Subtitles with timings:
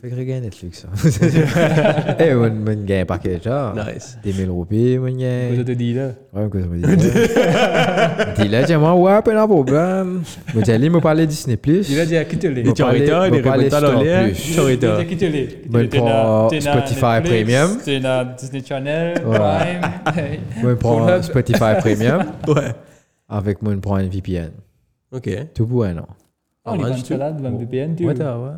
[0.00, 0.86] Fait que regarde Netflix.
[2.18, 2.48] Eh, mon
[2.84, 3.74] gagne un package là.
[3.92, 4.18] Nice.
[4.22, 4.96] 10 000 roupies,
[5.64, 6.48] tu dis là Ouais,
[6.80, 6.88] là?
[8.36, 8.64] Dis là,
[8.96, 10.22] ouais, pas de problème.
[10.54, 11.90] Mais t'as dit, me parler Disney Plus.
[11.90, 13.78] Il a dit à qui te l'est Bon, Les Chorita, parler- les bon, parler Rebeta
[13.78, 14.24] Star dans l'air.
[14.24, 14.48] Plus.
[14.48, 14.54] Il
[15.68, 17.78] Bon, pour Spotify Premium.
[18.38, 19.14] Disney Channel.
[19.20, 19.80] Prime.
[20.62, 21.22] Moi, je prends.
[21.22, 22.72] Spotify Premium Ouais.
[23.28, 24.50] avec moi, je prends un VPN.
[25.12, 25.28] Ok.
[25.54, 26.06] Tout pour un an.
[26.64, 26.74] Oh,
[27.42, 28.50] même VPN, tu Ouais, t'as, ouais.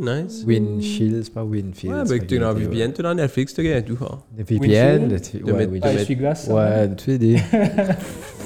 [0.00, 0.44] Nice.
[0.46, 1.94] Windshield, c'est pas Winfield.
[1.94, 3.98] Ouais, c'est avec pas tu as Winfield, VPN, tu as Netflix, tu as tout.
[4.36, 6.48] Des VPN, tu- De ouais, Ah, de- essuie-glace.
[6.48, 7.36] Ouais, tous les dés.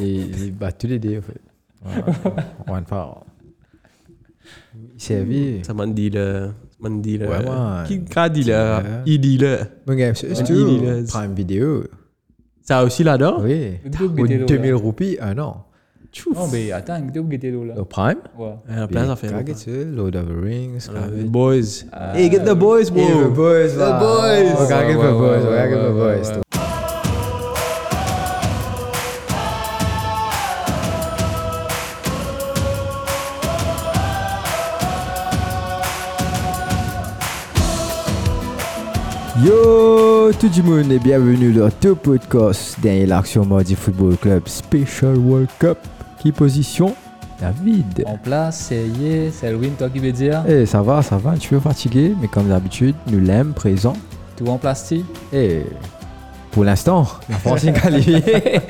[0.00, 1.40] Et ils battent tous les dés, en fait.
[1.84, 2.12] Ouais,
[2.68, 3.14] On va le faire.
[4.94, 5.58] Il s'est vu.
[5.64, 6.50] Ça m'a dit le.
[6.80, 7.28] Ça m'a dit le.
[7.28, 7.84] Ouais, man.
[7.86, 8.52] Qui a dit le.
[8.52, 8.82] Ouais.
[9.06, 9.58] Il dit le.
[9.86, 10.78] Mon gars, c'est c'est tout.
[11.08, 11.84] Prime Video.
[12.62, 13.38] Ça aussi là-dedans?
[13.42, 13.78] Oui.
[13.84, 14.76] Gdou Ou gete lo 2000 là.
[14.76, 15.66] roupies, un an.
[20.42, 20.88] Rings.
[20.90, 21.84] Euh, kage- Boys.
[21.92, 22.12] Ah.
[22.14, 23.02] Hey, get the boys, bro.
[23.02, 23.98] Hey, the boys, The va.
[23.98, 24.52] boys.
[24.58, 26.28] Oh, kage Ouais, the ouais, boys, ouais, kage ouais, the ouais, boys.
[26.28, 26.40] ouais.
[39.44, 45.16] Yo tout le monde et bienvenue dans tout podcast dernier l'action Mardi Football Club Special
[45.18, 45.78] World Cup.
[46.22, 46.94] Qui position
[47.40, 48.04] David.
[48.06, 50.44] En place, c'est yé, c'est le win, toi qui veux dire.
[50.46, 53.94] Eh ça va, ça va, petit peu fatigué, mais comme d'habitude, nous l'aimons présent.
[54.36, 55.04] Tout en plastique.
[55.32, 55.64] Et
[56.52, 58.22] pour l'instant, la France est qualifiée.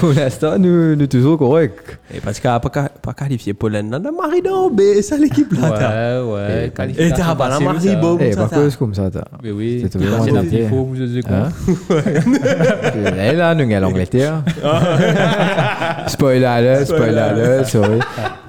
[0.00, 1.98] pour l'instant, nous nous toujours correct.
[2.14, 6.24] Et parce qu'elle n'a pas, pas qualifié Pologne dans le Marido, mais c'est l'équipe là.
[6.24, 6.72] Ouais, ouais.
[6.98, 7.58] Et- Et t'as pas la.
[7.96, 8.20] Bob.
[8.22, 9.10] Eh, ça, pas cause comme ça.
[9.12, 9.24] t'as.
[9.42, 10.58] Mais oui, c'est vraiment un compliqué.
[10.64, 11.48] petit faux, vous Hein?
[11.88, 13.16] con.
[13.22, 14.42] Et là, nous avons l'Angleterre.
[16.06, 17.98] spoiler alert, spoiler alert, sorry.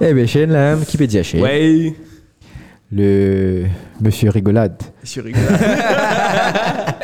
[0.02, 1.94] Eh bien, Shane, là, qui peut dire Shane Ouais.
[2.92, 3.66] Le
[4.00, 4.82] monsieur rigolade.
[5.04, 5.46] Suis rigolo.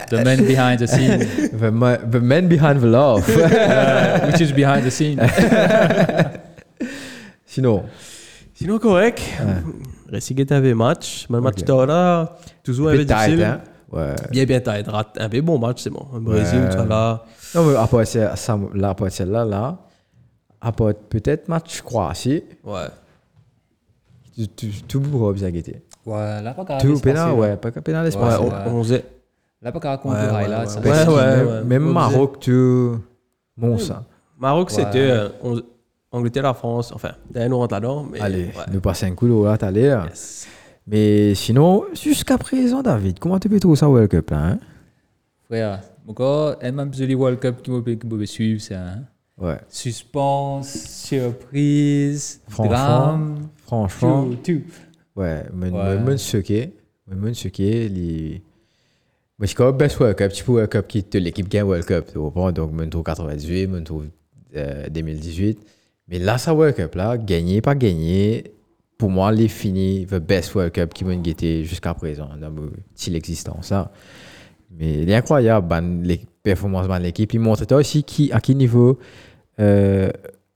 [0.09, 1.19] The man behind the scene.
[1.57, 3.27] The, ma- the man behind the laugh.
[3.37, 5.19] Uh, which is behind the scene.
[7.45, 7.83] Sinon,
[8.53, 9.19] Sinon, correct.
[9.39, 9.63] Ouais.
[10.11, 11.25] Récigué t'avais match.
[11.29, 11.65] Mais le match Ok.
[11.65, 13.43] t'as là, toujours un un peu difficile.
[13.43, 13.61] hein?
[13.91, 14.13] Ouais.
[14.31, 14.85] Bien, bien tight.
[15.19, 16.05] Un peu bon match, c'est bon.
[16.13, 16.69] Le Brésil, Ouais.
[16.69, 17.23] tu vois là.
[17.55, 19.77] Non, mais après, c'est- ça, là, après celle-là, là,
[20.61, 22.87] après peut-être match Croatie, Ouais.
[24.35, 25.81] Tu- tu- tout pour bien guetter.
[26.05, 27.33] Ouais, là, pas qu'à Tout espacer, pénal, là.
[27.35, 27.71] ouais, pas
[28.67, 29.05] on, faisait.
[29.61, 31.63] Là, pas qu'à compter Ouais, ouais, ça.
[31.63, 32.51] même, Maroc, tu.
[33.57, 34.03] Bon, ça.
[34.37, 34.75] Maroc, Ouais.
[34.75, 35.29] c'était euh,
[36.11, 36.91] Angleterre, la France.
[36.93, 38.05] Enfin, d'ailleurs, nous rentre là-dedans.
[38.11, 38.51] Mais, Allez, ouais.
[38.71, 40.05] nous passer un coup là, t'as l'air.
[40.09, 40.47] Yes.
[40.85, 44.59] Mais sinon, jusqu'à présent, David, comment tu peux trouver ça World Cup là hein?
[45.47, 49.03] Frère, encore, même les World Cup qui me suivre, c'est un
[49.37, 53.47] Ouais, suspense, surprise, drame,
[53.87, 54.61] franchement, tout, tout.
[55.19, 55.43] ouais,
[56.17, 56.43] suis
[57.09, 58.41] je me suis les.
[59.39, 61.85] Mais c'est comme best World Cup, tu peux World Cup qui te l'équipe gagne World
[61.85, 62.51] Cup, tu comprends?
[62.51, 64.05] Donc, je trouve 98, je trouve
[64.55, 65.59] euh, 2018.
[66.07, 68.53] Mais là, ça World Cup là, gagner, pas gagner,
[68.97, 72.69] pour moi, les fini, the best World Cup qui m'a guetté jusqu'à présent, dans mon
[72.95, 73.67] style existence.
[73.67, 73.91] Ça.
[74.77, 77.33] Mais il est incroyable, ben, les performances de l'équipe.
[77.33, 78.99] Il montre toi aussi qui, à quel niveau
[79.59, 80.09] euh,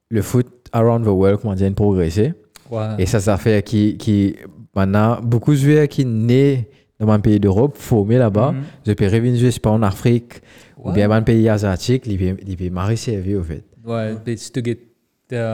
[0.10, 2.34] le foot around the world, comment dire, progressé.
[2.72, 2.96] Ouais.
[3.00, 4.36] Et ça, ça fait qui, qui
[4.76, 6.64] maintenant, beaucoup de joueurs qui naissent
[7.00, 8.64] dans un pays d'Europe, formés là-bas, Mhm.
[8.86, 10.42] je peux revenir jouer pas en Afrique,
[10.78, 10.96] ou Ouais.
[10.96, 13.64] bien dans un pays asiatique, ils peuvent- ils peuvent marrer servi, au fait.
[13.86, 14.80] Ouais, mais tu te get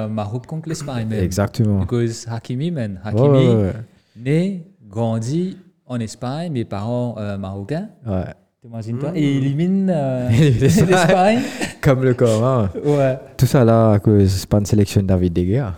[0.10, 1.24] Maroc contre l'Espagne même.
[1.24, 1.80] Exactement.
[1.80, 3.00] Because Hakimi, man.
[3.04, 3.74] Hakimi, ouais.
[4.16, 7.90] né, grandi en Espagne, mes parents euh, marocains.
[8.06, 8.24] Ouais.
[8.64, 10.30] T'imagines-toi Et il élimine euh,
[10.62, 11.40] L'Espagne.
[11.82, 12.70] Comme le corps, hein.
[12.86, 13.18] Ouais.
[13.36, 15.74] Tout ça là, à cause pas sélection de David De Gea.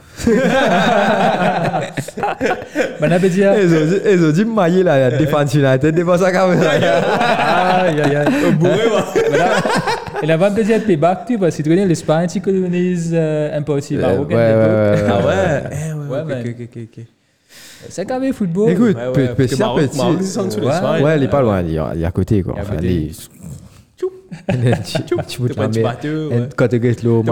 [3.57, 6.69] Ils ont dit, ils ont dit, maillé là, la défense United, défense à caméra.
[6.69, 8.27] Aïe, aïe, aïe.
[8.43, 8.69] Maintenant,
[10.21, 10.37] Et là,
[10.85, 14.29] payback, tu vois, si tu connais l'Espagne, tu connais euh, un peu aussi Euh, Maroc.
[14.29, 15.25] ouais, ouais, ouais, Ah ouais.
[15.25, 15.63] ouais?
[15.71, 16.43] Eh, ouais, Ouais, ok, man.
[16.47, 17.05] ok, ok, ok.
[17.89, 18.69] C'est quand même football.
[18.71, 19.97] Écoute, Ouais, petit à petit.
[19.97, 20.23] Maroc, de
[21.03, 21.17] Ouais.
[21.17, 22.53] il est pas loin, il est à- il est à côté quoi.
[22.57, 22.75] Il Enfin,
[24.83, 25.97] Tu- Tu pas la un petit mer.
[26.57, 27.23] Quand tu gagnes l'eau,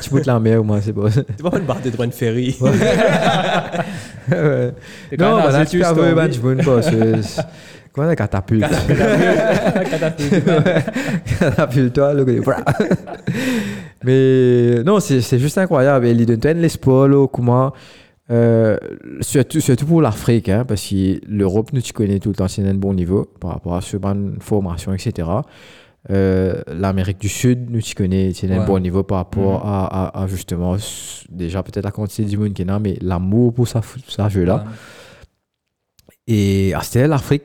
[0.00, 1.08] tu boutes la mer, au moins, c'est bon.
[1.10, 2.56] T'es pas une barre de droit de ferry.
[5.18, 5.84] Non, là, tu peux
[6.30, 6.62] tu une
[6.92, 7.16] euh,
[7.92, 8.64] Comment catapulte
[9.90, 10.44] Catapulte.
[11.38, 12.24] Catapulte, toi, le.
[14.04, 16.06] Mais non, c'est juste incroyable.
[16.08, 17.72] Il donne l'espoir, comment.
[18.32, 18.76] Euh,
[19.20, 22.66] surtout, surtout pour l'Afrique, hein, parce que l'Europe, nous, tu connais tout le temps, c'est
[22.66, 25.28] un bon niveau par rapport à ce bonne formation, etc.
[26.10, 28.66] Euh, L'Amérique du Sud, nous, tu connais, c'est un Ouais.
[28.66, 29.84] bon niveau par rapport à,
[30.18, 30.76] à- à, justement,
[31.30, 34.64] déjà peut-être la quantité du monde qui est là, mais l'amour pour ça, ça jeu-là.
[36.26, 37.42] Et ah, c'était l'Afrique,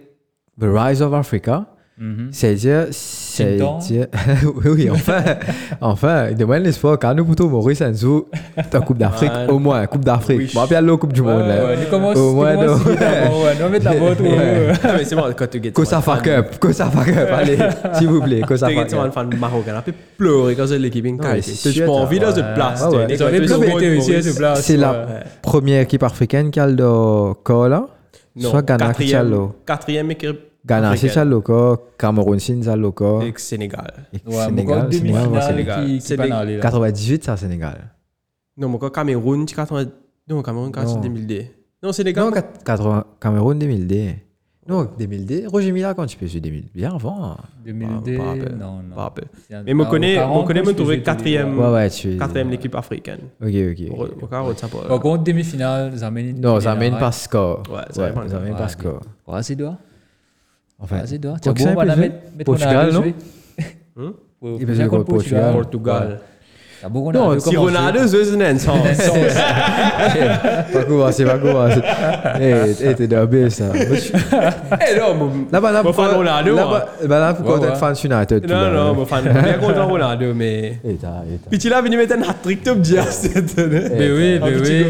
[0.59, 1.67] The Rise of Africa.
[1.99, 2.27] Mhm.
[2.31, 4.05] C'est-à-dire, c'est-à-dire,
[4.55, 5.23] oui, oui, enfin,
[5.81, 8.29] enfin, de moins l'espoir, quand nous plutôt Maurice Enzo,
[8.69, 10.37] ta Coupe d'Afrique, au moins, Coupe d'Afrique.
[10.37, 10.47] Oui.
[10.47, 11.65] Je me rappelle la Coupe du Monde, Ouais, là.
[11.65, 12.91] ouais, nous commence, Au moins, commence non.
[12.91, 12.99] vite
[13.83, 14.73] d'abord, la.
[14.83, 15.71] Ah, mais c'est bon, quand tu gagnes.
[15.73, 17.57] Kosafa Cup, Kosafa Cup, allez,
[17.93, 19.13] s'il vous plaît, Tu Kosafa gagnes un Cup.
[19.13, 21.41] fan marocain, un peu pleurer quand c'est l'équipe mais incarnée.
[21.41, 22.33] c'est Tu pas chouette, envie dans ouais.
[22.35, 22.81] cette place.
[22.85, 23.07] Ah ouais.
[23.07, 24.61] t'es- Ils auraient t'es- pu t'es- mettre t'es- ici à ce place.
[24.61, 25.05] C'est la
[25.41, 27.87] première équipe africaine qui a le corps, là.
[28.35, 29.37] Non, Soit Ghana qui a quatrième, le.
[29.65, 31.77] quatrième équipe Ghana, c'est ça le corps.
[31.97, 33.21] Cameroun, c'est ça le corps.
[33.21, 33.93] avec Sénégal.
[34.13, 35.85] Et Ouais, Sénégal, Sénégal, Sénégal.
[35.85, 36.61] qui, qui C'est pas des- dans les, là.
[36.61, 37.91] 98, ça, Sénégal.
[38.57, 39.85] Non, mon Cameroun, tu 80.
[40.27, 41.41] Non, Cameroun, c'est 2002.
[41.81, 42.25] Non, Sénégal.
[42.25, 42.31] Non,
[42.65, 44.15] 80, Cameroun 2000D.
[44.67, 45.47] Non, 2000D.
[45.47, 46.65] Roger Mila, quand tu peux jouer 2000.
[46.75, 47.37] Bien avant.
[47.63, 48.55] 2002, Pas rappel.
[48.59, 48.95] non, non.
[48.95, 49.13] Pas.
[49.47, 51.53] C'est Mais me ah, connaît- au 40, me connaît, moi, me trouver je faisais quatrième.
[51.55, 52.17] tout, Ouais, ouais, tu es.
[52.17, 53.19] Quatrième l'équipe africaine.
[53.41, 53.99] Ok, ok.
[54.21, 54.29] Ok.
[54.29, 54.67] cas, ça.
[54.67, 56.37] Par contre, demi-finale, ça mène.
[56.41, 57.63] Non, ça mène pas score.
[57.71, 58.99] Ouais, ça Ouais, mène ça mène Ouais, pas score.
[59.25, 59.77] Ouais, c'est doigt.
[60.79, 61.05] Enfin,
[61.53, 62.15] que bon, ça on va la mettre.
[62.35, 63.15] mettre Portugal, Ronaldo non jouer.
[63.97, 64.13] Hum?
[66.81, 66.83] Pour- pour.
[66.83, 66.83] Portugal.
[66.83, 68.25] Ah, bon, Non, Ronaldo Si commence Ronaldo, jouer.
[68.25, 68.77] c'est un sens.
[70.73, 71.81] pas commencer, pas commencer.
[72.39, 72.53] Eh,
[72.83, 73.65] eh, t'es d'un B, ça.
[73.73, 77.75] Eh non, mon- Là-bas, là, fan Ronaldo, Là-bas, bah, là, pourquoi Ouais, t'es ouais.
[77.75, 78.93] fan United tout non, là, non, là.
[78.93, 79.23] mon fan.
[79.23, 80.77] Bien content Ronaldo, mais.
[80.85, 80.97] Eh, eh,
[81.49, 83.27] Puis tu l'as venu mettre un hat-trick top dias.
[83.57, 84.85] Mais oui, mais oui.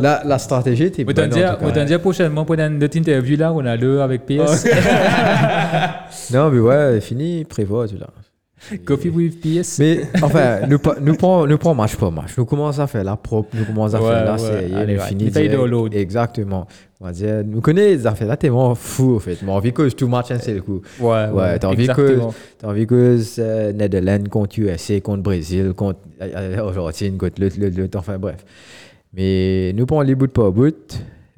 [0.00, 1.30] La, la stratégie était Autant bonne.
[1.30, 4.66] dire, autant prochainement pour une autre interview là, Ronaldo avec PS.
[6.32, 8.06] Non, mais ouais, fini, prévoit, tu là.
[8.84, 9.78] Coffee with PS.
[9.78, 12.36] Mais enfin, nous, prenons nous prend match par match.
[12.36, 15.88] Nous commençons à faire la propre, nous commençons à Ouais, faire la série, nous finissons.
[15.92, 16.66] Exactement.
[17.00, 19.38] On va dire, nous connaissons les affaires là, tellement fou en fait.
[19.42, 20.80] Mais envie que tout match, c'est le coup.
[21.00, 22.18] Ouais, Ouais, t'as envie que,
[22.58, 27.56] t'as envie que euh, Netherlands contre USA, contre Brésil, contre euh, euh, Argentine, contre l'autre,
[27.58, 28.44] l'autre, l'autre, enfin bref.
[29.14, 30.74] Mais nous prenons les bouts par bout.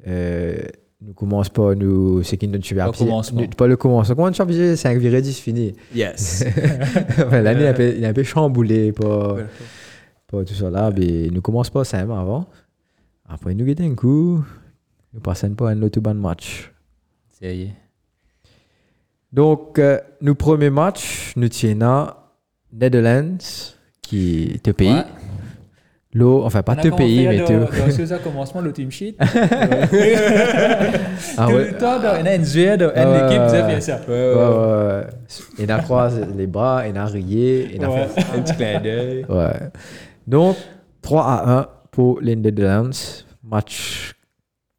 [0.07, 0.57] Euh,
[1.05, 3.41] nous commençons par nous, c'est qui notre super Pas commencement.
[3.41, 4.15] nous- Pas le commencement.
[4.15, 5.73] Comment championnat 5 viré 10 fini.
[5.93, 6.43] Yes.
[7.31, 8.91] l'année, il, est un peu- est un chamboulé
[9.35, 9.45] Ouais.
[10.27, 10.91] par tout ça là.
[10.97, 12.47] Mais nous commençons pas simple avant.
[13.27, 14.43] Après, nous guettons un coup.
[15.13, 16.71] Nous passons pas un autre bon match.
[17.39, 17.73] Ça y est.
[19.31, 22.15] Donc, euh, nous premier match, nous tiens
[22.73, 23.37] Netherlands,
[24.01, 24.89] qui te pays.
[24.93, 25.03] Ouais.
[26.17, 27.51] L'eau, enfin pas On a te pays, mais te.
[28.09, 29.17] dans commencement le team sheet.
[31.37, 31.71] Ah Tout ouais.
[31.71, 33.67] le temps, dans une joueur, dans Ah une ouais, équipe, c'est ouais.
[33.67, 33.99] bien ça.
[34.07, 35.71] Ouais, ouais, ouais.
[35.71, 38.07] A croisé les bras, il a rié, il a Ouais.
[38.07, 38.21] fait.
[38.37, 39.25] Un petit clin d'œil.
[39.29, 39.69] Ouais.
[40.25, 40.55] Donc,
[41.01, 43.23] 3 à 1 pour les Netherlands.
[43.43, 44.13] Match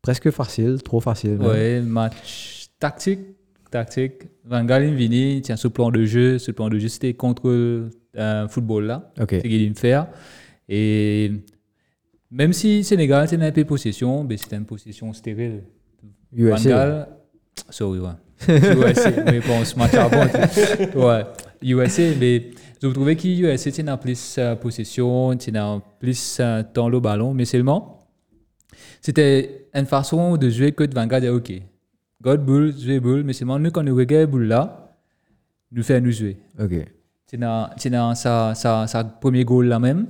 [0.02, 1.36] presque facile, trop facile.
[1.36, 1.46] même.
[1.48, 3.20] Ouais, match tactique.
[3.70, 4.22] Tactique.
[4.44, 7.48] Van Gaal Vini, tiens, ce plan de jeu, ce plan de jeu, c'était contre
[8.16, 9.10] euh, football là.
[9.20, 9.30] Ok.
[9.32, 10.06] C'est qu'il me faire.
[10.68, 11.32] Et
[12.30, 15.62] même si Sénégal c'était un peu possession, ben, c'était une possession stérile.
[16.32, 17.08] USA.
[17.70, 18.10] Sorry, ouais.
[18.48, 20.26] USA, mais bon, ce match avant,
[20.94, 21.24] ouais.
[21.62, 22.50] USA, mais
[22.82, 27.46] je trouvais que USA tinha plus euh, possession, tinha plus euh, temps le ballon, mais
[27.46, 28.06] seulement,
[29.00, 31.52] c'était une façon de jouer que de dit, ok,
[32.20, 34.94] God bull, jouer bull, mais seulement nous, quand nous regardons bull là,
[35.72, 36.36] nous faisons nous jouer.
[36.58, 36.72] Ok.
[37.26, 40.06] C'est dans, c'est dans sa, sa, sa premier goal là même.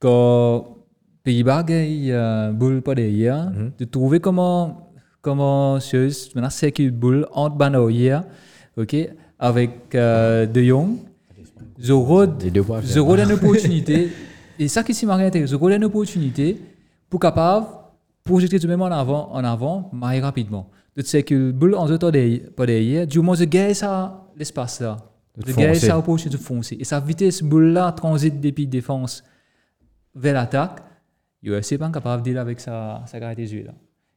[0.00, 0.78] Quand
[1.22, 7.56] Pays-Bas gagne euh, boule pas derrière, de trouver comment, comment chose, maintenant c'est boule entre
[7.56, 8.20] Banoyer,
[8.76, 8.96] ok,
[9.38, 10.96] avec euh, De Jong.
[11.78, 14.10] Zorod a une opportunité,
[14.58, 16.58] et ça qui s'est marqué intéressant, Zorod a une opportunité
[17.10, 17.66] pour capable
[18.24, 20.70] projeter tout de même en avant, en avant, mais rapidement.
[20.96, 24.80] Donc c'est que le boule en derrière, pas derrière, du moins, je gagne ça, l'espace
[24.80, 24.96] là.
[25.36, 26.76] De gars, ça opportunité de foncer.
[26.80, 29.22] Et sa vitesse boule-là transite depuis défense
[30.14, 30.80] vers l'attaque.
[31.42, 33.62] Il est assez pas capable de dealer avec sa, sa de jeu.
[33.64, 33.72] Là.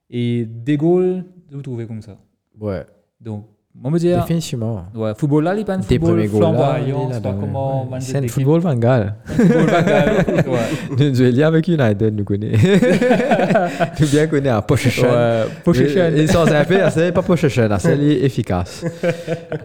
[0.10, 2.18] Et des goals, vous trouvez comme ça.
[2.60, 2.84] Ouais.
[3.20, 4.86] Donc, moi, me dire, Définitivement.
[4.94, 7.10] ouais, football là, il n'est pas un football flamboyant.
[7.12, 7.90] C'est pas comment.
[7.90, 8.00] ouais.
[8.02, 9.16] C'est un football Van Gaal.
[9.26, 10.26] football bagarre.
[10.46, 11.10] Ouais.
[11.10, 12.68] Nous jouons avec United, nous connaissons.
[14.00, 15.08] nous bien connaissons possession.
[15.10, 16.04] Ouais, possession.
[16.16, 18.86] Et, et sans un peu, c'est pas possession, c'est efficace.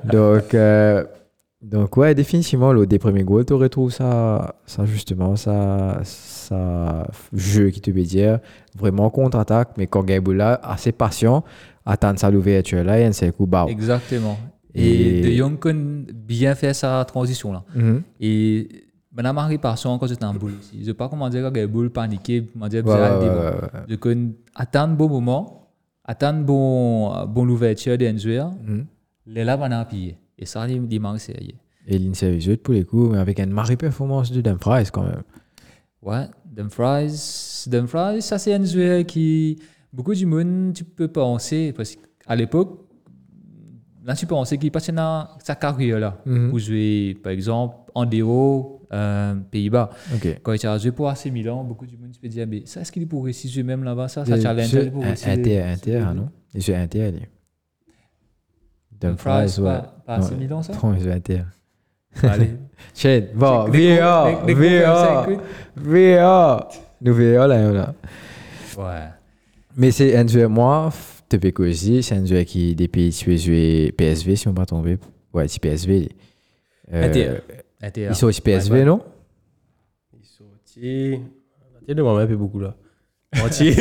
[0.05, 1.05] donc, euh,
[1.61, 7.71] donc, ouais, définitivement, le des premiers goals, tu retrouves ça, ça justement, ça, ça jeu
[7.71, 8.39] qui te veut dire,
[8.77, 11.43] vraiment contre-attaque, mais quand Gaboula, assez patient,
[11.85, 13.67] attendre sa l'ouverture là, et un seul coup, bah.
[13.69, 14.39] Exactement.
[14.75, 15.59] Et, Et- De Jong
[16.15, 17.65] bien fait sa transition là.
[17.75, 18.03] Mhm.
[18.21, 18.69] Et
[19.13, 20.75] Madame Marie Parson, quand j'étais en boule aussi.
[20.77, 22.87] Je ne sais pas comment dire quand il y a une boule paniquée, comment dire,
[22.87, 23.51] Ouais, ouais, ouais.
[23.89, 25.71] Je connais attendre bon moment,
[26.05, 28.85] attendre bon, bon l'ouverture d'un joueur, Mhm.
[29.27, 30.17] les là, on a appuyé.
[30.39, 31.55] Et ça, il il manque sérieux.
[31.87, 35.23] Et l'inservice pour les coups, mais avec une marée performance de Dumfries quand même.
[36.03, 39.57] Ouais, Dumfries, Dumfries, ça c'est un joueur qui,
[39.93, 42.85] beaucoup du monde, tu peux penser, parce qu'à l'époque,
[44.05, 46.51] là, tu penses qu'il passe dans sa carrière là, Mhm.
[46.51, 49.91] pour jouer, par exemple, en déo, euh, Pays-Bas.
[50.43, 52.81] Quand il a joué pour AC Milan, beaucoup de monde se peut dire, mais ça,
[52.83, 55.05] est-ce qu'il pourrait réussir jouer même là-bas Ça, ça Euh, challenge pour.
[55.05, 56.29] Inter, Inter, ah non?
[56.55, 57.23] Il joue Inter, lui.
[59.01, 59.65] Dumfries, ouais.
[59.65, 60.31] pas, pas.
[60.39, 61.43] Milan, ça Non, il Inter.
[62.23, 62.51] Allez.
[62.95, 65.27] Shit, bon, Des- des VAR, des- des VAR,
[65.77, 66.69] VAR.
[67.01, 67.95] Nous VAR, là, là.
[68.77, 69.09] Ouais.
[69.77, 70.91] Mais c'est un joueur, moi,
[71.29, 74.67] te peux aussi, c'est un joueur qui, depuis, tu peux jouer PSV, si on va
[74.67, 74.99] tomber.
[75.33, 76.09] Ouais, c'est PSV.
[76.93, 77.31] Euh, Inter.
[77.83, 78.07] Inter.
[78.11, 79.01] Ils sont aussi PSV, non?
[80.13, 81.21] Ils sont sortis.
[81.87, 82.75] Tu de un peu beaucoup là.
[83.37, 83.75] Menti.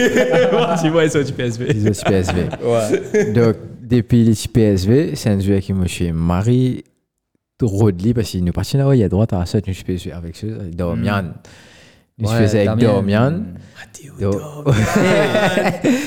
[0.51, 1.66] Menti, moi, ils sont du PSV.
[1.70, 2.42] Ils sont aussi PSV.
[2.63, 3.32] Ouais.
[3.32, 6.84] Donc, depuis les PSV, c'est un joueur qui me chez Marie
[7.62, 10.12] Rodley, parce qu'il nous partit là, il y a droite à la sorte, je jouer
[10.12, 11.34] avec ce, Dormian.
[12.20, 13.46] Je Ouais, faisais avec.
[13.77, 14.42] Matteo Donc-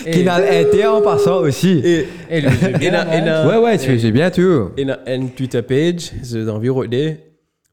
[0.06, 1.80] Eh, Qui n'a l'inter en passant aussi.
[1.84, 4.70] Et, lui, j'ai et, et, na- Ouais, ouais, tu faisais bien tout.
[4.76, 7.20] et na- une Twitter page, c'est dans Rodney.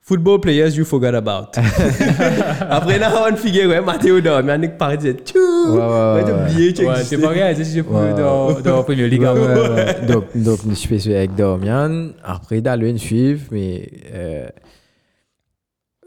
[0.08, 1.58] Football players you forgot about.
[1.58, 3.82] Après, là, on figure, ouais,
[4.64, 5.76] il paraît dire, tchou!
[5.76, 8.84] Ouais, oublié, tu Ouais, c'est pas grave, c'est dans, dans la
[9.28, 9.34] hein.
[9.34, 10.06] ouais, ouais.
[10.08, 12.12] donc, donc, je suis avec Dormian.
[12.24, 13.90] Après, d'aller le suivre, mais.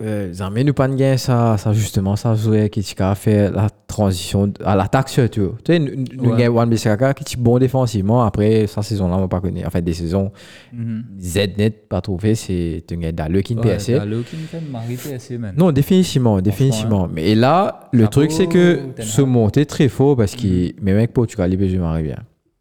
[0.01, 0.43] Nous
[0.73, 5.57] pas de ça, ça justement, ça jouait qui a fait la transition à l'attaque surtout.
[5.65, 8.23] Tu sais, nous avons Wan Bissaka qui est bon défensivement.
[8.23, 9.63] Après, sa saison-là, on pas connu.
[9.67, 10.33] Enfin, des saisons
[10.73, 11.05] Mhm.
[11.21, 13.99] Z-net, pas trouvé, c'est Dallo qui Ouais, PSC.
[14.07, 14.61] le qui me fait
[14.97, 15.55] PSC, man.
[15.57, 17.09] Non, définitivement, définitivement.
[17.13, 21.53] Mais là, le truc, c'est que se monter très fort parce que mes mecs Portugal,
[21.53, 22.19] ils jouent bien.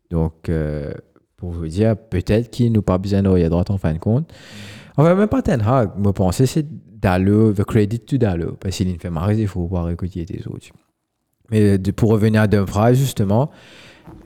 [0.09, 0.91] Donc, euh,
[1.37, 4.29] pour vous dire, peut-être qu'ils n'ont pas besoin de droite en fin de compte.
[4.97, 5.91] Enfin, même pas Ten Hag.
[5.97, 6.65] Moi, penser, c'est
[7.01, 8.57] Dallo, the credit to Dallo.
[8.59, 10.67] Parce qu'il fait marrer, il faut voir écouter tes autres.
[11.51, 13.49] Mais de- pour revenir à Dumfries, justement,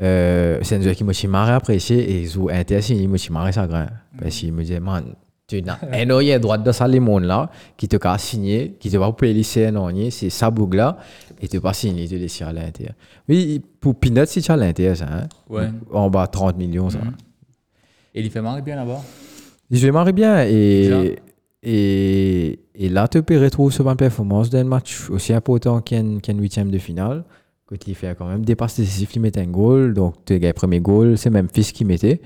[0.02, 3.52] euh, c'est un joueur qui m'a marré apprécié et ils ont intéressé, il m'a marré
[3.52, 3.88] ça grain.
[4.20, 5.14] Parce qu'il me disait, man,
[5.48, 8.90] tu n'as un oeil droite dans ça, les mondes là, qui te casse signer, qui
[8.90, 10.98] te va pour les lycéens, non, c'est ça boucle là,
[11.42, 12.96] et te pas signer, te laisser à l'intérieur.
[13.30, 15.28] Oui, pour Peanut, c'est à l'intérieur, ça, hein.
[15.50, 15.68] Ouais.
[15.92, 17.00] En bas, 30 millions, ça.
[17.00, 17.14] Mhm.
[18.16, 19.02] Et il fait marrer bien là-bas?
[19.72, 21.04] Je vais marrer bien Déjà?
[21.64, 26.38] et, et, là, tu peux retrouver sur ma performance d'un match aussi important qu'un qu'un
[26.38, 27.24] huitième de finale.
[27.66, 29.94] Quand il fait quand même des passes décisives, il met un goal.
[29.94, 32.20] Donc, tu gagnes le premier goal, c'est même Fils qui mettait.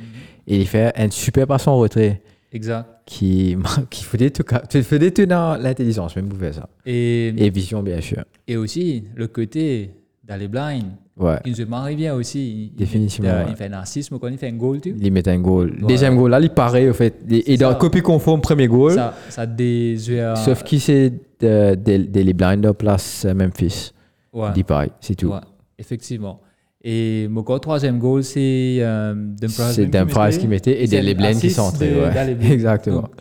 [0.47, 2.85] Et il fait un super passe en retrait Exact.
[3.05, 3.55] qui,
[3.89, 6.69] qui faisait tout, tu dans l'intelligence, même vous faites ça.
[6.85, 8.23] Et, Et vision, bien sûr.
[8.47, 9.91] et aussi, le côté
[10.27, 10.83] d'aller blind,
[11.17, 11.39] Ouais.
[11.45, 12.71] il marie bien aussi.
[12.77, 13.55] Définitivement, Il, euh, ouais.
[13.55, 15.71] fait un assist, mais quand il fait un goal, tu Il met un goal.
[15.81, 15.87] Ouais.
[15.87, 17.15] Deuxième goal, là, il paraît, au fait.
[17.29, 18.93] Et, dans copie conforme, premier goal.
[18.93, 20.33] ça, ça désuet.
[20.35, 22.33] Sauf qu'il c'est de, de, de les
[22.73, 23.91] place euh, Memphis.
[24.33, 24.47] Ouais.
[24.49, 25.29] Il dit pareil, c'est tout.
[25.29, 25.39] Ouais,
[25.79, 26.41] effectivement.
[26.83, 29.73] Et mon troisième goal, c'est euh, Dumfries.
[29.73, 31.89] C'est Dumfries qui mettait et des un Leblen qui centrait.
[31.89, 32.37] de- Ouais.
[32.51, 33.01] Exactement.
[33.01, 33.11] Donc,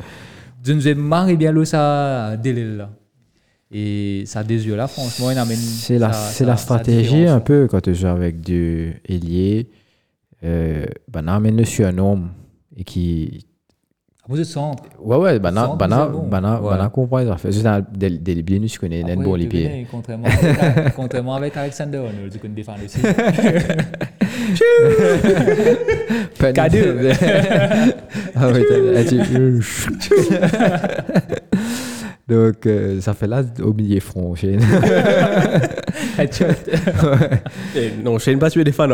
[0.64, 2.90] Je ne marrer bien ça, délai là.
[3.72, 5.56] Et ça désuet là, franchement, il amène.
[5.56, 9.68] C'est la, la stratégie un peu quand tu joues avec du ailier.
[10.44, 12.24] Euh, ben, on amène le surnom
[12.76, 13.44] et qui.
[14.24, 14.82] À cause de centre.
[15.00, 17.50] Ouais, ouais, ben, on- ben, on- ben, on- on comprend les affaires.
[17.52, 19.62] Juste des, des Libyens, je connais, un Après, bon tu Libyen.
[19.68, 20.28] connais, Contrairement
[20.96, 23.00] contrairement avec Alexander Arnold, tu connais défendre aussi.
[26.52, 26.78] Cadeau.
[28.36, 29.20] ah t'as- t'as dit-
[32.28, 33.72] Donc, euh, ça fait là au
[34.34, 34.58] chez-
[36.18, 36.46] Headshot.
[37.76, 38.88] Eh, Non, Shane pas tuer des fans.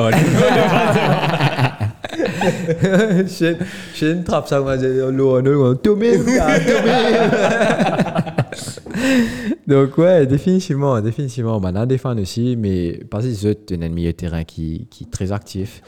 [3.29, 3.57] Chez
[4.13, 6.19] une trappe, ça m'a dit l'eau, l'eau, Tomé,
[9.67, 11.57] Donc, ouais, définitivement, définitivement.
[11.63, 15.33] On défend aussi, mais parce que c'est un milieu de terrain qui, qui est très
[15.33, 15.81] actif,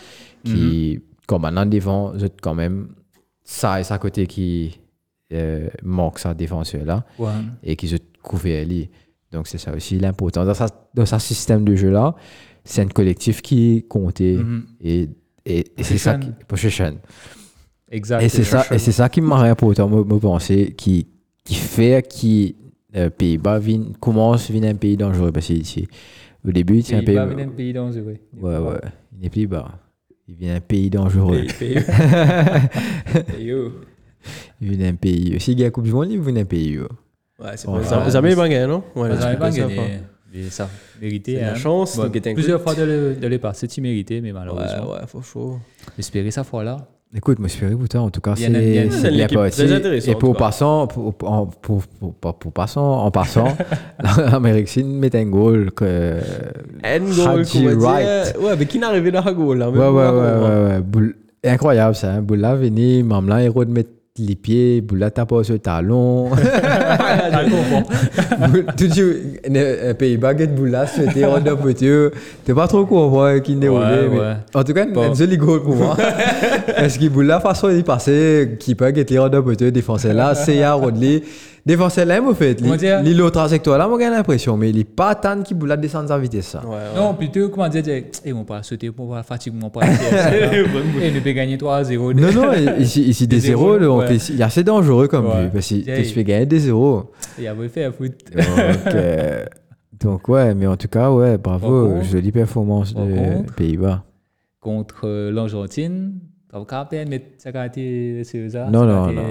[0.44, 2.88] qui, comme maintenant, devant, c'est quand même
[3.42, 4.78] ça et ça côté qui
[5.32, 7.30] euh, manque sa défenseur là Ouais.
[7.62, 8.90] et qui se couvre lui.
[9.32, 10.44] Donc, c'est ça aussi l'important.
[10.44, 12.14] Dans sa, dans système de jeu là,
[12.64, 14.64] c'est un collectif qui comptait Mhm.
[14.80, 15.08] et,
[15.46, 16.28] et, et c'est ça qui.
[16.46, 16.98] Possession.
[17.90, 18.22] Exact.
[18.22, 21.06] Et c'est ça, et c'est ça qui m'a important, me, me penser, qui,
[21.44, 22.54] qui fait que
[22.98, 23.60] euh, Pays-Bas
[24.00, 25.30] commence à venir un pays dangereux.
[25.32, 25.86] Parce que ici,
[26.46, 27.14] au début, c'est un Il pays.
[27.16, 28.16] va venir un pays dangereux.
[28.40, 28.80] Ouais, ouais.
[29.12, 29.78] Il n'est Pays-Bas.
[30.26, 31.42] Il vient un pays dangereux.
[34.70, 35.38] vient un pays.
[35.40, 36.70] Si il y a la Coupe du Monde, il vient un pays.
[36.72, 36.84] yo.
[37.38, 38.04] Ouais, c'est Ouais, pas ça.
[38.04, 38.10] ouais.
[38.10, 38.82] Jamais pas gagné, non?
[38.94, 40.00] Ouais, Vous pas ça, gagné.
[40.32, 40.68] Mais ça,
[41.00, 41.34] mérité.
[41.36, 41.54] C'est la hein.
[41.54, 42.00] chance
[42.34, 44.92] plusieurs fois de le, de le passer, tu méritais, mais Ouais, malheureusement.
[44.92, 45.58] ouais, faut chaud.
[45.98, 46.76] Espérer ça fois-là.
[47.16, 48.60] Écoute, moi, j'espère que en tout cas, c'est bien
[49.76, 51.82] intéressante, Et pour passant, pour, pour, en- pour,
[52.20, 53.56] pas passant, en passant,
[54.32, 56.18] l'Amérique Chine met un goal que.
[56.82, 57.44] Un goal,
[57.76, 58.36] Wright.
[58.40, 60.80] Ouais, mais qui n'est arrivé dans un goal là Ouais, ouais, ouais, ouais, ouais.
[60.80, 62.14] Boule- incroyable ça.
[62.14, 62.22] Hein?
[62.22, 66.30] Boula venu, Mamla héros de mettre les pieds, Boula tape sur le talon.
[66.36, 67.82] Je comprends.
[68.76, 71.90] Tout de suite, un Pays-Bas, get Boula, c'était en deux petits.
[72.44, 74.34] T'es pas trop content qui n'est Ouais, mais- ouais.
[74.54, 75.10] En tout cas, Bon.
[75.10, 75.96] un joli goal pour moi.
[76.76, 80.62] Parce que Boula, façon il passait, qui peut get les deux petits, défenseur là, c'est
[80.62, 81.22] à Rodley.
[81.66, 82.60] Défenseur là, en fait.
[82.60, 83.00] Comment dire?
[83.00, 86.18] L'île trajectoire là, moi j'ai l'impression, mais il est pas tant qui Boula descend sa
[86.18, 86.62] vitesse ça.
[86.62, 86.78] Ouais, ouais.
[86.94, 89.80] Non, plutôt, comment dire, dire, eh, mon pas sauter, mon pas fatiguer, mon pas.
[89.86, 92.12] Et ne peut gagner 3-0.
[92.20, 94.16] Non, non, ici, ici des Des zéros, zéros, donc ouais.
[94.16, 95.44] ici, il est assez dangereux comme Ouais.
[95.44, 97.10] but, parce que tu fais gagner des zéros.
[97.38, 98.12] Il a fait un foot.
[98.34, 98.44] Donc,
[98.94, 99.44] euh,
[100.00, 104.04] donc, ouais, mais en tout cas, ouais, bravo, jolie performance des Pays-Bas.
[104.60, 106.20] Contre l'Argentine.
[106.54, 108.48] Ça va quand même mettre ça a été sérieux.
[108.70, 109.24] Non, non, non.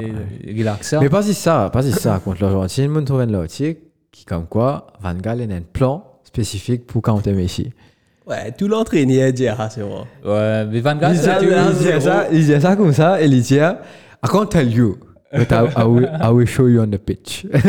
[0.45, 0.99] Relaxant.
[0.99, 4.87] Mais pas si ça, pas si ça, contre l'Argentine, mon trouve un qui, comme quoi,
[5.01, 7.71] Van Gaal a un plan spécifique pour counter Messi.
[8.27, 10.01] Ouais, tout l'entraîneur dit, ah, c'est vrai.
[10.25, 13.55] Ouais, mais Van Gaal, Il disait ça, il disait ça comme ça, et il dit,
[13.55, 14.97] I can't tell you,
[15.31, 17.45] but I, I will, I will show you on the pitch.
[17.53, 17.61] Ouais,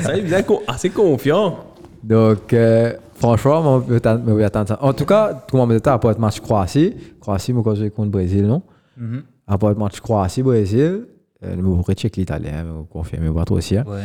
[0.00, 1.56] ça, il est assez confiant.
[2.02, 3.96] Donc, euh, franchement, on peut
[4.44, 4.78] attendre-.
[4.80, 6.94] En tout cas, tout le monde était part le match Croatie.
[7.20, 8.62] Croatie, moi, quand je contre Brésil, non?
[8.96, 9.22] Mhm.
[9.46, 11.06] À part le match Croatie-Brésil,
[11.44, 13.76] euh, vous pourrez checker l'italien, vous confirmez pas trop aussi.
[13.76, 13.84] hein.
[13.86, 14.02] Ouais.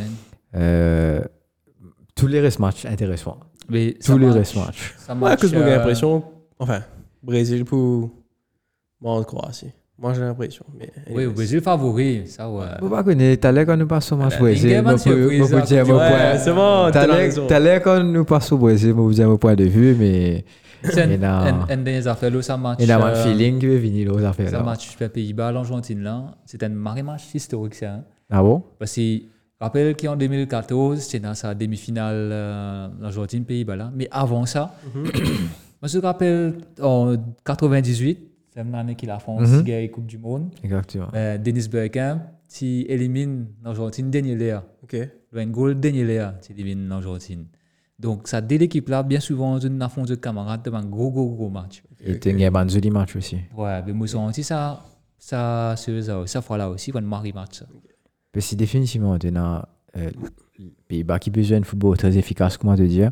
[0.54, 1.20] Euh,
[2.14, 3.38] tous les restes matchs intéressants.
[3.68, 4.94] Mais Tous les restes matchs.
[4.98, 5.40] Ça Ouais, marche.
[5.40, 6.22] que j'ai euh, l'impression.
[6.58, 6.80] Enfin,
[7.22, 8.10] Brésil pour.
[9.00, 9.72] Bon, Croatie.
[10.02, 10.64] Moi, j'ai l'impression.
[10.76, 10.90] Mais...
[11.10, 12.66] Oui, au Brésil favori, ça ouais.
[12.80, 17.06] Vous pas connaître, t'allais quand nous passons au match Brésil, mon c'est bon, t'as
[17.80, 20.44] quand nous passons au Brésil, moi, vous dire mon point de vue, mais
[20.82, 22.78] C'est Et là- un- un des affaires là, ça match.
[22.80, 24.64] il y a un euh, feeling qui veut venir, là, aux affaires Ça là.
[24.64, 26.34] match Pays-Bas, l'Argentine là.
[26.44, 27.92] C'est un marré match historique ça.
[27.92, 28.04] hein.
[28.28, 28.64] Ah bon?
[28.80, 29.18] Parce que
[29.60, 33.92] rappelle qu'en 2014, c'était dans sa demi-finale euh, l'Argentine-Pays-Bas là.
[33.94, 38.18] Mais avant ça, moi je me rappelle en 98,
[38.54, 39.40] c'est l'année qu'il a fait Mhm.
[39.40, 39.90] mm -hmm.
[39.90, 40.50] Coupe du Monde.
[40.62, 41.08] Exactement.
[41.14, 44.64] Euh, Dennis Bergkamp, qui élimine l'Argentine dernier là.
[44.82, 44.94] Ok.
[45.32, 47.46] Le goal dernier là, qui élimine l'Argentine.
[47.98, 51.30] Donc ça dès l'équipe là, bien souvent, une affront de camarades devant un gros gros
[51.34, 51.82] gros match.
[52.04, 53.36] Et t'as gagné un joli match aussi.
[53.56, 54.84] Ouais, mais moi senti ça,
[55.18, 57.54] ça, c'est ça, ça fois là aussi, quand marry match.
[57.60, 57.66] ça.
[58.32, 60.10] Parce que définitivement, tu as euh,
[60.88, 63.10] Pays-Bas qui besoin de football très efficace, comment te dire.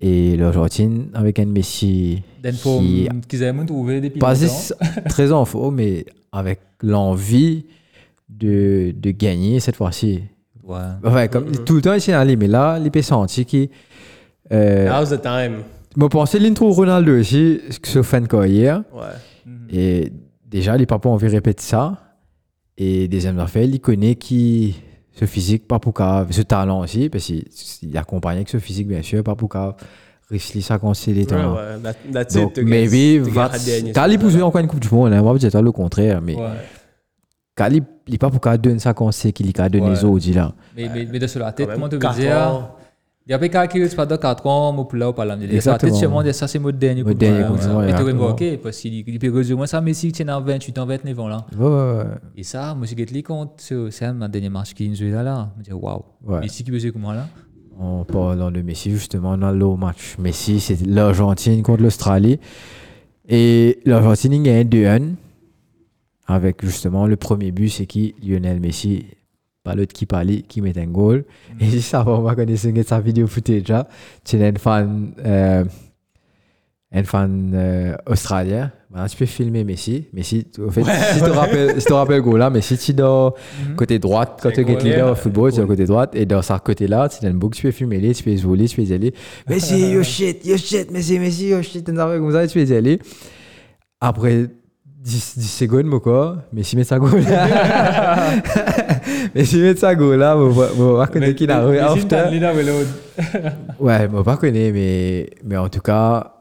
[0.00, 4.46] Et l'Argentine avec un Messi qui forme qu'ils avaient même trouvé depuis pas longtemps.
[4.46, 4.72] si-
[5.08, 7.64] très en faux, mais avec l'envie
[8.28, 10.22] de, de gagner cette fois-ci.
[10.62, 10.76] Ouais.
[11.04, 13.66] Enfin, comme tout le temps ici dans l'île, mais là, il peut sentir que.
[14.52, 15.62] Euh, Now's the time.
[15.98, 18.82] je pensais l'intro Ronaldo aussi, ce fan carrière.
[18.92, 19.52] Ouais.
[19.70, 20.12] Et
[20.46, 22.00] déjà, les papas ont envie de répéter ça.
[22.76, 24.76] Et deuxième affaire, il connaît qui
[25.14, 29.02] ce physique, pas pour qu'à- ce talent aussi, parce qu'il accompagne avec ce physique, bien
[29.02, 29.76] sûr, pas pour qu'à
[30.30, 30.78] réfléchir ça
[31.12, 31.54] les Ouais, talents.
[31.54, 31.78] ouais.
[31.82, 32.62] That- That's Donc, spot,
[34.18, 34.46] poussé là.
[34.46, 36.36] encore une Coupe du Monde, hein, on va dire le contraire, mais
[37.56, 40.24] quand il n'est pas pour qu'à donner ça quand c'est qu'il a donné les autres,
[40.32, 40.52] là.
[40.76, 42.70] Mais, mais, mais de sur la tête, comment tu veux quatre dire?
[43.26, 45.24] Il calculé c'est pas de 4 ans, moi pour là ou pas.
[45.24, 45.78] Mais ça
[46.46, 50.28] c'est mon dernier coup Et tu parce qu'il il peut résumer ça, Messi qui tient
[50.36, 51.46] en 28 ans, 29 ans là.
[51.58, 52.04] Ouais, ouais, ouais.
[52.36, 55.50] Et ça, moi, j'ai gagné compte, c'est un dernier match qui est là là.
[55.54, 56.04] Je me dis, waouh.
[56.42, 57.26] Messi qui faisait comment là?
[57.78, 62.38] En parlant de Messi, justement, dans le match Messi, c'est l'Argentine contre l'Australie.
[63.26, 65.14] Et l'Argentine il gagne 2-1.
[66.26, 68.14] Avec justement le premier but, c'est qui?
[68.22, 69.06] Lionel Messi,
[69.64, 71.24] pas l'autre qui parlait, qui met un goal.
[71.58, 73.72] Et ça va, on va connaître sa vidéo footage.
[74.22, 75.64] Tu es un fan, euh,
[76.92, 78.70] un fan euh, australien.
[78.90, 80.06] Maintenant, tu peux filmer Messi.
[80.12, 82.76] Messi, au fait, si tu te rappelles, si tu te rappelles le goal là, Messi,
[82.76, 83.34] tu es dans
[83.74, 86.14] côté droite, quand C'est tu es leader au football, tu côté droite.
[86.14, 88.34] Et dans sa côté là, tu as une boucle, tu peux filmer les, tu peux
[88.36, 89.14] voler, tu peux y aller.
[89.48, 92.76] Messi, yo shit, yo shit, Messi, Messi, yo shit, tu comme ça, tu peux y
[92.76, 93.00] aller.
[93.98, 94.50] Après
[95.04, 98.30] 10, 10 secondes, mon quoi, Messi met sa goal là.
[99.34, 101.62] Messi met sa goal là, je ne pas connaître qui l'a
[101.92, 102.16] after.
[103.80, 106.32] Ouais, pas connaître, mais, mais en tout cas,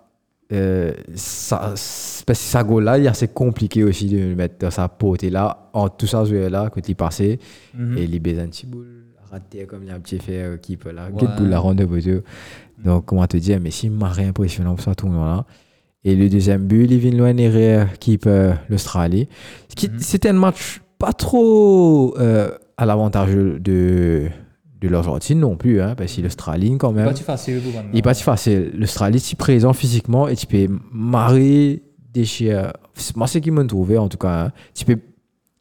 [0.53, 4.35] euh, ça, c'est- parce que sa goal là, il est assez compliqué aussi de le
[4.35, 7.39] mettre dans sa pote là, en tout ça jouer là, quand il passait,
[7.73, 7.97] Mhm.
[7.97, 8.87] et baise un petit boule
[9.29, 11.59] raté comme il y a un petit fait euh, qui peut là, quelle boule la
[11.59, 12.21] ronde de Bozo.
[12.83, 15.45] Donc, comment te dire, mais si m'a impressionnant pour ça tournoi là.
[16.05, 19.27] Et le deuxième but, il vient loin derrière qui peut l'Australie.
[19.81, 19.99] Mhm.
[19.99, 24.27] C'était un match pas trop euh, à l'avantage de,
[24.81, 27.05] de l'Argentine non plus, hein, parce que l'Australie quand même.
[27.05, 27.89] Pas si facile pour maintenant.
[27.93, 28.71] Il n'est pas si facile.
[28.75, 32.67] L'Australie, si présent physiquement et tu peux marrer, déchirer.
[33.15, 34.45] Moi, c'est ce qui m'a trouvé en tout cas.
[34.47, 34.51] hein.
[34.75, 34.99] Tu peux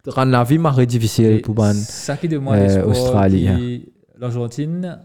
[0.06, 1.72] rendre la vie marrer difficile pour ban.
[1.72, 2.82] Ça qui demande euh,
[3.58, 4.98] qui- L'Argentine,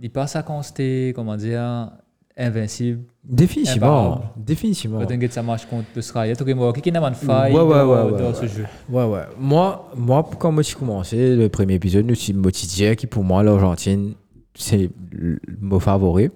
[0.00, 1.90] il pas ça quand c'était, comment dire,
[2.36, 4.20] invincible Définitivement.
[4.36, 5.00] Définitivement.
[5.30, 6.34] Ça marche contre l'Australie.
[6.36, 8.34] Tout le monde qui n'a pas de faille Ouais, ouais, dans, ouais, ouais, dans ouais.
[8.34, 8.64] ce jeu?
[8.88, 9.22] Ouais, ouais.
[9.38, 13.42] Moi, moi quand moi, j'ai commencé le premier épisode, nous sommes motivés qui pour moi,
[13.42, 14.14] l'Argentine,
[14.54, 14.90] c'est
[15.60, 16.30] mon favori.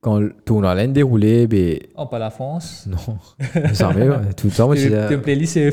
[0.00, 2.86] Quand le tournoi l'année déroulé, ben, Oh, pas la France.
[2.90, 2.96] non.
[3.38, 5.72] Ouais, tout le temps, moi, Tu tu plais lycée.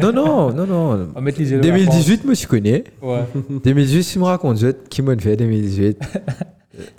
[0.00, 1.08] Non, non, non, non.
[1.10, 2.84] On va mettre les yeux dans la 2018, moi, je connais.
[3.02, 3.24] Ouais.
[3.64, 5.98] 2018, si me raconte, je- qui m'a fait 2018.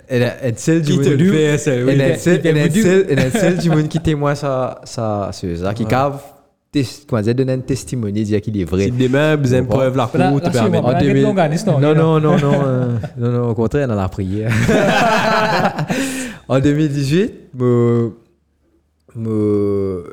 [0.08, 1.18] Elle a elle celle du Qui te monde.
[1.20, 1.84] le fait, ça, oui.
[1.88, 2.82] Elle a Il celle- fait elle a voodoo.
[2.82, 6.20] celle- elle a celle du monde qui témoigne ça, ça, c'est ça, qui cave,
[6.72, 8.84] tes- comment dire, donne un testimony, dire qu'il est vrai.
[8.84, 10.40] Si demain, vous avez preuve, la permet.
[10.52, 10.80] sûrement.
[10.86, 12.86] En Là, 2000 quel longaniste, non, Non, non, non, non, euh,
[13.18, 14.52] non, non, au contraire, dans la prière.
[16.48, 18.12] en 2018, me,
[19.16, 20.04] me,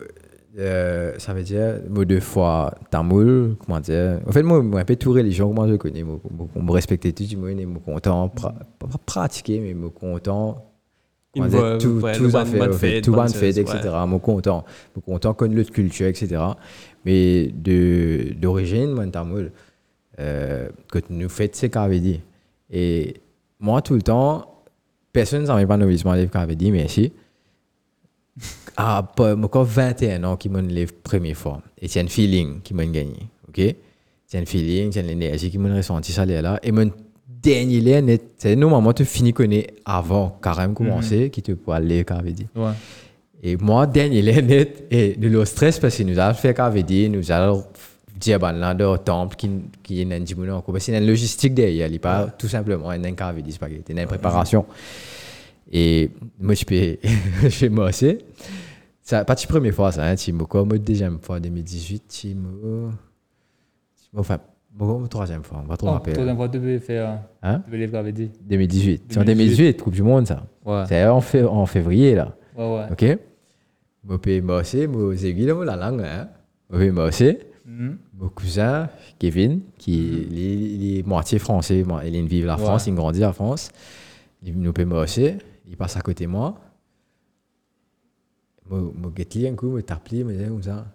[0.57, 4.19] euh, ça veut dire, me deux fois tamoul, comment dire?
[4.27, 6.71] En fait, moi, moi, un peu tout religion, comment je connais, moi, moi, moi, me
[6.71, 10.63] respecter tout du monde et me content, pra- pas pas pratiquer, mais me content.
[11.35, 13.93] Dire, tout, ouais, tout fait, fait, tout fête, chose, etc.
[14.07, 14.65] Me content,
[14.95, 16.41] me content connaître l'autre culture, etc.
[17.05, 19.51] Mais de, d'origine, moi, tamoul,
[20.19, 22.21] euh, que nous faites, c'est qu'avait dit.
[22.71, 23.17] Et
[23.59, 24.63] moi, tout le temps,
[25.13, 25.77] personne ne savait pas
[26.15, 27.13] livre qu'avait dit, merci.
[28.75, 31.61] Ah, pas, quand 21 ans qui m'ont livre première fois.
[31.81, 33.27] Et c'est un feeling qui m'a gagné.
[33.47, 33.61] OK?
[34.27, 36.59] C'est un feeling, c'est l'énergie qui m'a ressenti ça là.
[36.61, 36.91] Et mon
[37.41, 42.31] dernier lien, c'est normalement, tu finis connaître avant, carrément commencer, qui te peut aller qu'avait
[42.31, 42.47] dit.
[42.55, 42.71] Ouais.
[43.41, 47.09] Et moi, dernier l'année, et de le stress parce que nous avons fait qu'avait dit,
[47.09, 47.63] nous allons
[48.15, 49.49] dire ben là au temple qui
[49.83, 52.47] qui est un dimono encore parce qu'il y a une logistique derrière, il pas tout
[52.47, 54.65] simplement un qu'avait dit spaghetti, il y a une préparation.
[55.71, 56.97] Et moi je peux
[57.49, 58.19] je.
[59.01, 62.89] Ça pas la première fois ça, hein, tu me comme deuxième fois 2018, tu me
[64.15, 64.39] enfin
[64.71, 66.13] bon troisième fois, on va trop Oh, rappeler.
[66.13, 67.21] toi, fois, tu peux faire.
[67.41, 67.61] Hein?
[67.65, 68.29] Tu peux les dit.
[68.41, 69.03] 2018.
[69.09, 69.55] C'est en 2018.
[69.57, 70.45] 2018, Coupe du monde ça.
[70.65, 70.83] Ouais.
[70.87, 72.35] C'est en, fév- en février là.
[72.55, 72.85] Ouais, ouais.
[72.91, 73.19] OK
[74.03, 76.29] Moi, puis moi aussi, moi, c'est moi, la langue, hein.
[76.69, 77.97] Moi, aussi, Mhm.
[78.17, 78.87] mon cousin,
[79.19, 82.61] Kevin, qui il est, il est moitié français, il vit la Ouais.
[82.63, 83.69] France, il grandit en France.
[84.43, 85.31] Il nous moi aussi,
[85.67, 86.55] il passe à côté de moi.
[88.69, 90.85] Lui un coup, me tape lui, me dit comme ça.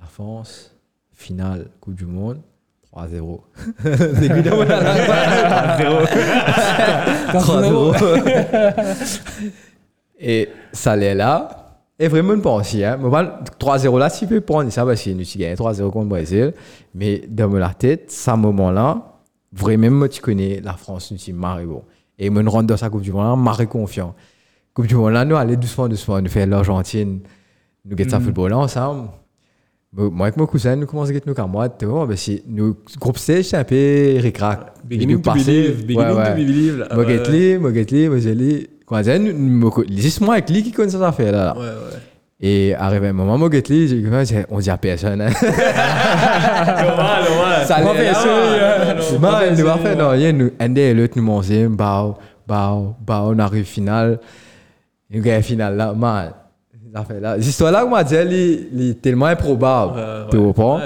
[0.00, 0.74] La France,
[1.12, 2.40] finale, Coupe du Monde,
[2.94, 3.40] 3-0.
[3.82, 6.06] c'est lui, là, moi, la langue.
[7.32, 9.52] 3-0.
[10.18, 11.58] Et ça allait là.
[11.98, 12.82] Et vraiment pas aussi.
[12.84, 12.98] Hein.
[13.00, 13.28] Mais bon,
[13.60, 16.06] 3-0 là, si tu peux prendre ça parce qu'il nous a gagné 3-0 contre le
[16.06, 16.52] Brésil.
[16.94, 19.20] Mais dans ma tête, ce moment-là,
[19.52, 21.84] vraiment, moi, tu connais la France, nous sommes marré bon.
[22.24, 24.14] Et moi, nous rentre dans sa Coupe du Monde, là, marré confiant.
[24.72, 27.18] Coupe du Monde là, nous allons doucement, doucement, nous faire l'Argentine,
[27.84, 29.08] nous gagnons ça football là ensemble.
[29.92, 32.32] Moi, moi, avec mon cousin, nous commençons à gagner nos camarades, tu vois, parce que
[32.46, 34.72] nous, groupe stage, c'est un peu ric-rac.
[34.84, 36.78] Beginning Nous to believe, beginning to believe.
[36.78, 36.88] là.
[36.94, 38.68] Moi, get lui, moi, get lui, moi, j'ai lui.
[38.90, 41.54] Nous- nous- moi, juste moi avec lui qui connaît cette affaire là.
[41.56, 41.98] Ouais, ouais.
[42.44, 44.04] Et arrivé un moment, moi, dit,
[44.50, 45.20] on dit à personne.
[45.20, 45.30] Hein?
[46.82, 47.66] Normal, normal.
[47.66, 48.10] Ça allait
[49.18, 52.16] va faire nous faire, non, rien, nous, un des l'autre, nous manger, bah,
[52.48, 52.76] bah,
[53.06, 54.18] bah, on arrive finale.
[55.08, 56.32] Nous gagnons finale là, man.
[57.06, 57.38] Fait.
[57.38, 60.26] L'histoire là, on dit, elle est elle est tellement improbable.
[60.30, 60.80] Tu comprends?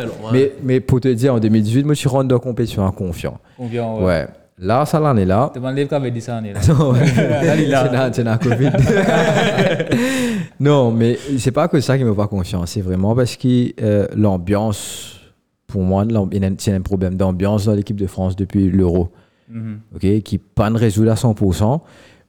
[0.63, 3.39] Mais, pour te dire, en 2018, moi, je suis rentré dans la compétition confiant.
[3.57, 4.27] Confiant, ouais.
[4.59, 5.53] Là, ça l'en est là.
[5.75, 6.61] Les qui avait dit ça, on est là.
[6.69, 6.93] Non.
[6.93, 8.11] Là, il là.
[8.13, 8.71] C'est la Covid.
[10.61, 12.71] non, mais c'est pas que ça qui me fait confiance.
[12.71, 15.21] C'est vraiment parce que euh, l'ambiance,
[15.67, 18.37] pour moi, l'amb- il y a un- c'est un problème d'ambiance dans l'équipe de France
[18.37, 19.09] depuis l'Euro.
[19.49, 19.79] Mhm.
[19.95, 21.81] ok, qui pas de résoudre à 100%,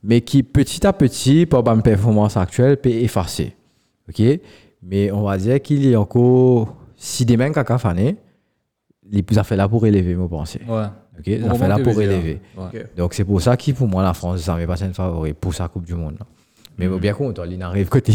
[0.03, 3.55] mais qui petit à petit, par ma performance actuelle, peut effacer.
[4.07, 4.21] ok
[4.83, 8.17] Mais on va dire qu'il y a encore, si des mains caca fané,
[9.09, 10.59] les plus affaires là pour élever, me penser.
[10.67, 10.83] Ouais.
[11.19, 12.39] Ok Les Bon, affaires là pour élever.
[12.57, 12.85] Ouais.
[12.97, 15.53] Donc c'est pour ça que pour moi la France ça m'est pas un favori pour
[15.53, 16.15] sa Coupe du Monde.
[16.19, 16.25] là.
[16.79, 18.13] Mais moi, bien content, il n'arrive côté.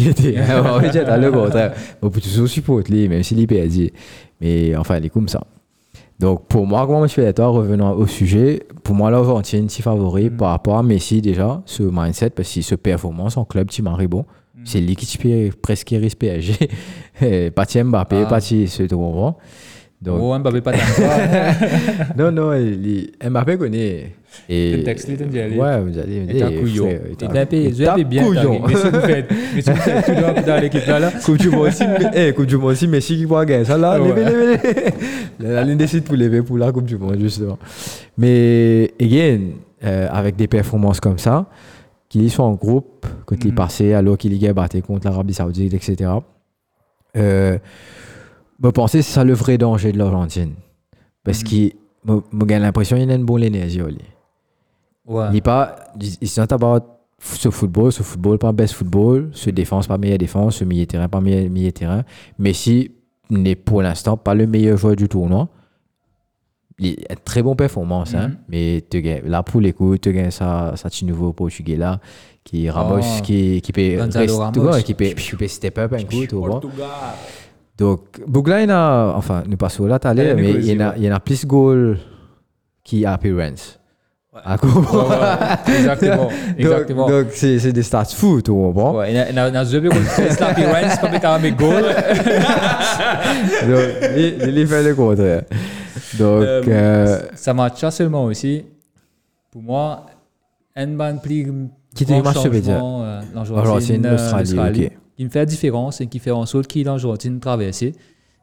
[0.65, 1.73] On dire dans le contraire.
[2.01, 3.91] Moi pour toujours support lui, même s'il est perdu.
[4.41, 5.43] Mais enfin il est comme ça.
[6.21, 10.51] Donc pour moi, comment fais toi revenons au sujet, pour moi l'Argentine c'est favori par
[10.51, 14.25] rapport à Messi déjà, ce mindset parce que ce performance en club m'arrives bon.
[14.65, 16.55] C'est lui qui peut presque risque PSG.
[17.51, 18.27] Pas de Mbappé, Ah.
[18.27, 19.37] pas de ce tu comprends.
[20.03, 20.73] Donc Oh, Mbappé pas
[22.19, 22.87] non non, il,
[23.23, 24.13] il- Mbappé connaît
[24.49, 25.57] et Le texte, il allez.
[25.57, 26.27] Ouais, vous allez
[27.29, 28.25] Mbappé, et je vais t'es bien.
[28.67, 31.13] Mais si vous faites, mais si vous faites tout dans, l'équipe là, là.
[31.51, 31.85] Monde aussi,
[32.15, 34.57] eh, du monde aussi, Messi qui va gagner ça là, levez, levez,
[35.39, 35.75] levez.
[35.77, 37.59] Décide pour lever pour la Coupe du monde, justement.
[38.17, 39.41] Mais, again,
[39.85, 41.47] euh, avec des performances comme ça,
[42.09, 43.55] qu'ils sont en groupe, quand ils Mhm.
[43.55, 46.11] passaient, alors qu'ils ont battu contre l'Arabie Saoudite, etc.
[47.17, 47.59] Euh,
[48.63, 50.55] je pense que c'est ça le vrai danger de l'Argentine.
[51.25, 51.45] Parce Mhm.
[51.49, 53.81] que j'ai l'impression qu'il y a une bonne énergie.
[55.07, 55.25] Ouais.
[55.31, 56.85] Il n'est pas, it's not about
[57.21, 61.09] ce football, ce football pas best football, ce défense pas meilleure défense, ce milieu terrain
[61.09, 62.03] pas meilleur milieu terrain.
[62.39, 62.91] Messi
[63.31, 65.49] n'est pour l'instant pas le meilleur joueur du tournoi.
[66.79, 68.37] Il a une très bonne performance, hein, Mhm.
[68.49, 72.01] mais tu gagnes- là pour les coups, tu gagnes ça, ça nouveau portugais là,
[72.43, 73.23] qui Ramos, Oh.
[73.23, 76.61] qui, qui peut rester- ouais, qui peut, qui peut step up un coup, tu vois.
[77.83, 79.99] Donc, Bougla, il a, enfin, nous passons là
[80.37, 81.99] mais il y en a, il y a plus de goals
[82.85, 83.79] qui appearance.
[84.45, 84.87] À cause-
[85.79, 86.29] Exactement.
[86.59, 87.09] Exactement.
[87.09, 88.95] Donc, c'est c'est des stats fous, tu comprends?
[88.97, 89.97] Ouais, na, na, na zwe kon
[90.31, 91.85] Slappy Rance, pas mettre un goal.
[93.69, 95.43] Donc, il, il fait le contraire.
[96.19, 98.65] Donc, Euh, euh, Ça match seulement aussi.
[99.51, 100.07] Pour moi,
[100.77, 101.47] un ban plus
[101.95, 102.43] Qui te match, dire?
[102.43, 104.91] changement, euh, Argentine, l'Argentine, euh, Australie.
[105.23, 107.93] Qui me fait la différence et qui fait en sorte qu'il l'Argentine traversé,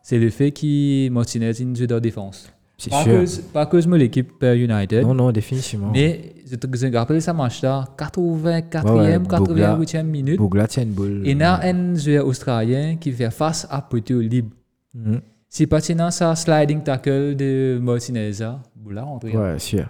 [0.02, 2.50] c'est le fait qu'il Martinez il joue de défense.
[2.78, 3.20] c'est Pas sûr.
[3.20, 5.92] cause, pas cause de l'équipe euh, United, Non, non, définitivement.
[5.94, 10.38] mais je te je me rappelle ça match là, 84e, Ouais, ouais, 88e minute.
[10.38, 11.22] Bougla tient une boule.
[11.26, 14.52] Et il y a un joueur australien qui fait face à poteau libre.
[14.94, 15.20] Mhm.
[15.50, 19.36] Si pertinent ça sliding tackle de Martinez, là, boula rentré.
[19.36, 19.86] Ouais, sûr.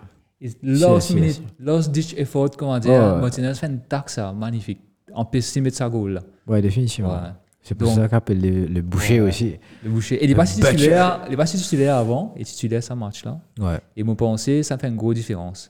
[0.64, 3.18] Last minute, last ditch effort, comment dire.
[3.18, 4.80] Martinez fait une taxe ça, magnifique.
[5.14, 6.22] En plus, il met sa goal.
[6.48, 7.14] Ouais, définitivement.
[7.14, 7.30] Ouais.
[7.62, 9.28] C'est pour Donc- ça qu'on appelle le, le boucher Ouais.
[9.30, 9.56] aussi.
[9.84, 10.16] Le boucher.
[10.16, 10.76] Et il n'est pas si Butcher.
[10.76, 13.40] titulaire, il est titulaire avant, et titulaire ce match là.
[13.60, 13.80] Ouais.
[13.98, 15.70] Et mon pensée, ça fait une grosse différence.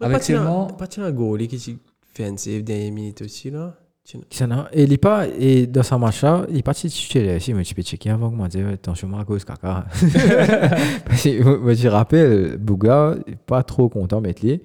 [0.00, 1.78] Ouais, Avec pas seulement- Pas tiens un goalie qui
[2.14, 3.74] fait un save dernière minute aussi, là.
[4.72, 7.72] Et il est pas, et dans ce match-là, il est pas titulaire aussi, mais tu
[7.72, 9.86] peux checker avant comment dire, attention, Marcos caca.
[11.06, 14.60] Parce que, moi, moi, je rappelle, Bouga, il est pas trop content, mais il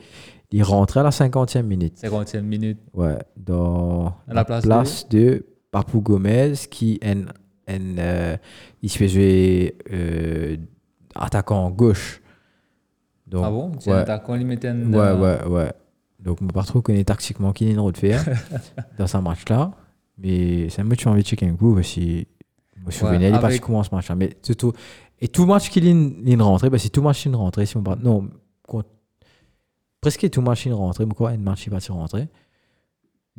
[0.51, 1.97] il rentrait à la 50e minute.
[2.01, 2.79] 50e minute.
[2.93, 7.25] Ouais, dans À la place de Papou Gomez, qui est un,
[7.67, 8.38] un, euh,
[8.81, 10.57] il se fait jouer euh,
[11.15, 12.21] attaquant gauche.
[13.27, 13.71] Donc, ah bon?
[13.79, 13.97] C'est ouais.
[13.97, 14.91] un attaquant, il mettait un.
[14.93, 15.73] Ouais, euh, ouais, ouais.
[16.19, 18.23] Donc, je ne pas trop connaître tactiquement qui est une de faire
[18.97, 19.71] dans ce match-là.
[20.17, 22.91] Mais c'est un match que j'ai envie de checker un coup parce que je me
[22.91, 24.15] souviens, il avec- comment ce match-là.
[24.15, 24.71] Mais c'est tout.
[25.19, 27.65] Et tout match qu'il est une rentrée, parce que tout match il est une rentrée,
[27.65, 27.99] si on parle.
[28.01, 28.29] Non,
[28.67, 28.89] contre-
[30.01, 32.27] presque tout une rentrée, mais quoi, un match il va se rentrer.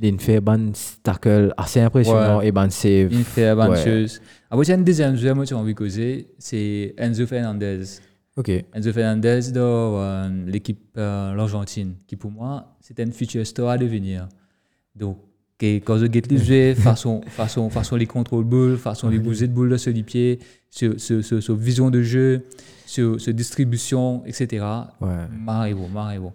[0.00, 0.70] Il fait un
[1.02, 3.08] tackle assez impressionnant et un save.
[3.12, 3.84] Il fait Ouais.
[3.84, 4.20] chose.
[4.50, 7.26] Après, il y a une deuxième joueur, moi, que j'ai envie de causer, c'est Enzo
[7.26, 7.82] Fernandez.
[8.36, 8.48] Ok.
[8.72, 9.60] Enzo Fernandez dans
[10.00, 14.28] euh, l'équipe euh, l'Argentine, qui pour moi, c'était une future star à devenir.
[14.94, 15.18] Donc,
[15.58, 19.48] que- quand je guette les joueurs, façon, façon, façon les contrôles boule, façon les bouger
[19.48, 20.38] de boule sur les pieds,
[20.70, 22.44] sur, sur, sur, sur vision de jeu,
[22.86, 24.64] sur, sur distribution, etc.
[25.00, 25.08] Ouais.
[25.44, 26.30] Marez-vous, marez-vous.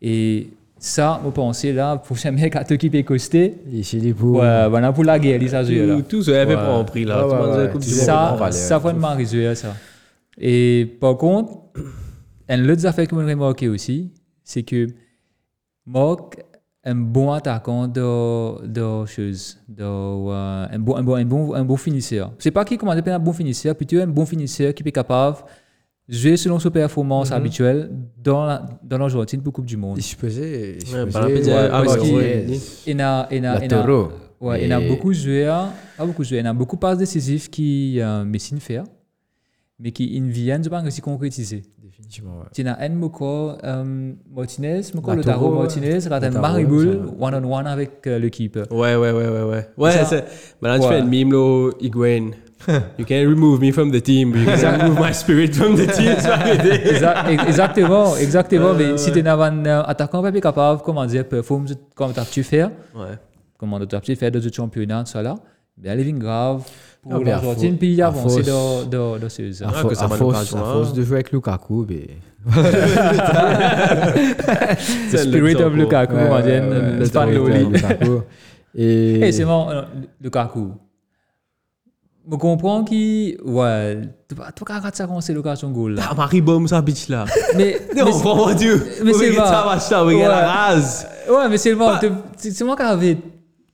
[0.00, 4.36] Et ça, vous pensez là, pour ce mec à t'occuper costé, Ici, il est pour.
[4.36, 5.96] ouais, voilà pour la guerre, joue là.
[5.96, 7.26] Tout, tout ça avait pas prix, là.
[7.26, 9.74] On Ça, ça vraiment résolu ça.
[10.38, 11.52] Et par contre,
[12.48, 14.88] une autre affaire que je remarqué aussi, c'est que
[15.86, 16.38] Marc
[16.86, 21.64] un bon attaquant de, de choses, de, euh, un, bon, un, bon, un, bon, un
[21.64, 22.32] bon finisseur.
[22.38, 25.38] C'est pas qui commande un bon finisseur, plutôt un bon finisseur qui est capable
[26.08, 27.36] jouer selon ses performances Mhm.
[27.36, 27.90] habituelles
[28.22, 29.98] dans la, dans l'Argentine pour Coupe du Monde.
[30.00, 30.78] Faisait.
[30.78, 30.94] il
[34.40, 36.80] Ouais, y a, beaucoup de joueurs, pas beaucoup de joueurs, il y a beaucoup de
[36.80, 38.82] passes décisives qui euh, Messi ne fait,
[39.78, 41.62] mais qui ne viennent pas aussi concrétiser.
[41.82, 42.46] Définitivement, ouais.
[42.58, 45.98] Il y a un Moko euh, Martinez, Moko Lotaro Martinez,
[46.32, 47.24] Maribul ça.
[47.24, 48.66] one-on-one avec euh, le keeper.
[48.70, 49.66] Ouais, ouais, ouais, ouais, ouais.
[49.78, 50.24] Ouais, c'est.
[50.60, 51.00] Maintenant, tu Ouais.
[51.00, 52.30] fais le Higuain.
[52.98, 55.86] You can't remove me from the team, but you can remove my spirit from the
[55.86, 56.12] team.
[57.46, 58.74] Exactement, exactement.
[58.74, 62.24] mais si tu es un euh, attaquant pas capable, comment dire, performe comme tu as
[62.24, 63.16] pu faire, Ouais.
[63.58, 65.34] comment tu as pu faire dans le championnat, ça là,
[65.76, 66.62] bien, living grave
[67.02, 70.04] pour Ah, l'Argentine, puis avancer force- dans, dans, dans ce À, Ah, fo- que ça
[70.04, 70.62] à va force, à hein.
[70.72, 72.06] force de jouer avec Lukaku, mais...
[75.12, 77.64] The spirit of Lukaku, Ouais, comment dire, ouais, ouais, le ouais, Loli.
[77.66, 78.22] Lukaku.
[78.76, 79.20] Et...
[79.28, 79.82] Et c'est bon, euh,
[80.22, 80.72] Lukaku.
[82.30, 83.36] Je comprends qu'il.
[83.44, 85.94] Ouais, tu vas tu vas rater ça quand c'est l'occasion goal.
[85.94, 86.02] là.
[86.10, 87.24] Ah, Marie Baume, ça, bitch, là.
[87.56, 88.82] Mais, Non, vraiment, Dieu.
[89.04, 90.14] mais c'est pas- ça, va, ça, Ouais.
[91.28, 91.90] Ouais, mais c'est bon.
[92.00, 92.82] Tu- C'est moi qui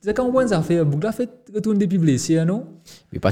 [0.03, 0.11] avais.
[0.11, 0.83] C'est quand on voit ça fait.
[0.83, 2.65] Bougla fait retourne depuis blessé, hein, non
[3.13, 3.31] Mais pas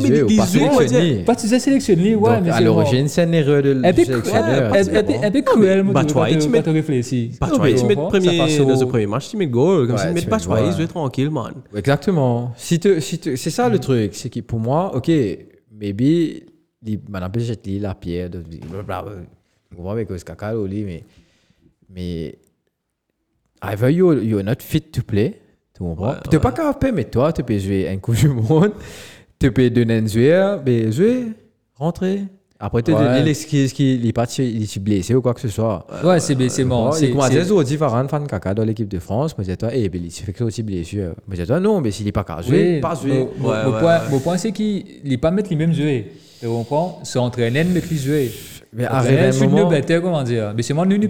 [0.00, 1.24] mais jouer ou pas joueurs, sélectionner.
[1.24, 4.72] Pas tu sais sélectionner, ouais, Donc, à l'origine, c'est une erreur de Un sélectionneur.
[4.74, 7.32] un peu- un cruel, moi, tu- tu tu- quand tu réfléchis.
[7.38, 9.86] Pas tu mets premier, dans le premier match, tu mets goal.
[9.86, 10.38] Comme si tu mets tu pas
[10.88, 11.52] tranquille, man.
[11.74, 12.52] Exactement.
[12.56, 14.14] Si tu, si tu, c'est ça le truc.
[14.14, 15.08] C'est que pour moi, OK,
[15.72, 16.00] maybe,
[16.84, 19.12] il m'a appelé cette lit, la pierre, blablabla.
[19.70, 21.04] Je comprends avec ce caca, au lit, mais,
[21.94, 22.38] mais,
[23.62, 25.40] either you, you're not fit to play,
[25.78, 26.10] tu comprends?
[26.10, 28.72] Ouais, Tu n'es pas capable, mais toi, tu peux jouer un coup du monde,
[29.38, 31.26] tu peux donner un joueur, mais jouer,
[31.76, 32.22] rentrer.
[32.60, 35.86] Après, tu donner l'excuse qu'il est parti, il est blessé ou quoi que ce soit.
[36.04, 36.86] Ouais, c'est c'est bon.
[36.86, 39.36] Bon, c'est- il commence à c'est- dire aussi Varane fan caca dans l'équipe de France.
[39.38, 41.12] Dis toi, eh, ben, il fait que aussi blessure.
[41.28, 43.28] Dis toi, non, mais s'il n'est pas qu'à jouer, pas jouer.
[43.38, 43.98] Mon, point, ouais.
[44.10, 46.10] mon point, c'est qu'il n'est pas mettre les mêmes jouets.
[46.40, 46.98] Tu comprends?
[47.04, 48.30] Se entraîner, mettre les jouets.
[48.72, 48.84] Mais
[49.32, 49.70] suis un moment.
[49.70, 50.52] bête, comment dire?
[50.54, 51.08] Mais c'est moi, nous, nous.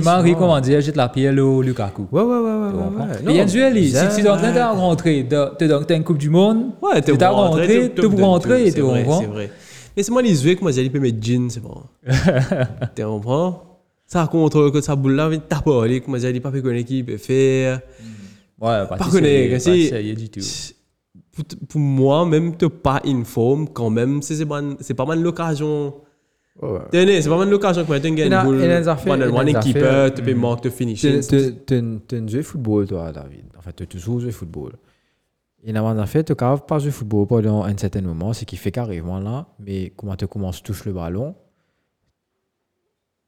[0.00, 2.06] Marie, comment dire, jette la pierre au Lukaku.
[2.10, 2.50] Ouais, ouais, ouais, ouais.
[2.72, 3.30] Ouais, ouais.
[4.10, 7.10] Si tu es en train de rentrer, tu es une Coupe du Monde, Ouais, tu
[7.10, 9.50] es rentré, tu rentré, c'est tu comprends c'est vrai.
[9.96, 11.82] Mais c'est moi les yeux que moi j'ai peut mettre jean, c'est bon.
[12.96, 13.62] Tu comprends
[14.06, 17.18] Ça contrôle que ça boule là, taper, allez, que moi j'ai pas fait une équipe
[17.18, 17.80] faire.
[18.60, 19.10] Ouais, contre,
[19.60, 20.40] si- ça y est du tout.
[21.34, 21.44] Pour,
[21.80, 25.92] moi, même te pas informe, quand même, pas, c'est pas mal l'occasion.
[26.90, 28.56] Tenez, c'est pas mal l'occasion que tu Il y en gagnes a- une boule.
[28.56, 28.68] il il
[29.32, 31.20] on des keeper, tu peux manque de Tu finishing.
[31.20, 33.44] as un jeu football, toi, David.
[33.58, 34.72] En fait, tu as toujours joué football.
[35.64, 38.70] Et en fait, tu n'as pas joué football pendant un certain moment, ce qui fait
[38.72, 41.34] carrément là, mais comment tu commences à toucher le ballon,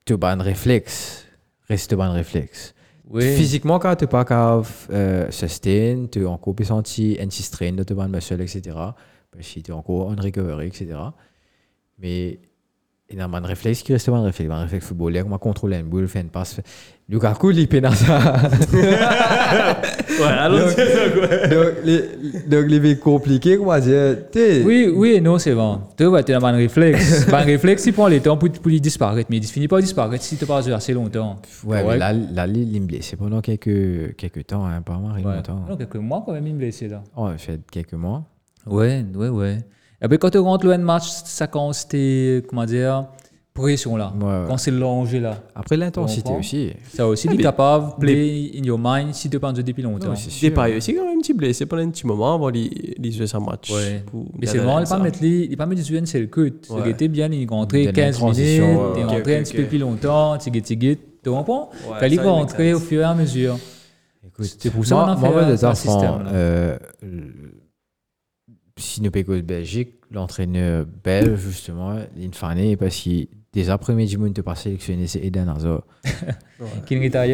[0.05, 1.25] tu as un réflexe.
[1.69, 2.75] Reste un réflexe.
[3.09, 3.23] Oui.
[3.37, 8.11] Physiquement, quand tu pas capable euh, sustain, tu es encore senti anti-strain de te battre
[8.11, 8.61] muscle, etc.
[9.31, 10.97] Que tu es encore en recovery, etc.
[11.99, 12.39] Mais
[13.15, 14.51] il y a un réflexe qui reste un réflexe.
[14.51, 16.61] Un réflexe footballeur, comment contrôler une boule, faire une passe.
[17.09, 18.19] Lukaku, il peine à ça.
[18.73, 21.27] Ouais, alors c'est ça quoi.
[21.49, 22.01] donc, les,
[22.47, 24.17] donc, les vies compliquées, comment dire,
[24.65, 25.81] Oui, oui et non, c'est bon.
[25.97, 27.29] Tu vois, tu as un réflexe.
[27.33, 29.77] un réflexe, il prend le temps pour, pour lui disparaître, mais il ne finit pas
[29.77, 31.37] de disparaître si tu pas joué assez longtemps.
[31.65, 35.37] Ouais, mais là, là, il me blessé pendant quelques, quelques temps, hein, pas mal Ouais.
[35.37, 35.65] longtemps.
[35.69, 37.03] Non, quelques mois quand même, il me blessé là.
[37.17, 38.25] Oh, fait quelques mois.
[38.67, 39.59] Ouais, ouais, ouais.
[40.05, 43.07] Et puis quand tu rentres le match, ça commence tes, comment dire,
[43.55, 44.13] pression là.
[44.21, 44.45] Ouais, ouais.
[44.49, 45.39] Quand c'est l'enjeu là.
[45.55, 46.41] Après, l'intensité comprends?
[46.41, 46.73] aussi.
[46.93, 50.11] Ça aussi, il est mais- capable, play in your mind si tu penses depuis longtemps.
[50.11, 53.11] Ouais, c'est pas aussi quand même un petit blessé pendant un petit moment avant de
[53.11, 53.71] jouer sa match.
[53.73, 54.03] Ouais.
[54.07, 56.53] pour Mais c'est vraiment, il pas mettre les, pas mettre du c'est le cut.
[56.69, 56.81] Ouais.
[56.85, 59.05] Il était bien, il est rentré Donner une 15 minutes, est ouais.
[59.05, 60.37] rentré un petit peu plus longtemps.
[61.23, 61.71] Tu comprends?
[61.89, 63.57] Ouais, Fallait ça, il make rentrer au fur et à mesure.
[64.27, 66.27] Écoute, C'est pour ça qu'on a fait un- système,
[68.77, 72.25] euh, si nous payons Belgique, l'entraîneur belge, justement, il
[73.23, 75.83] est déjà premier du monde de pas sélectionné, c'est Eden Hazard.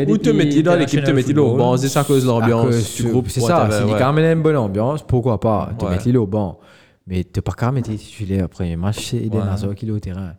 [0.07, 2.29] Ou te mettre dans l'équipe, te mettre au International banc, c'est ça à cause de
[2.29, 3.29] l'ambiance du de- groupe.
[3.29, 3.98] C'est ça, ouais.
[3.98, 6.59] quand même une bonne ambiance, pourquoi pas te mettre au banc?
[7.07, 9.42] Mais tu pas qu'à mettre titulaire après match, c'est Eden.
[9.42, 10.35] Hazard qui est au terrain.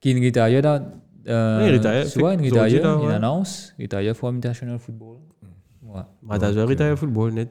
[0.00, 0.82] Qui est arrivé là.
[1.28, 3.12] Arrivé, là, il ouais.
[3.14, 5.18] annonce, il est arrivé pour International Football.
[5.84, 6.00] Ouais.
[6.22, 7.50] Bah, t'as joué à football, net.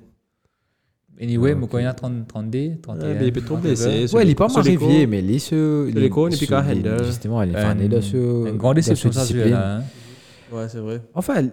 [1.22, 1.60] Anyway, Ok.
[1.62, 3.08] mais quand il y a 30, 32, 31.
[3.08, 4.08] Ouais, mais il peut blessé.
[4.08, 5.08] Sur Ouais, sur les arrivé, cours.
[5.10, 5.88] mais il se.
[5.90, 7.04] Est se- piqué à handle.
[7.06, 8.50] Justement, il est Un- fané de ce.
[8.50, 9.78] Une grande de ce déception, ça, celui-là.
[9.78, 9.84] hein.
[10.52, 11.02] Ouais, c'est vrai.
[11.14, 11.44] Enfin,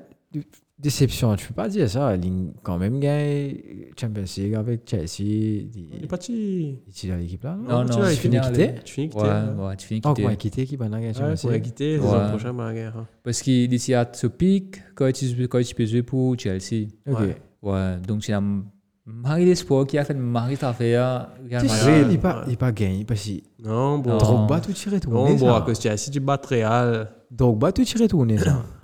[0.78, 2.16] déception, tu peux pas dire ça.
[2.16, 5.07] Il a quand même gagné Champions League avec Chelsea.
[5.20, 6.78] Il est Il parti.
[6.87, 8.50] il est dans l'équipe là Non, tu non, finit quitter.
[8.68, 8.81] quitter.
[8.85, 9.24] Tu finis quitter.
[9.26, 9.54] hein.
[9.59, 10.22] ouais, tu finis Oh, quitter.
[10.22, 12.09] comment il quitté qui va gagner Ouais, Champions pour League quitter, la Ouais.
[12.11, 12.96] saison prochaine, ma guerre.
[12.96, 13.07] hein.
[13.22, 16.87] Parce qu'il est à ce pic quand il quand il peut jouer pour Chelsea?
[17.09, 17.18] Ok.
[17.20, 17.37] Ouais.
[17.61, 18.62] Ouais, donc c'est un
[19.09, 21.29] mari d'espoir qui a fait mari d'affaires.
[21.49, 21.71] Real Tu Madrid.
[21.71, 24.11] sais, il n'est pas, pas gagné parce que Non, bon.
[24.11, 24.16] Non.
[24.18, 25.35] Drogba tout tiré Non, tourné.
[25.37, 27.11] bon, cause de si tu bats Real.
[27.31, 28.62] Drogba tout tiré tourné ça.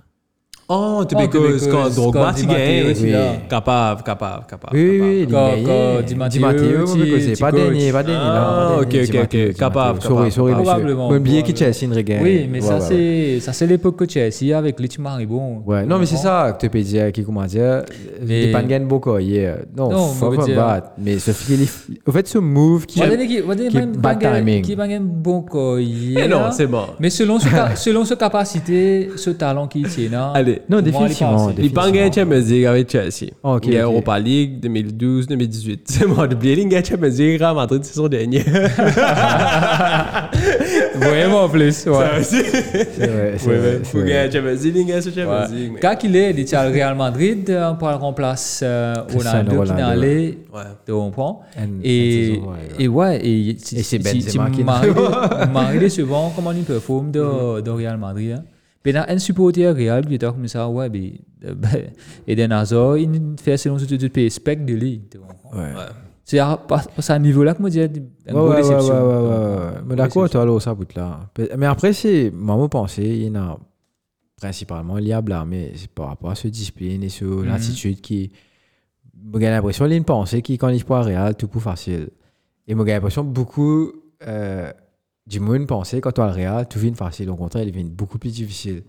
[0.67, 2.47] Oh, tu Oh, peux because que quand Drogba, Di
[3.03, 3.11] Oui.
[3.11, 3.33] l'as.
[3.47, 4.75] Capable, capable, capable.
[4.75, 8.19] Oui, oui, Quand- Di Matteo, c'est pas dernier, pas dernier.
[8.27, 9.29] Ah, ok, ok, Di ok.
[9.49, 10.01] Di Capable.
[10.01, 10.63] Sorry, sorry, monsieur.
[10.63, 11.73] Probablement, oublier que probablement.
[11.73, 12.23] Chelsea ne regagne.
[12.23, 15.61] Oui, mais ça, c'est ça c'est l'époque que Chelsea avec les Timari bon.
[15.67, 17.83] Ouais, non, mais c'est ça que tu peux dire, qui comment dire,
[18.25, 19.59] n'est pas gagné beaucoup hier.
[19.77, 20.93] Non, faut pas.
[20.97, 21.31] Mais ce
[22.07, 23.01] au fait, ce move qui.
[23.01, 24.61] Qui est même bad pas timing.
[24.63, 25.77] qui pas un bon quoi.
[25.79, 26.85] Mais non, c'est bon.
[26.99, 27.37] Mais selon
[27.75, 30.31] selon sa capacité, ce talent qu'il tient là.
[30.33, 30.54] Allez.
[30.69, 31.51] Non, il définitivement.
[31.57, 33.31] Il pas gagné Champions League avec Chelsea.
[33.43, 33.83] Ah, ok, il y a.
[33.83, 35.81] Europa League 2012, 2018.
[35.85, 38.43] C'est moi, oublié, il gagne Champions League à Madrid saison dernière.
[40.95, 41.85] Vraiment en plus.
[41.87, 42.23] Ouais.
[42.23, 43.81] C'est vrai, c'est Ouais, vrai.
[44.05, 45.55] gagner Champions League, il gagne Champions.
[45.55, 45.73] League.
[45.81, 49.71] Quand il est, il est au Real Madrid euh, pour le remplacer euh, Ronaldo qui
[49.71, 50.37] est allé.
[51.57, 56.51] Un- une Et, ouais, et ouais, et, Et c'est Benzema qui- Marie est souvent comment
[56.51, 57.19] il performe de,
[57.61, 58.41] de Real Madrid.
[58.85, 61.89] Il a un supporter Real était comme ça, ouais, mais, ben,
[62.27, 63.09] Eden Hazard, il
[63.41, 65.01] fait selon ce que tu peux spec de lui.
[65.53, 65.73] Ouais.
[66.23, 69.81] C'est à, pas- c'est à ce niveau-là que moi une Ouais, ouais, ouais, ouais, ouais.
[69.85, 71.29] Mais d'accord, toi, là, ça bout là.
[71.57, 73.59] Mais après, c'est, moi, mon pensée, il y en a
[74.37, 77.45] principalement liable là, mais c'est par rapport à ce discipline et sur Mhm.
[77.47, 78.31] l'attitude qui.
[79.33, 81.59] J'ai l'impression qu'il y a une pensée qui, quand il est pas réel, tout plus
[81.61, 82.09] facile.
[82.67, 83.91] Et j'ai l'impression que beaucoup
[84.27, 84.71] euh,
[85.27, 87.29] du monde pensait quand tu as le réel, tout vient facile.
[87.29, 88.83] Au contraire, il devient beaucoup plus difficile.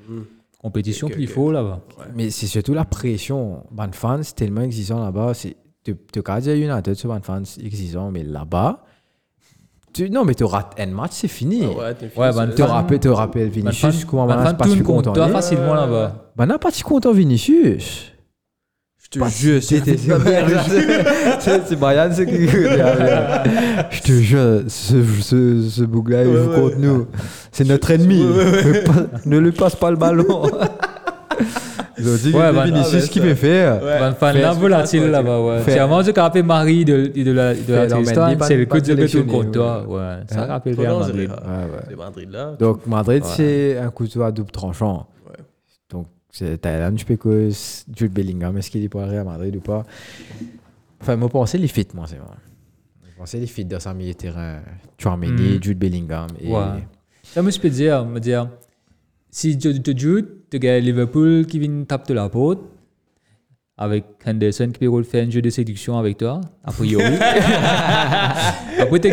[0.61, 1.31] Compétition ok, plus ok.
[1.31, 1.81] faux là-bas.
[2.15, 3.65] Mais c'est surtout la pression.
[3.71, 5.33] Ban fans, tellement exigeant là-bas.
[5.35, 8.83] C'est, tu tu as dire United, ce ban fans exigeant, mais là-bas,
[9.93, 11.65] tu- non, mais tu rates un match, c'est fini.
[11.67, 15.13] Ouais, t'es Ouais, fini, ben, fan- rappelles, tu rappelles Vinicius, comment fan pas si contre
[15.13, 15.29] content.
[15.29, 16.33] facilement là-bas.
[16.37, 18.13] Ben, n'a pas si content Vinicius.
[19.17, 22.47] Je te jure, C'était c'est c'est Brian, c'est qui
[23.91, 26.61] Je te jure, ce, ce, ce bouc-là, il Ouais, joue ouais.
[26.61, 27.07] contre nous.
[27.53, 28.25] C'est notre ennemi.
[29.25, 30.43] Ne lui passe pas le ballon.
[31.99, 33.83] Ils ont dit que Ouais, c'est ben, Vinicius qui fait faire.
[33.83, 33.99] Ouais.
[33.99, 35.59] Van fan Fait- là volatile là-bas, ouais.
[35.61, 37.87] Fait- C'est vraiment ce qu'a rappelé Marie de, de la, de la
[38.37, 39.83] pas- c'est le coup de sélectionné, contre toi.
[39.89, 40.01] ouais.
[40.29, 40.47] Ça Hein?
[40.47, 41.31] rappelle dangereux, Madrid.
[41.97, 42.53] Madrid là.
[42.61, 45.07] Donc, Madrid, c'est un couteau à double tranchant.
[46.61, 47.49] Thaïlande, je peux que
[47.97, 49.85] Jude Bellingham, est-ce qu'il est pour aller à Madrid ou pas?
[51.01, 52.37] Enfin, moi, penser les fits, moi, c'est vrai.
[53.11, 54.61] Je pensais les fits dans sa milieu de terrain.
[54.99, 55.63] Chouameni, Mm.
[55.63, 56.27] Jude Bellingham.
[56.41, 56.51] Et...
[56.51, 56.87] Ouais.
[57.23, 58.49] Ça, moi, je peux dire, me dire,
[59.31, 62.61] si tu te joues, tu gagnes Liverpool qui vient taper de la porte,
[63.79, 67.05] avec Henderson qui peut faire un jeu de séduction avec toi, a priori.
[68.79, 69.11] après, tu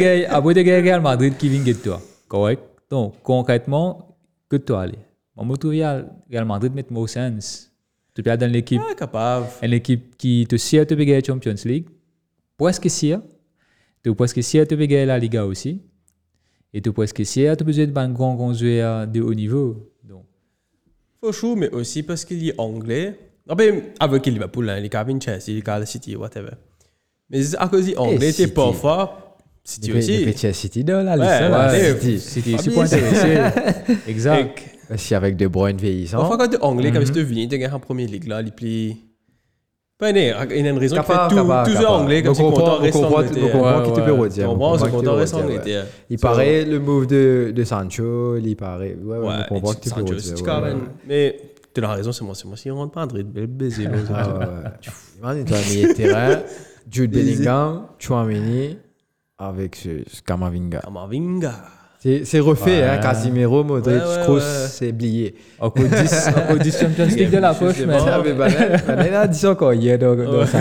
[0.64, 2.01] gagnes Real Madrid qui vient de toi.
[2.28, 2.61] Correct?
[2.89, 4.16] Donc, concrètement,
[4.49, 4.99] que toi, allez.
[5.36, 7.71] Moi, je trouve que Real Madrid met more sens.
[8.15, 9.47] Tu peux aller dans l'équipe, capable.
[9.63, 11.88] une équipe qui te sert de gagner la Champions League,
[12.57, 13.21] presque sûr.
[14.03, 15.81] Tu es presque sûr de gagner la Liga aussi.
[16.73, 19.91] Et tu es presque sûr tu besoin de un grand, grand joueur de haut niveau.
[20.03, 20.25] Donc,
[21.19, 23.17] Faut chou, mais aussi parce qu'il est anglais.
[23.49, 26.51] Ah ben, avec Liverpool, hein, il est Kevin Chelsea, il est Carl City, whatever.
[27.29, 28.51] Mais c'est à cause anglais, t'es City.
[28.53, 29.38] pas fort.
[29.63, 30.34] City aussi.
[30.38, 31.93] Chelsea City, Ouais, liste, là, ouais.
[31.99, 32.19] City.
[32.19, 32.97] c'était Ah, super bien sûr.
[32.97, 33.93] intéressant.
[34.07, 34.63] exact.
[34.84, 36.17] Et- Parce qu'avec De Bruyne vieillissant.
[36.17, 37.11] Parfois, quand t'es anglais, comme Mhm.
[37.11, 38.97] tu viens, tu gagnes en première ligue, là, il plie.
[39.97, 41.86] Pas né, il y a une raison qui fait tout, capable.
[41.86, 44.49] anglais, comme si on content comprend- reste on comprend- on comprend qui te peut redire.
[44.49, 45.41] On on comprend, c'est qui te content peut reste ouais.
[45.43, 45.86] Angleterre.
[46.09, 48.97] Il paraît le move de, de Sancho, il paraît.
[49.01, 50.67] Ouais, ouais, on comprend tu ouais, quand ouais.
[50.73, 50.79] même.
[51.07, 51.39] Mais
[51.73, 52.57] tu as raison, c'est moi, c'est moi.
[52.57, 53.84] Si on rentre pas Madrid, bel baiser.
[53.84, 56.39] Imagine, tu as un milieu terrain,
[56.91, 58.77] Jude Bellingham, Chouameni,
[59.38, 60.79] avec ce, ce Kamavinga.
[60.79, 61.53] Kamavinga.
[62.25, 62.83] C'est refait, Ouais.
[62.89, 64.41] hein, Casimiro, Modric, Ouais, ouais, Kroos, ouais.
[64.69, 65.35] c'est oublié.
[65.59, 67.95] Encore 10, encore 10 Champions League de la poche, mais.
[68.05, 69.97] Ah, mais Banen, Banen a dit ça encore hier.
[69.97, 70.59] Donc ça-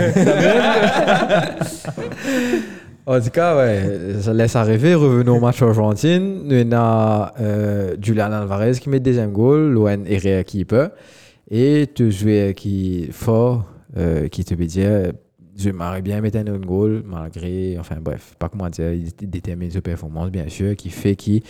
[3.05, 3.81] en tout cas, ouais,
[4.21, 4.95] ça laisse arriver.
[4.95, 6.43] Revenons au match Argentine.
[6.45, 10.89] Nous avons euh, Julian Alvarez qui met le deuxième goal, Loen Herrera qui peut.
[11.51, 13.65] Et tu joues qui est fort,
[13.97, 15.11] euh, qui te peut dire
[15.57, 19.69] je m'aurais bien mettre un autre goal, malgré, enfin bref, pas comment dire, il détermine
[19.71, 21.43] sa performance, bien sûr, qui fait qui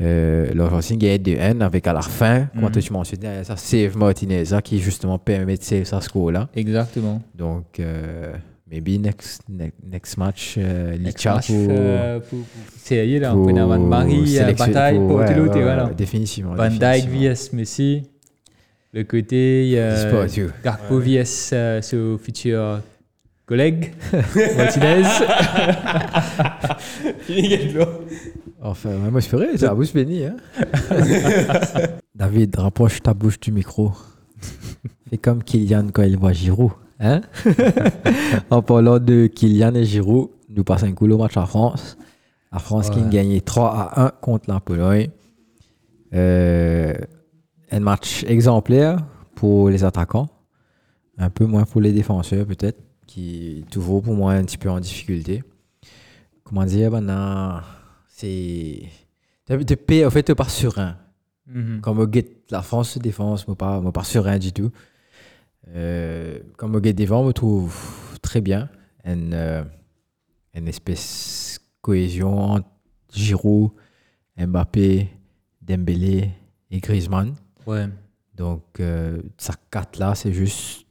[0.00, 2.70] euh, l'Argentine gagne 2-1 avec à la fin, comme Mhm.
[2.82, 6.48] tu mentionnes derrière ça, Save Martinez hein, qui justement permet de save sa score-là.
[6.54, 7.22] Exactement.
[7.34, 8.34] Donc, euh,
[8.70, 12.46] maybe next, next, next match, euh, Licha pour, euh, pour, pour
[12.76, 13.30] sérieux, là.
[13.32, 15.86] pour On peut Marie, bataille pour ouais, ouais, là.
[15.86, 16.54] ouais, Définitivement.
[16.54, 18.02] Van Dijk vs Messi.
[18.92, 20.48] Le côté, C'est euh.
[20.62, 22.80] Garpo vs son futur
[23.46, 23.94] collègue,
[24.56, 25.02] Martinez.
[28.62, 30.24] Enfin, moi je ferais, c'est la bouche bénie.
[30.24, 30.36] Hein?
[32.14, 33.92] David, rapproche ta bouche du micro.
[35.08, 36.72] Fais comme Kylian quand il voit Giroud.
[36.98, 37.20] Hein?
[38.50, 41.96] en parlant de Kylian et Giroud, nous passons un coup au match à France.
[42.52, 43.08] La France qui a Ouais.
[43.10, 45.08] gagné 3 à 1 contre la Pologne.
[46.14, 46.94] Euh,
[47.70, 48.98] un match exemplaire
[49.34, 50.28] pour les attaquants.
[51.18, 52.78] Un peu moins pour les défenseurs peut-être,
[53.16, 55.42] qui toujours pour moi un petit peu en difficulté.
[56.44, 57.62] Comment dire, maintenant,
[58.08, 58.82] c'est...
[59.46, 60.98] Tu en fait, tu pars serein.
[61.46, 61.80] Mhm.
[61.80, 64.70] Comme au guet, la France se défense, je pas, me pas serein du tout.
[65.68, 67.74] Euh, comme au guet devant, je me trouve
[68.20, 68.68] très bien.
[69.02, 69.64] Une, euh,
[70.52, 72.68] une espèce de cohésion entre
[73.14, 73.70] Giroud,
[74.36, 75.08] Mbappé,
[75.62, 76.32] Dembélé
[76.70, 77.34] et Griezmann.
[77.66, 77.86] Ouais.
[78.34, 80.84] Donc, euh, ça quatre là, c'est juste,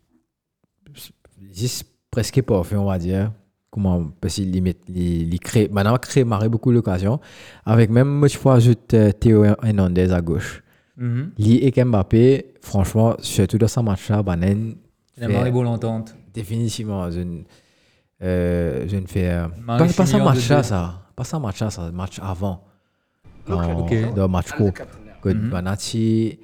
[1.52, 3.32] juste presque parfait, on va dire.
[3.70, 7.20] Comment, parce qu'il limite, il, il crée, maintenant, il crée marrer beaucoup l'occasion.
[7.66, 10.64] Avec même, moi, je peux ajouter euh, Théo Hernandez à gauche.
[10.96, 11.32] Mhm.
[11.38, 14.76] Lui et Mbappé, franchement, surtout dans ce match-là, Banen,
[15.18, 16.16] La marée bonne entente.
[16.34, 17.42] définitivement, je ne,
[18.24, 19.30] euh, je ne fais.
[19.30, 21.02] euh, pas, pas de match-là, ça.
[21.14, 21.92] Pas ça match-là, ça.
[21.92, 22.64] Match avant.
[23.46, 23.94] Quand- Ok.
[24.16, 24.72] Dans le match court.
[25.22, 26.38] Que maintenant, tu,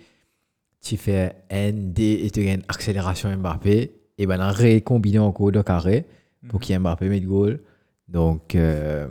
[0.81, 3.91] tu fais ND et tu as une accélération Mbappé.
[4.21, 6.05] Et maintenant, récombiner encore de carré
[6.47, 7.59] pour qu'il y ait Mbappé mette goal.
[8.07, 9.07] Donc, euh,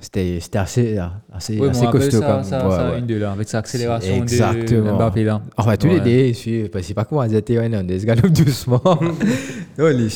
[0.00, 0.98] c'était c'était assez,
[1.32, 2.42] assez, Oui, assez moi, costaud ça, comme.
[2.44, 2.98] ça, ouais, ça, ouais.
[2.98, 4.96] une de là, avec sa accélération de Exactement.
[4.96, 5.42] Mbappé là.
[5.56, 6.28] Enfin, tous les Ouais.
[6.28, 6.32] deux,
[6.80, 8.80] que c'est pas comment dire Théo Hernandez, galope doucement.
[9.78, 10.08] non, il est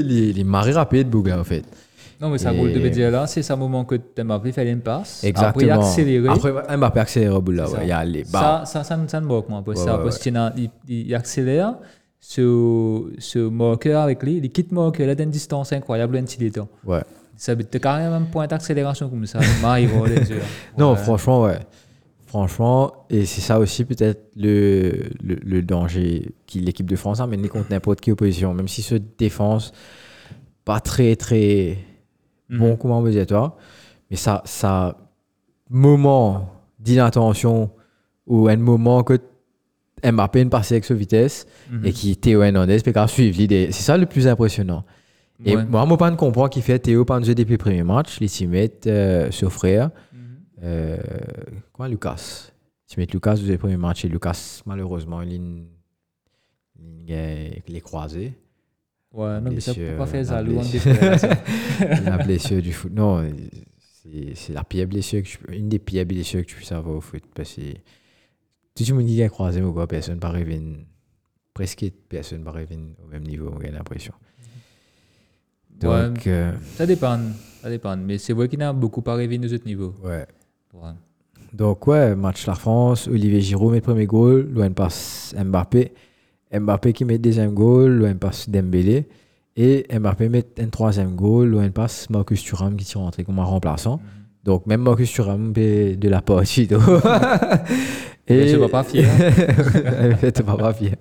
[0.00, 1.64] il est- il est marré rapide, Bouga, en fait.
[2.20, 2.80] Non, mais ça goal de
[3.10, 5.22] là, c'est ça moment que Mbappé fait une passe.
[5.22, 5.50] Exactement.
[5.50, 6.28] Après, il a accéléré.
[6.28, 7.70] Après, Mbappé accélère au bout là, ouais.
[7.76, 7.78] ça.
[7.82, 9.62] Il y a les bah, Ça, ça, ça, me- ça me moque, moi.
[9.64, 11.74] Parce, Ouais, ça, ouais, parce qu'il a- il, il accélère
[12.20, 16.68] ce, ce marqueur avec lui, il quitte marqueur là d'une distance incroyable, un petit temps.
[16.84, 17.02] Ouais.
[17.36, 19.38] Ça veut dire carrément un point d'accélération comme ça.
[19.62, 20.40] Maï, les yeux.
[20.78, 20.96] Non, Ouais.
[20.96, 21.58] franchement, ouais.
[22.26, 27.26] Franchement, et c'est ça aussi peut-être le, le, le danger qui l'équipe de France a
[27.26, 29.72] mené contre n'importe quelle opposition, même si ce défense
[30.64, 31.78] pas très très
[32.48, 32.58] Mhm.
[32.58, 33.56] bon comme obligatoire,
[34.10, 34.96] mais ça, ça
[35.68, 36.48] moment
[36.78, 37.70] d'inattention
[38.26, 39.18] ou un moment que
[40.04, 41.86] Mbappé ne passait avec sa vitesse Mhm.
[41.86, 43.68] et qui Théo Hernandez peut suivre l'idée.
[43.72, 44.84] C'est ça le plus impressionnant.
[45.44, 47.82] Et moi, moi, pas de comprendre qui fait Théo pas de jouer depuis le premier
[47.82, 50.20] match, les teammates, euh, son frère, Mhm.
[50.64, 50.96] euh,
[51.72, 52.50] quoi, Lucas?
[52.86, 55.66] Teammate Lucas, vous avez le premier match et Lucas, malheureusement, il,
[57.76, 58.32] est croisé.
[59.12, 60.24] Ouais, non, mais ça peut pas faire
[60.78, 61.28] frères, ça.
[62.04, 62.92] la blessure du foot.
[62.94, 63.26] Non,
[64.34, 66.96] c'est la pire blessure que tu peux- une des pires blessures que tu puisses avoir
[66.96, 67.22] au foot.
[67.34, 67.60] Parce que
[68.84, 70.78] tout le monde dit qu'il a croisé, mais quoi, personne ne paraît venir.
[71.54, 74.12] Presque personne ne paraît venir au même niveau, j'ai l'impression.
[75.82, 76.08] Ouais.
[76.08, 77.18] Donc, euh, Ça dépend.
[77.62, 77.96] Ça dépend.
[77.96, 79.94] Mais c'est vrai qu'il y en a beaucoup pas rêvé nos autres niveaux.
[80.04, 80.26] ouais.
[80.74, 80.90] Ouais.
[81.54, 83.08] Donc, ouais, match la France.
[83.08, 84.46] Olivier Giroud met le premier goal.
[84.52, 85.92] Loin passe Mbappé.
[86.52, 87.92] Mbappé qui met le deuxième goal.
[87.92, 89.06] Loin passe Dembélé.
[89.56, 91.48] Et Mbappé met un troisième goal.
[91.48, 94.00] Loin passe Marcus Thuram qui tire rentré comme un remplaçant.
[94.46, 96.66] Donc, même Marcus Thuram fait de la partie.
[96.68, 96.82] donc.
[98.28, 99.04] Mais je ne pas fier.
[100.12, 100.94] En fait, pas pas fier.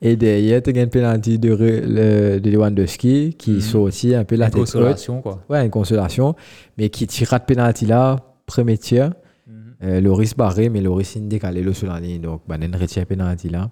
[0.00, 3.60] Et derrière, tu as un penalty de, le- de Lewandowski qui Mhm.
[3.60, 4.66] sortit un peu la Une tête haute.
[4.66, 5.40] consolation, quoi.
[5.48, 6.34] Ouais, une consolation.
[6.76, 8.16] Mais qui tira de penalty là,
[8.46, 9.12] premier tir.
[9.46, 9.54] Mhm.
[9.84, 12.20] Euh, Loris barré, mais Loris il décalé le sur la ligne.
[12.20, 13.70] Donc, ben, il retient penalty là.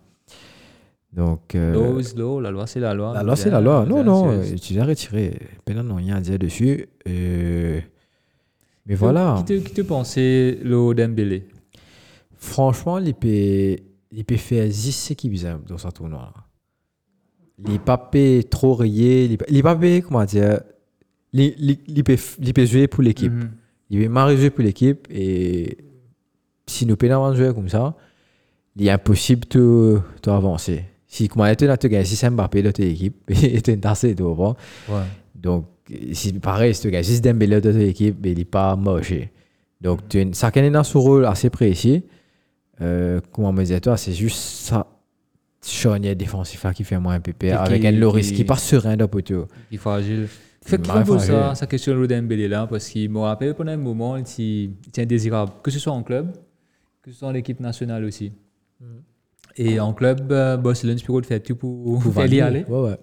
[1.12, 3.12] Donc, euh, L'eau is law, la loi c'est la loi.
[3.14, 3.84] la loi, c'est la loi.
[3.88, 5.32] Non, non, euh, tu l'as retiré.
[5.64, 6.86] Penalty, non, rien à dire dessus.
[7.08, 7.80] Euh,
[8.86, 9.42] mais voilà.
[9.46, 11.46] Qui te, pensait le Dembélé
[12.36, 13.76] Franchement, il peut,
[14.10, 15.34] il peut faire 10 équipes
[15.66, 16.32] dans ce tournoi.
[17.68, 17.78] Il
[18.10, 19.38] payé trop rayé.
[19.48, 20.60] Il payé, comment dire.
[21.32, 22.16] Il, peut,
[22.54, 23.32] peut jouer pour l'équipe.
[23.32, 23.50] Mhm.
[23.90, 25.78] Il veut marrer jouer pour l'équipe et
[26.66, 27.96] si nous payons jouer comme ça,
[28.76, 30.84] il est impossible de, de avancer.
[31.06, 34.14] Si comment tu as gagné si c'est Mbappé de ton équipe et tu es tassé,
[34.14, 34.56] vois.
[34.88, 35.02] Ouais.
[35.34, 35.66] Donc
[36.12, 39.12] si pareil, tu gagnes si Dembélé de ton équipe, il n'est pas moche.
[39.80, 42.04] Donc tu as- est son rôle assez précis.
[42.80, 44.86] Euh, comment me dire toi, c'est juste ça
[45.62, 49.46] charnière défensif qui fait moins un PP avec un Loris qui- passe serein le poteau.
[49.70, 50.26] Il est fragile.
[50.62, 51.26] Fait que faut fragile.
[51.34, 55.02] ça, sa question de Dembélé là, parce qu'il me rappelle pendant un moment, il était
[55.02, 56.32] indésirable, que ce soit en club,
[57.02, 58.32] que ce soit en équipe nationale aussi.
[59.56, 62.00] Et en club, euh, Barcelone, Spiro fait tout pour,
[62.34, 62.64] y aller?
[62.68, 62.96] Ouais, ouais.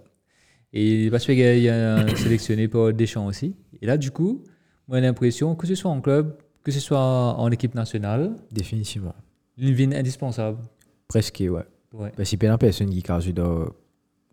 [0.73, 3.55] Et parce qu'il y a un sélectionné par Deschamps aussi.
[3.81, 4.43] Et là, du coup,
[4.87, 9.15] moi, j'ai l'impression que ce soit en club, que ce soit en équipe nationale, Définitivement.
[9.57, 10.59] il devient indispensable.
[11.07, 11.63] Presque, ouais.
[11.93, 12.11] Ouais.
[12.17, 13.01] Y a une personne qui
[13.33, 13.43] de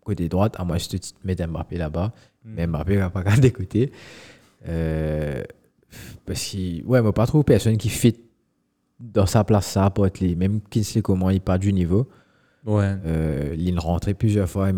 [0.03, 2.13] côté droite, à moins que tu mettes Mbappé là-bas.
[2.43, 3.91] Mais Mbappé va pas garder côté.
[4.67, 5.43] Euh,
[6.25, 8.15] parce que, ouais, moi, pas trop personne qui fit
[8.99, 10.35] dans sa place, ça apporte les.
[10.35, 12.07] Même Kinsley, comment il part du niveau.
[12.65, 12.95] Ouais.
[13.05, 14.75] Euh, il rentré plusieurs fois, il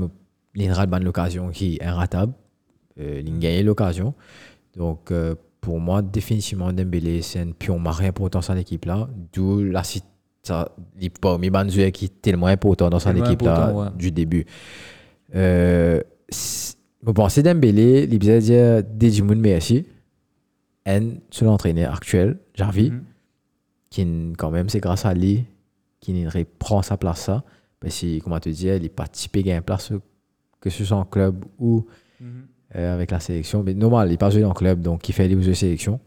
[0.87, 2.33] bonne l'occasion qui est inratable.
[2.99, 4.13] Euh, il gagne l'occasion.
[4.75, 9.07] Donc, euh, pour moi, définitivement, Dembélé, c'est un pion marin important dans cette équipe-là.
[9.33, 9.83] D'où la
[11.21, 13.87] parmi joueurs qui est tellement important dans cette équipe-là ouais.
[13.97, 14.45] du début.
[15.35, 16.01] Euh,
[17.03, 19.85] bon, c'est Dembélé, il veut dire Digimon merci.
[20.85, 20.99] Et
[21.31, 23.03] c'est l'entraîneur actuel, Jarvi Mhm.
[23.89, 25.43] qui n- quand même c'est grâce à lui
[25.99, 27.43] qui n- reprend sa place ça
[27.81, 29.91] parce que comment te dire il est participé à une place
[30.69, 31.85] que ce soit en club ou
[32.19, 32.27] Mhm.
[32.75, 35.27] euh, avec la sélection mais normal il n'est pas joué en club donc il fait
[35.27, 35.99] les de sélection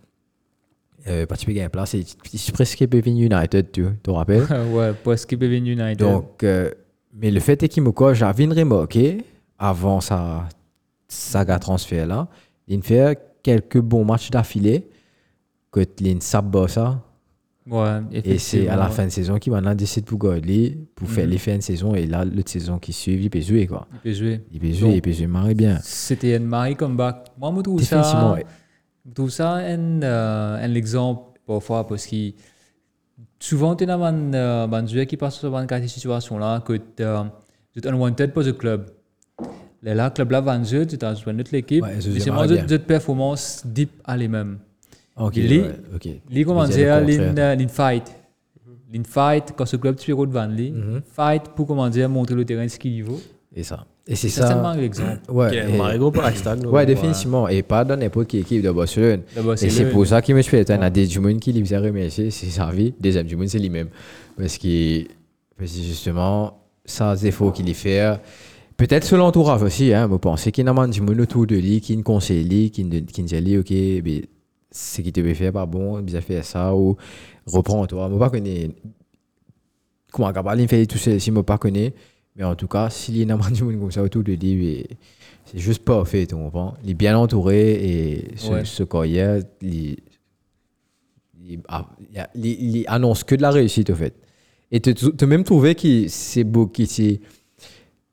[1.07, 4.43] euh, participer à une place et il est presque Bevin United tu te rappelles
[4.75, 4.93] ouais,
[5.39, 5.99] peut venir United.
[5.99, 6.71] donc euh,
[7.15, 9.25] mais le fait est qu'il me quoi j'avais remarqué
[9.59, 10.49] avant sa
[11.09, 12.29] saga transfert là
[12.67, 14.89] il fait quelques bons matchs d'affilée
[15.73, 15.81] que
[16.21, 17.03] sabot ça
[17.71, 21.25] ouais, et c'est à la fin de saison qu'il maintenant décide pour garder, pour faire
[21.25, 21.31] Mhm.
[21.31, 21.95] les fins de saison.
[21.95, 23.67] Et là, l'autre saison qui suit, il peut jouer.
[23.67, 23.87] Quoi.
[23.93, 24.41] Il peut jouer.
[24.53, 25.79] Il peut jouer, Donc, il peut jouer bien.
[25.83, 27.29] C'était un mari comeback.
[27.39, 28.45] Moi, je trouve ça, ouais.
[29.09, 32.33] je trouve ça un, euh, un exemple parfois parce que
[33.39, 37.89] souvent, tu as un euh, un joueur qui passe sur cette situation-là que tu es
[37.89, 38.87] unwanted pour le club.
[39.83, 41.83] Là, le club là va jouer, tu as joué notre équipe.
[41.83, 44.45] Ouais, mais c'est de performance deep à Les- ouais,
[45.95, 46.09] ok.
[46.31, 48.05] Les comment Je veux dire dire, le l'in fight.
[48.93, 51.03] L'in fight, quand ce club tu de van lui, Mhm.
[51.15, 53.21] fight pour comment dire, montrer le terrain ce qu'il vaut.
[53.55, 53.85] Et ça.
[54.07, 54.81] Et c'est C'est certainement ça.
[54.81, 55.19] l'exemple.
[55.29, 56.57] Ouais, et- Marigo pour l'instant.
[56.59, 57.49] ouais, définitivement.
[57.49, 59.23] Et pas dans n'importe quelle équipe de Barcelone.
[59.35, 60.63] D'abord, Et c'est pour ça qu'il me fait.
[60.63, 62.93] Il y a des monde qui lui faisait remercier, c'est sa vie.
[62.99, 63.89] Deuxième du monde, c'est lui-même.
[64.37, 65.03] Parce que,
[65.59, 68.19] parce que justement, ça, c'est faux qu'il y fait.
[68.77, 70.09] Peut-être sur l'entourage aussi, hein.
[70.11, 72.83] Je pense qu'il y a du monde autour de lui qui ne conseille lui, qui
[72.85, 73.71] ne dit, ok,
[74.05, 74.23] mais
[74.71, 76.97] ce qui te fait faire pas bon, bien fait ça, ou
[77.47, 78.09] reprends toi.
[78.09, 78.71] Je ne pas connais.
[80.13, 81.93] Comment Gabriel fait tout ça, si je ne pas connais.
[82.37, 83.33] Mais en tout cas, s'il y a du
[83.65, 84.87] monde comme ça autour de lui,
[85.45, 86.75] c'est juste pas fait, tu comprends?
[86.85, 88.65] Il est bien entouré et ce, Ouais.
[88.65, 89.97] ce il, il,
[91.45, 91.61] il
[92.35, 94.15] il- il annonce que de la réussite, au fait.
[94.71, 97.21] Et tu as même trouvé que c'est beau, que c'est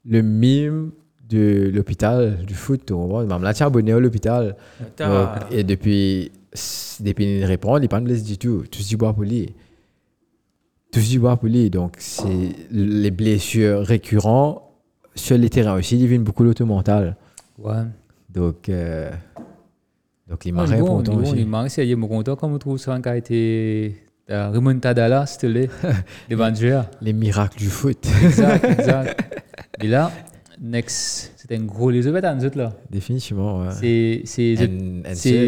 [0.05, 0.91] le mime
[1.29, 4.55] de l'hôpital du foot, tu es abonné à l'hôpital.
[5.51, 6.31] Et depuis,
[6.99, 8.63] depuis il répond, il blessé du tout.
[8.71, 9.53] Tout se bois pour lui.
[10.91, 11.69] Tout se bois pour lui.
[11.69, 14.61] Donc, c'est les blessures récurrentes
[15.17, 17.15] sur les terrains aussi, ils viennent beaucoup l'auto mental.
[17.57, 17.83] Ouais.
[18.29, 19.09] Donc, euh,
[20.29, 21.33] donc il m'a Ah, content bon, aussi.
[21.37, 23.95] il m'a essayé, mon content comme on trouve ça été
[24.29, 25.69] euh, remontada là, plaît,
[26.29, 26.77] devant Dieu.
[27.01, 29.43] Les miracles du foot, Exact, exact.
[29.81, 30.11] Et là,
[30.61, 32.73] next, c'était un gros les autres nous autres là.
[32.89, 33.61] définitivement.
[33.61, 33.67] Ouais.
[33.79, 34.21] C'est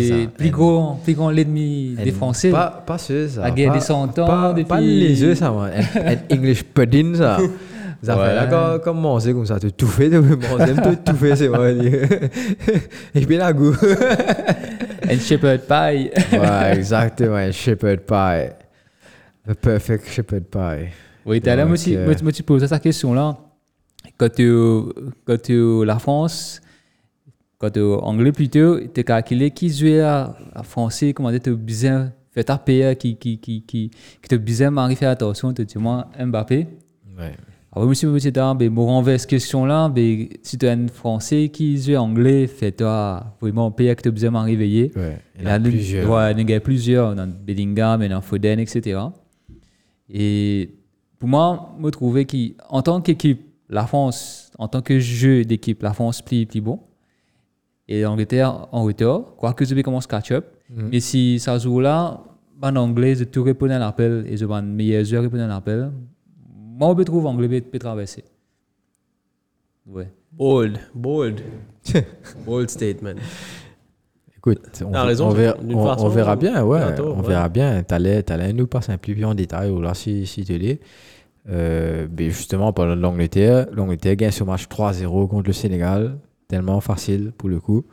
[0.10, 0.16] ça.
[0.38, 2.50] plus And- grand, plus grand l'ennemi des Français.
[2.52, 3.42] Pas, pas ceux, ça.
[3.42, 5.52] La guerre des cent ans, Pas, depuis- pas les œufs, ça.
[5.52, 7.38] And- and English pudding, ça.
[8.02, 8.28] Ça Ouais.
[8.30, 11.48] fait là, quand manger comme ça, tu tout fait, tu manger, tu tout fait, c'est
[11.50, 11.76] vrai.
[13.14, 13.76] Et puis la goût.
[15.10, 16.10] And shepherd pie.
[16.32, 18.54] Ouais, exactement, un shepherd pie.
[19.46, 20.88] The perfect shepherd pie.
[21.26, 23.38] Oui, t'as là, moi, tu- euh, moi, tu- moi, poses cette question-là.
[24.20, 24.52] Quand tu
[25.26, 26.62] quand tu la France,
[27.58, 32.14] quand tu anglais plutôt, tu calculé qui jouait à, à français, comment dire, tu bien
[32.32, 35.78] fait ta paix, qui, qui, qui, qui, qui te bien m'arrive faire attention, tu dis
[35.78, 36.68] moi Mbappé.
[37.18, 37.34] Ouais.
[37.72, 40.66] Alors, moi, je me suis dit, ah, ben, me renverse cette question-là, ben, si tu
[40.66, 44.92] es un français qui joue anglais, fais-toi vraiment paix que tu bien m'arriver.
[44.96, 45.18] Ouais.
[45.36, 46.10] Il y Là, en a plusieurs.
[46.10, 49.00] Ouais, il y en a plusieurs, dans Bellingham, dans Foden, etc.
[50.10, 50.72] Et
[51.20, 55.94] pour moi, je trouvais qu'en tant qu'équipe, la France, en tant que jeu d'équipe, la
[55.94, 56.80] France plie, plie bon.
[57.88, 60.46] Et l'Angleterre en retard, quoique je vais commencer catch-up.
[60.70, 60.90] Mhm.
[60.92, 62.22] Mais si ça joue là,
[62.62, 65.92] en anglais, je tout répondre à l'appel et je vais meilleur joueur répondre à l'appel.
[66.56, 68.24] Moi, je trouve anglais peut, peut traverser.
[69.88, 70.12] Ouais.
[70.32, 71.42] Bold, bold.
[72.46, 73.16] bold statement.
[74.38, 76.80] Écoute, on, T'as raison, on verra, d'une on- façon, on verra bien, ouais.
[77.00, 77.28] on ouais.
[77.28, 77.84] verra bien.
[77.84, 80.80] T'allais, t'allais nous passer un plus plus en détail, ou là, si, si tu l'es.
[81.48, 86.20] Euh, ben justement, parlant de l'Angleterre, l'Angleterre gagne ce match 3-0 contre le Sénégal.
[86.48, 87.86] Tellement facile pour le coup.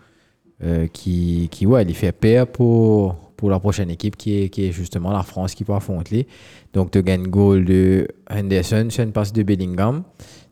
[0.64, 4.66] Euh, qui, qui, ouais, il fait peur pour, pour la prochaine équipe qui est, qui
[4.66, 6.26] est justement la France qui peut affronter.
[6.72, 10.02] Donc, tu gagnes goal de Henderson sur une passe de Bellingham.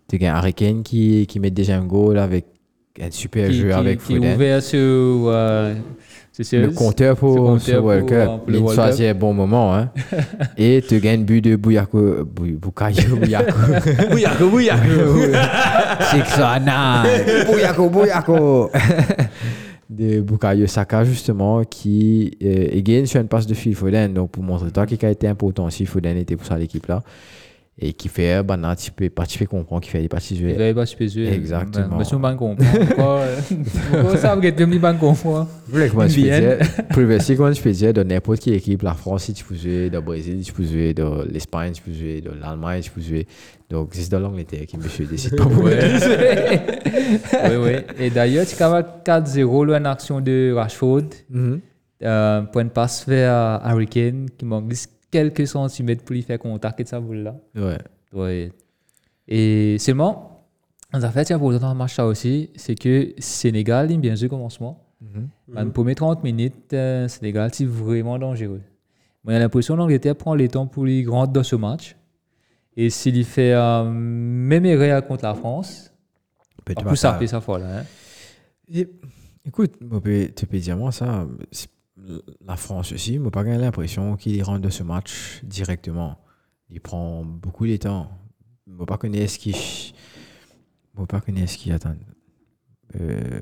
[0.08, 2.46] Tu gagnes Harry Kane qui, qui met déjà un goal avec
[3.00, 4.34] un super Qui, jeu qui- avec qui Foden.
[4.34, 4.78] ouvert sur.
[4.78, 5.74] euh.
[6.52, 8.28] Le compteur pour Ce World Cup.
[8.44, 9.72] pour Il choisit un bon moment.
[9.72, 9.90] Hein.
[10.58, 12.24] Et tu gagnes but de Bouyako.
[12.24, 13.56] Bou- Bukayo Bouyako.
[14.10, 15.20] Bouyako, bouyako.
[16.10, 17.44] Six nine.
[17.46, 18.70] Bouyako, Bouyako.
[19.88, 24.12] de Bukayo Saka, justement, qui euh, gagne sur une passe de Phil Foden.
[24.12, 27.02] Donc, pour montrer toi qui a été important si Foden était pour ça l'équipe-là.
[27.76, 30.36] Et qui fait, bah, non, tu peux, pas- tu peux comprendre qu'il fait des parties
[30.56, 31.26] Il pas super jouer.
[31.32, 31.96] Exactement.
[31.98, 32.30] Mais je ne pas
[33.18, 33.36] euh,
[33.90, 36.58] pourquoi ça, vous êtes bien pas comprendre Voilà comment je dire.
[36.90, 40.04] Previously, comment je dire, dans n'importe quelle équipe, la France, tu peux jouer, dans le
[40.04, 43.26] Brésil, tu peux jouer, dans l'Espagne, tu peux jouer, dans l'Allemagne, tu peux jouer.
[43.68, 47.72] Donc, c'est dans l'Angleterre qui me suis décidé pas pour Oui, oui.
[47.98, 51.02] Et d'ailleurs, tu as 4-0 là, action de Rashford.
[51.28, 51.60] Mhm.
[52.02, 54.68] Euh, pour une passe vers Harry Kane qui manque
[55.14, 57.36] quelques centimètres pour lui faire contact avec sa boule là.
[57.54, 57.78] Ouais.
[58.12, 58.52] Ouais.
[59.28, 60.48] Et seulement,
[60.92, 64.26] en fait, tiens, pour le match là aussi, c'est que Sénégal, il a bien joué
[64.26, 64.84] au commencement.
[65.00, 65.28] Mhm.
[65.54, 68.62] Dans les premières 30 minutes, euh, Sénégal, c'est vraiment dangereux.
[69.22, 71.96] Moi, j'ai l'impression que l'Angleterre prend les temps pour les grands dans ce match.
[72.76, 75.92] Et s'il y fait euh, même erreur contre la France,
[76.64, 77.18] pas plus, ça ça.
[77.18, 77.78] fait ça fois là.
[77.78, 77.84] Hein.
[78.72, 78.88] Et,
[79.46, 79.74] écoute,
[80.36, 81.26] tu peux dire moi ça.
[82.40, 86.18] La France aussi, moi, pas l'impression qu'il rentre dans ce match directement.
[86.70, 88.10] Il prend beaucoup de temps.
[88.66, 89.94] Moi, pas connaître ce qui.
[90.94, 91.96] Moi, pas connaître ce qui attend.
[93.00, 93.40] Euh.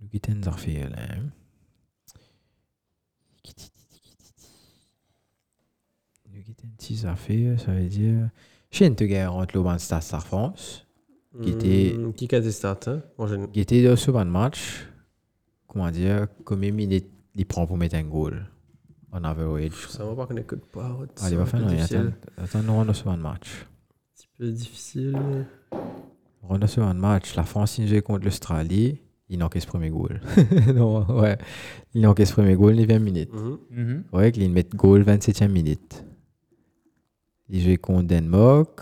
[0.00, 1.16] Nous qui t'en affaires là.
[6.32, 8.30] Nous qui t'en petites affaires, ça veut dire.
[8.70, 10.86] Je de te gagner entre le Ban Star France.
[11.42, 13.02] Qui était- Hmm, Qui a des stats, hein?
[13.54, 14.86] Il était dans ce bon match,
[15.76, 18.46] comment dire, combien de minutes il prend pour mettre un goal
[19.12, 19.88] en average.
[19.90, 20.96] Ça va pas qu'on écoute pas.
[21.20, 22.14] Allez, un va faire difficile.
[22.38, 23.66] attends, nous dans ce bon match.
[23.66, 25.46] Un petit peu difficile.
[26.42, 27.34] On dans ce bon match.
[27.36, 29.02] La France, il joue contre l'Australie.
[29.28, 30.20] Il n'encaisse premier goal.
[30.74, 31.36] non, ouais.
[31.92, 33.32] Il encaisse ce premier goal, les 20 minutes.
[33.34, 33.58] Mhm.
[33.70, 34.04] Mhm.
[34.12, 36.04] Ouais, il met goal 27e minute.
[37.50, 38.80] Il joue contre Danemark.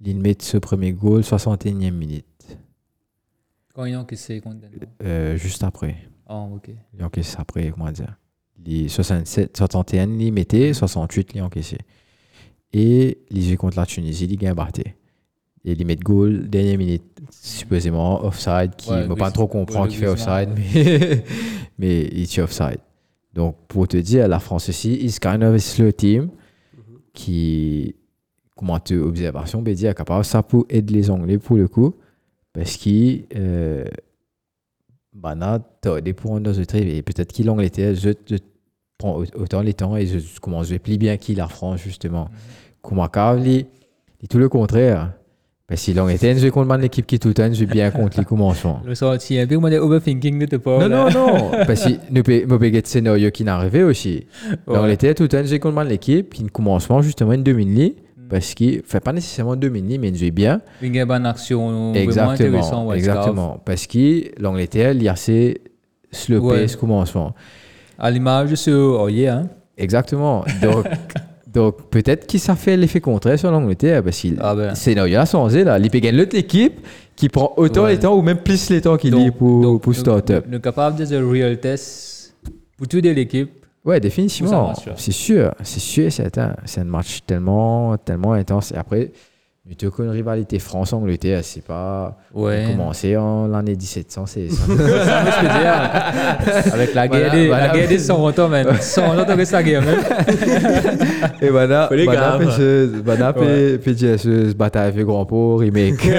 [0.00, 2.24] Il met ce premier goal 61e minute.
[3.76, 4.88] Quand ils ont encaissé contre Denver.
[5.04, 5.96] Euh, juste après.
[6.26, 6.70] Ah, ok.
[6.94, 8.16] Il a encaissé après, comment dire.
[8.64, 11.76] Les 67, 61, il mettait, 68, il a encaissé.
[12.72, 14.96] Et il joue contre la Tunisie, il gagne batté.
[15.62, 19.88] Et il met goal, dernière minute, supposément offside, qui Ouais, ne oui, pas trop comprendre
[19.88, 21.24] qui fait offside, mais,
[21.78, 22.78] mais il tue offside.
[23.34, 26.30] Donc, pour te dire, la France aussi, is kind of a slow team
[27.12, 27.94] qui,
[28.56, 31.94] comment tu observation, ben, dire capable ça pour aider les Anglais pour le coup,
[32.56, 33.84] parce qu'ils, euh,
[36.00, 38.36] des points dans ce trait, et peut-être qu'il l'Angleterre, je, je
[38.98, 42.28] prends au- autant les temps et je commence, je plie bien qui la France, justement.
[42.82, 43.66] Comment Carly,
[44.22, 45.12] et tout le contraire.
[45.68, 48.80] Parce que l'Angleterre, je contre l'équipe qui tout le temps, je bien contre les commencements.
[48.86, 50.86] Le sorti un peu, moi, des overthinking de te pas.
[50.86, 51.50] Non, non, non.
[51.66, 54.26] Parce que nous pouvons des scénarios qui n'arrivaient aussi.
[54.68, 57.96] L'Angleterre, tout le temps, j'ai contre l'équipe qui, commencement, justement, une demi-lie.
[58.28, 60.60] Parce qu'il fait pas nécessairement demi-lie, mais il joue bien.
[60.82, 62.92] Une en action Exactement.
[62.92, 63.60] exactement.
[63.64, 65.60] Parce que l'Angleterre, il y a assez
[66.10, 66.62] slow Ouais.
[66.62, 67.34] pace commencement.
[67.98, 69.48] À l'image de ce Oyer, hein.
[69.78, 70.44] Exactement.
[70.62, 70.86] Donc,
[71.52, 74.02] donc peut-être que ça fait l'effet contraire sur l'Angleterre.
[74.02, 74.74] Parce que Ah ben.
[74.74, 75.78] c'est il y a changé là.
[75.78, 76.80] Il peut gagner l'autre équipe
[77.14, 77.92] qui prend autant Ouais.
[77.92, 80.44] les temps ou même plus les temps qu'il y pour, donc, pour start-up.
[80.46, 82.34] Nous nous capable de faire un real test
[82.76, 83.50] pour toute l'équipe.
[83.86, 84.74] Ouais, définitivement.
[84.74, 84.92] ça.
[84.96, 86.10] C'est sûr, c'est sûr.
[86.10, 88.72] C'est un match tellement, tellement intense.
[88.72, 89.12] Et après,
[89.64, 92.66] plutôt qu'une rivalité France-Angleterre, c'est pas Ouais.
[92.70, 94.62] commencé en l'année 1700, c'est ça.
[96.62, 98.66] Ça, avec la guerre des, la guerre des 100 ans, man.
[98.80, 99.98] 100 ans, t'as la guerre, même.
[101.40, 102.38] et voilà, les voilà,
[104.54, 106.08] bataille avec grand pot, remake.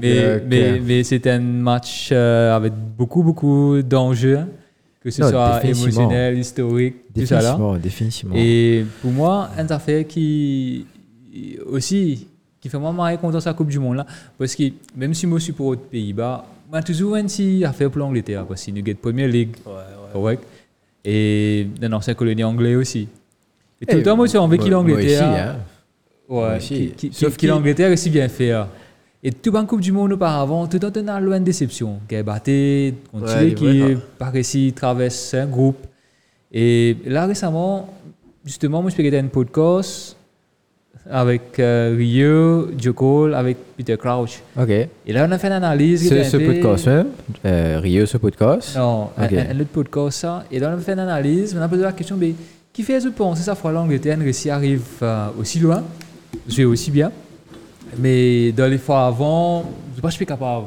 [0.00, 4.48] Mais, Euh, mais, c'était un match euh, avec beaucoup, beaucoup d'enjeux, hein.
[5.02, 7.40] que ce Non, soit émotionnel, historique, tout ça là.
[7.42, 8.34] définitivement, définitivement.
[8.36, 10.86] Et pour moi, une affaire qui
[11.66, 12.26] aussi
[12.60, 14.06] qui fait moi marrer contre sa Coupe du Monde là,
[14.38, 14.62] parce que
[14.96, 18.46] même si moi je suis pour les Pays-Bas, moi toujours une petite affaire pour l'Angleterre,
[18.46, 19.50] parce que nous Première Ligue,
[20.14, 20.38] Ouais, ouais.
[21.04, 23.08] et dans l'ancienne colonie anglaise aussi.
[23.82, 25.28] Et tout Eh, le temps, moi, j'ai envie moi l'Angleterre.
[25.30, 25.56] aussi, hein.
[26.28, 26.92] Moi Ouais, aussi.
[26.96, 28.52] qui, qui, Sauf qu'il- l'Angleterre est si bien fait.
[29.24, 29.28] Hein.
[29.28, 31.98] Et tout en Coupe du Monde auparavant, tout on a loin de déception.
[32.08, 35.78] Qui a battu, contre Ouais, qui vrai, par ici traverse un groupe.
[36.52, 37.88] Et là, récemment,
[38.44, 40.16] justement, moi, je faisais un podcast
[41.10, 44.40] avec euh, Rio, Joe Cole, avec Peter Crouch.
[44.58, 44.68] Ok.
[44.70, 46.02] Et là, on a fait une analyse.
[46.02, 47.06] qui Ce, podcast même,
[47.44, 48.76] euh, Rio, ce podcast?
[48.76, 49.32] Non, un- Ok.
[49.32, 50.44] un, un autre podcast, ça.
[50.50, 51.54] Et là, on a fait une analyse.
[51.58, 52.34] On a posé la question, mais
[52.72, 55.82] qui fait, je pense, ça fois l'Angleterre réussi arrive euh, aussi loin,
[56.48, 57.10] jouer aussi bien.
[57.98, 60.66] Mais dans les fois avant, je ne sais pas suis capable.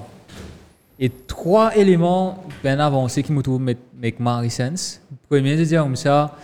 [1.00, 5.02] Et trois éléments bien avancés qui me trouvent make, Mary sense.
[5.30, 6.36] Premier, je dire comme ça,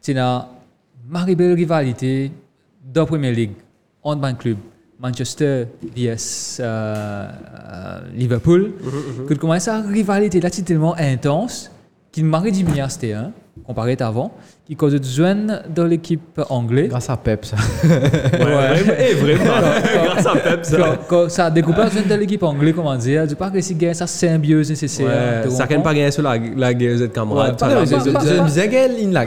[0.00, 0.44] c'est une
[1.08, 2.30] marée belle rivalité
[2.92, 3.52] dans la Première Ligue,
[4.02, 4.58] entre un club,
[5.00, 5.66] Manchester
[5.96, 8.72] vs euh, euh, Liverpool,
[9.26, 11.70] que commence à rivalité là, c'est tellement intense
[12.12, 13.32] qu'il m'a diminué à c'était un,
[13.66, 14.32] comparé à avant,
[14.66, 16.88] qui cause de joindre dans l'équipe anglaise.
[16.88, 17.56] Grâce à Pep, ça.
[17.84, 19.44] Ouais, vraiment, eh, vraiment.
[20.06, 20.76] Grâce à Pep, ça.
[20.78, 23.92] Quand, quand ça découpe joindre dans l'équipe anglaise, comment dire, je pense que c'est gagne
[23.92, 25.44] sa symbiose nécessaire.
[25.50, 27.60] Ça ne pas gagner sur la, la guerre de camarades.
[27.60, 29.26] Ça Je me disais qu'elle la-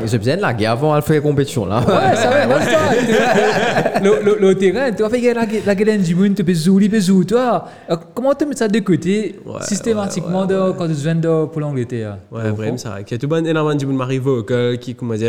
[0.55, 1.81] guerre avant, elle fait compétition là.
[1.81, 4.01] Ouais, ça va, ouais, ça.
[4.03, 5.33] Le, le, le terrain, tu vas faire
[5.65, 7.65] la, gueule du monde, tu peux zouli, tu peux zouli, toi.
[7.89, 10.45] Euh, Comment tu mets ça de côté Ouais, systématiquement
[10.77, 12.17] quand tu de- pour l'Angleterre?
[12.31, 12.95] Ouais, vraiment, ça.
[12.99, 15.26] Il y a tout bon énormément de monde m'arrive vocal qui, comment dire,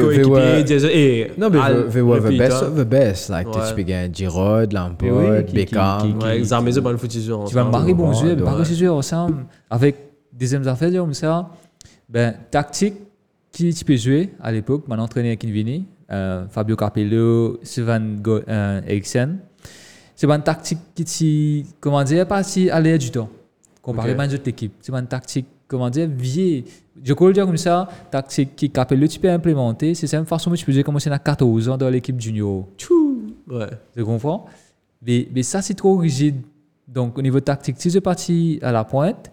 [0.00, 0.64] coéquipier, ouais.
[0.64, 2.66] dire, eh, Non, mais Al, we were the best hein.
[2.66, 3.28] of the best.
[3.28, 3.68] Like, Ouais.
[3.68, 6.18] tu peux gagner Giroud, Lampard, Beckham.
[6.20, 8.88] Ouais, ils arment ça dans le foot Tu vas marier bon jeu, par contre, jouer
[8.88, 9.96] ensemble avec
[10.32, 11.48] des affaires comme ça.
[12.08, 12.94] Ben, tactique
[13.52, 19.38] qui tu peux jouer à l'époque, mon entraîneur venu, euh, Fabio Capello, Sylvain euh, Eriksen.
[20.16, 23.28] C'est une tactique qui tu, comment dire, pas si à l'air du temps,
[23.80, 24.74] comparé à une autre équipe.
[24.80, 26.64] C'est une tactique, comment dire, vieille.
[27.02, 29.94] Je peux le dire comme ça, tactique qui Capello tu peux implémenter.
[29.94, 31.88] C'est la même façon que tu peux jouer comme si on a 14 ans dans
[31.88, 32.66] l'équipe junior.
[33.48, 33.66] Ouais.
[33.94, 34.46] Tu comprends?
[35.02, 36.40] Mais, mais ça, c'est trop rigide.
[36.86, 39.30] Donc, au niveau tactique, si je parti à la pointe,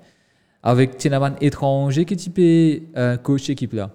[0.63, 2.39] avec un étranger qui type
[2.97, 3.89] euh, coach équipe là.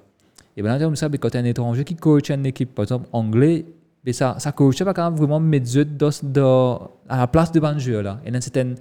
[0.57, 2.85] Et bien comme ça, mais quand tu as un étranger qui coach une équipe, par
[2.85, 3.67] exemple anglais,
[4.05, 7.61] mais ça, ça coach pas quand même vraiment mettre dans, dans, à la place de
[7.61, 8.21] ban jeu là.
[8.25, 8.75] Et là, c'est un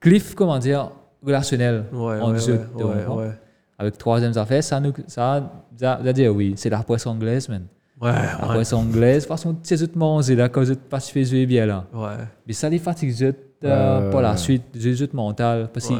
[0.00, 0.90] cliff, comment dire,
[1.24, 2.84] relationnel Ouais, entre ouais, eux.
[2.84, 3.30] ouais, tu ouais.
[3.78, 7.64] Avec troisième affaire, ça, nous, ça, ça, ça dire oui, c'est la presse anglaise, man.
[8.00, 8.54] Ouais, La ouais.
[8.56, 11.46] presse anglaise, de toute façon, c'est tout manger là, quand tu pas se fait jouer
[11.46, 11.84] bien là.
[11.92, 12.24] Ouais.
[12.46, 13.32] Mais ça les fatigue euh,
[13.64, 15.68] Euh, pour la suite, les autres mental.
[15.72, 15.94] Parce que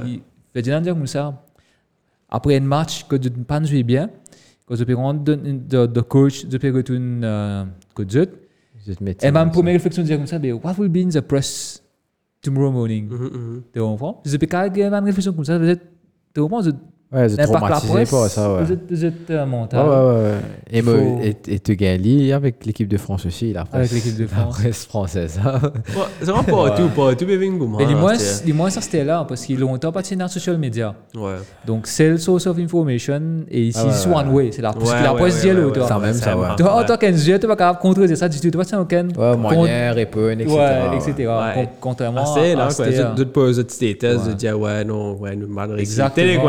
[0.52, 1.42] Ferdinand dire comme ça,
[2.28, 4.10] après un match, que tu ne pas jouer bien,
[4.66, 7.64] quand je peux rendre de, de, de coach, je peux retourner euh,
[7.94, 8.30] coach Zut.
[8.86, 11.82] Je Et ma première réflexion, c'est comme ça, mais what will be in the press?
[12.44, 13.08] Tomorrow morning?
[13.10, 13.62] Mhm, mhm.
[13.72, 14.22] Tu comprends?
[14.24, 15.82] Je peux quand même une réflexion comme ça, vous êtes,
[16.34, 16.62] tu comprends?
[16.62, 16.93] Je Ouais, je
[17.36, 17.92] n'importe la traumatisé
[18.28, 18.62] ça, ouais.
[18.64, 18.90] vous êtes,
[19.30, 19.80] Ouais, mental.
[19.88, 20.34] ouais, ouais, ouais.
[20.70, 21.58] Et, me- et, et
[22.32, 23.90] avec l'équipe de France aussi, la presse.
[23.92, 24.58] Avec l'équipe de La France.
[24.58, 25.40] presse française.
[25.44, 25.60] hein.
[25.62, 27.36] Ouais, C'est vraiment pas tout, pas tout, mais
[28.18, 30.94] c'était- les moins ça c'était là, parce qu'ils longtemps pas dans les social media.
[31.14, 31.34] Ouais.
[31.66, 34.14] Donc, c'est le source of information, et ici, Ah ouais, c'est ouais.
[34.16, 34.50] one way.
[34.52, 35.88] C'est la, Ouais, c'est la ouais, presse ouais, ouais, ouais.
[35.88, 36.48] Ça même, ça, ouais.
[36.56, 36.86] Toi, en Ouais.
[36.86, 38.50] tant qu'NG, tu vas capable de contrôler ça du tout.
[38.50, 39.08] Tu vas tiens aucun.
[39.16, 39.92] Ouais, moyen,
[40.40, 40.56] etc.
[40.56, 41.12] Ouais, etc.
[41.18, 41.54] Ouais.
[41.54, 42.84] Con- Contrairement Ah, c'est à là, quoi.
[43.14, 44.28] D'autres pas d'autres status, Ouais.
[44.28, 45.46] de dire, ouais, non, ouais, nous,
[45.78, 46.44] Exactement.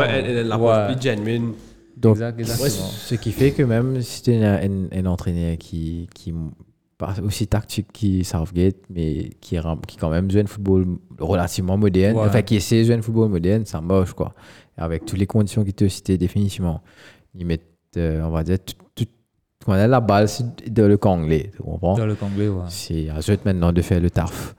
[0.58, 1.52] Plus genuine.
[1.96, 2.88] Donc, Exact, ouais, exactement.
[2.88, 6.34] ce qui fait que même si tu es un, entraîneur qui, qui
[7.22, 10.86] aussi tactique qui Southgate, mais qui, qui quand même joue un football
[11.18, 12.26] relativement moderne, Ouais.
[12.26, 14.34] enfin qui essaie de jouer un football moderne, ça moche quoi.
[14.76, 16.82] Avec toutes les conditions qui te cités définitivement.
[17.34, 17.62] Ils mettent,
[17.96, 19.06] euh, on va dire, tout, tout,
[19.66, 20.26] on a la balle
[20.68, 21.96] dans le anglais, tu comprends?
[21.96, 22.64] Dans le Congrès, ouais.
[22.68, 24.54] C'est à eux maintenant de faire le taf.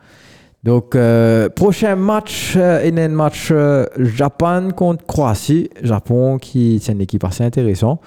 [0.63, 5.69] Donc, euh, prochain match, euh, un match euh, Japon contre Croatie.
[5.81, 8.01] Japon qui c'est une équipe assez intéressante.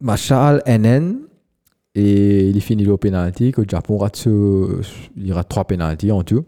[0.00, 1.16] Match à NN.
[1.96, 3.50] Et il finit au penalty.
[3.52, 4.80] Que le Japon rate, ce-
[5.16, 6.44] il rate trois penalties en tout.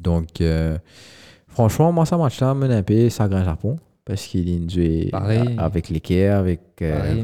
[0.00, 0.76] Donc, euh,
[1.46, 3.76] franchement, moi, ça match là, me un peu ça Japon.
[4.04, 5.10] Parce qu'il est joué
[5.58, 6.60] avec l'équerre, avec,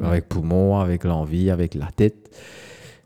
[0.04, 2.30] avec poumon, avec l'envie, avec la tête.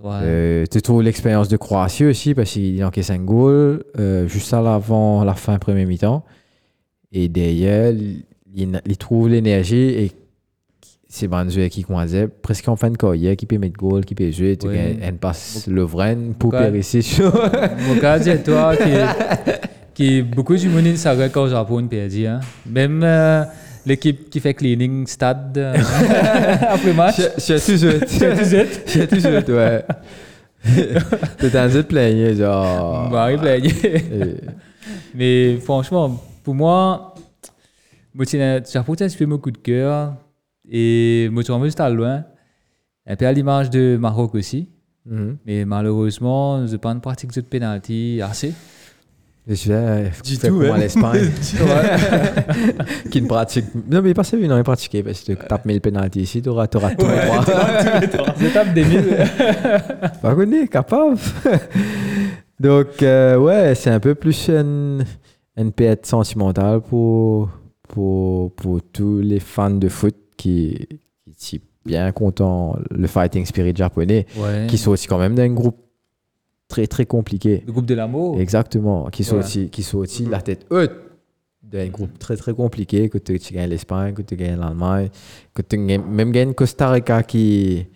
[0.07, 0.21] Ouais.
[0.23, 4.61] Euh, tu trouves l'expérience de Croatie aussi parce qu'il encaisse un goal euh, juste à
[4.61, 6.25] l'avant la fin premier mi-temps.
[7.11, 7.93] Et derrière,
[8.55, 10.13] il, trouve l'énergie et
[11.09, 14.31] c'est joueur qui commençait presque en fin de carrière, qui peut mettre goal, qui peut
[14.31, 14.57] jouer.
[14.57, 14.77] Tu Oui.
[15.21, 16.63] passe Lovren pour Bukan.
[16.65, 17.21] Perisic.
[17.89, 18.91] Mon cas, c'est toi qui,
[19.95, 22.27] qui beaucoup du monde savait qu'au Japon, perdu.
[22.27, 22.41] Hein.
[22.67, 23.45] Même euh,
[23.87, 25.75] l'équipe qui fait cleaning stade euh,
[26.69, 27.21] après match.
[27.39, 28.01] J'ai toujours.
[28.87, 29.85] J'ai toujours, ouais.
[31.39, 33.09] T'es un jeu de plaigner, genre.
[33.09, 34.41] Bah, il plaignait.
[35.15, 37.15] Mais franchement, pour moi,
[39.05, 40.15] un petit peu mon coup de cœur.
[40.69, 42.25] Et je suis juste à loin.
[43.07, 44.69] Un peu à l'image de Maroc aussi.
[45.05, 45.39] Mhm.
[45.47, 48.53] Mais malheureusement, je n'ai pas une pratique de penalty assez.
[49.49, 50.77] Je suis là, Du tout, hein.
[50.77, 51.31] l'Espagne?
[53.11, 53.65] qui ne pratique.
[53.89, 55.03] Non, mais pas celui, non, il pratiquait.
[55.05, 57.45] Parce que tu tapes 1000 pénalty ici, tu auras, tous les trois.
[58.41, 59.05] Je tape des mille.
[60.23, 61.17] Pas connu, capable.
[62.59, 65.05] Donc, euh, ouais, c'est un peu plus une,
[65.57, 67.49] une perte sentimentale pour,
[67.89, 70.89] pour, pour tous les fans de foot qui,
[71.39, 74.67] qui sont bien contents le fighting spirit japonais, Ouais.
[74.69, 75.77] qui sont aussi quand même d'un groupe
[76.69, 77.63] très, très compliqué.
[77.67, 78.41] Le groupe de l'amour.
[78.41, 79.45] Exactement, qui sont Ouais.
[79.45, 80.93] aussi, qui sont aussi la tête haute
[81.63, 85.09] d'un groupe très très compliqué, que tu gagnes l'Espagne, que tu gagnes l'Allemagne,
[85.55, 87.87] que tu gagnes, même gagnes Costa Rica qui,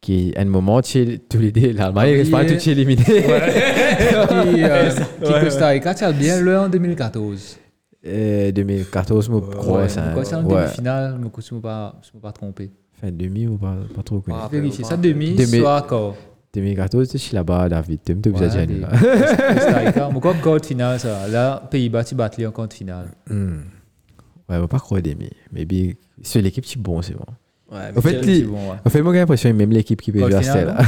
[0.00, 3.02] qui à un moment, tu es tous les deux, l'Allemagne et l'Espagne, tu es éliminé.
[3.04, 4.90] qui, euh,
[5.24, 7.58] qui Costa Rica, tu as bien le en 2014.
[8.06, 10.62] Euh, 2014, je crois, Ouais, c'est en ouais.
[10.62, 11.28] demi-finale, je ne me
[12.14, 12.70] me pas trompé.
[13.00, 14.36] Fin demi ou pas, pas trop connu.
[14.50, 16.16] Vais vérifier ça, demi, Demi- soit encore.
[16.54, 18.88] 2014, tu es là-bas, David, tu es obligé Ouais, mais- là.
[19.54, 20.08] Costa Rica,
[20.42, 21.28] quart de finale, ça.
[21.28, 23.08] Là, Pays-Bas, tu bats en de finale.
[23.28, 23.58] Hmm.
[24.48, 25.30] Ouais, pas croire demi.
[25.52, 25.66] Mais
[26.22, 27.24] c'est l'équipe qui est bon, c'est bon.
[27.70, 28.22] Ouais, Au fait,
[28.84, 30.78] on fait moi j'ai l'impression que même l'équipe qui peut jouer à Stella.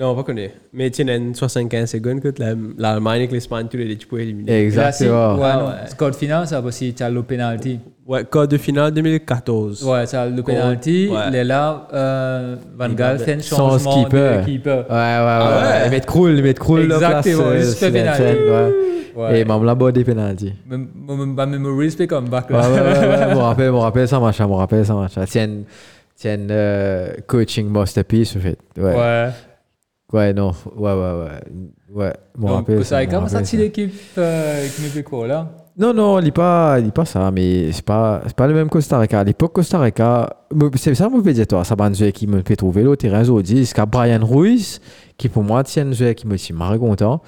[0.00, 0.48] Non, pas connu.
[0.72, 4.20] Mais tiens, une 75 secondes que la- l'Allemagne et l'Espagne, tous les deux, tu peux
[4.20, 4.64] éliminer.
[4.64, 5.34] Exactement.
[5.36, 5.66] Ouais, Ah, non.
[5.68, 5.74] ouais.
[5.98, 7.80] Quart de finale, ça, parce que tu as le penalty.
[8.06, 9.82] Ouais, quart de finale 2014.
[9.84, 11.18] Ouais, ça, le penalty, Ouais.
[11.28, 14.36] il est là, euh, Van Il Gaal va- fait un sans changement skipper.
[14.40, 14.86] de keeper.
[14.88, 15.62] Ouais, ouais, ouais?
[15.80, 15.86] ouais.
[15.86, 17.26] Ils mettent Krul, ils mettent Krul là, place.
[17.26, 18.18] Exactement, euh, juste pénalty.
[18.22, 18.74] chaîne, ouais.
[19.16, 19.40] Ouais.
[19.40, 20.88] Et même là-bas, des Même
[21.34, 23.00] ma memory, c'est comme back Ouais, ouais, là.
[23.00, 23.34] ouais, ouais.
[23.34, 25.14] Mon rappel, mon rappel, ça marche, mon rappel, ça marche.
[25.26, 25.48] Tiens,
[26.14, 28.58] tiens, euh, coaching masterpiece, en fait.
[28.76, 28.94] Ouais.
[28.94, 29.28] ouais.
[30.12, 30.32] Ouais.
[30.32, 30.52] non.
[30.76, 31.40] Ouais, ouais, ouais.
[31.90, 32.78] Ouais, mon Donc, rappel.
[32.78, 35.50] Costa Rica, mon ça, rappel, c'est l'équipe euh, qui me fait quoi là?
[35.76, 38.98] Non, non, il n'est pas, il pas ça, mais c'est pas, pas le même Costa
[38.98, 39.20] Rica.
[39.20, 42.12] À l'époque, Costa Rica, me- c'est ça, me fait dire, toi, ça va un joueur
[42.12, 44.80] qui me fait trouver le terrain aujourd'hui, c'est qu'à Brian Ruiz,
[45.16, 47.22] qui pour moi, tient un qui me suis marre content.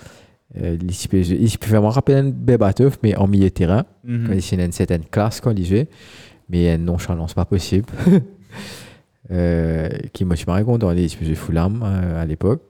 [0.61, 1.23] Euh, il peut
[1.59, 4.27] peut vraiment rappeler un Bebatov, mais en milieu de terrain, Mhm.
[4.29, 5.85] quand il a une certaine classe quand il joue,
[6.49, 7.87] mais une nonchalance pas possible.
[9.31, 12.63] euh, qui me suis marre content, il se Fulham euh, à l'époque.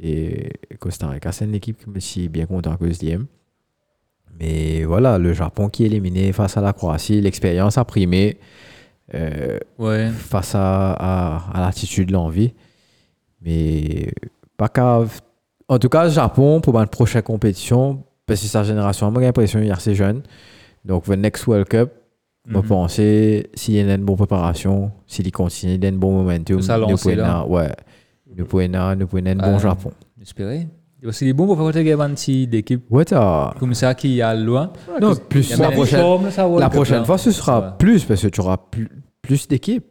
[0.00, 3.26] Et Costa Rica, c'est une équipe qui me suis bien content à cause d'IM.
[4.38, 8.38] Mais voilà, le Japon qui est éliminé face à la Croatie, l'expérience a primé
[9.14, 10.08] euh, Ouais.
[10.10, 12.54] face à, à, à l'attitude, l'envie.
[13.42, 14.12] Mais
[14.56, 15.20] pas cave.
[15.68, 19.26] En tout cas, le Japon, pour ma prochaine compétition, parce que sa génération, moi j'ai
[19.26, 20.22] l'impression qu'il est assez jeune.
[20.84, 21.90] Donc, le next World Cup,
[22.48, 22.62] Je Mhm.
[22.62, 26.62] pensais, s'il y a une bonne préparation, s'il continue, il y a un bon momentum,
[26.62, 27.46] Ça lance, là.
[27.46, 27.70] ouais,
[28.34, 28.62] nous pouvons
[28.96, 29.58] nous pouvons un bon Ouais.
[29.60, 29.92] Japon.
[30.18, 30.66] J'espérais.
[31.02, 31.66] Parce qu'il est bon pour faire
[32.10, 33.04] petit d'équipe Ouais,
[33.58, 34.70] comme ça qui a loin.
[35.00, 37.60] Non, Il plus y a la prochaine, forme, ça, World la prochaine fois, ce sera
[37.60, 37.66] Ouais.
[37.78, 38.88] plus parce que tu auras plus,
[39.22, 39.84] plus d'équipes.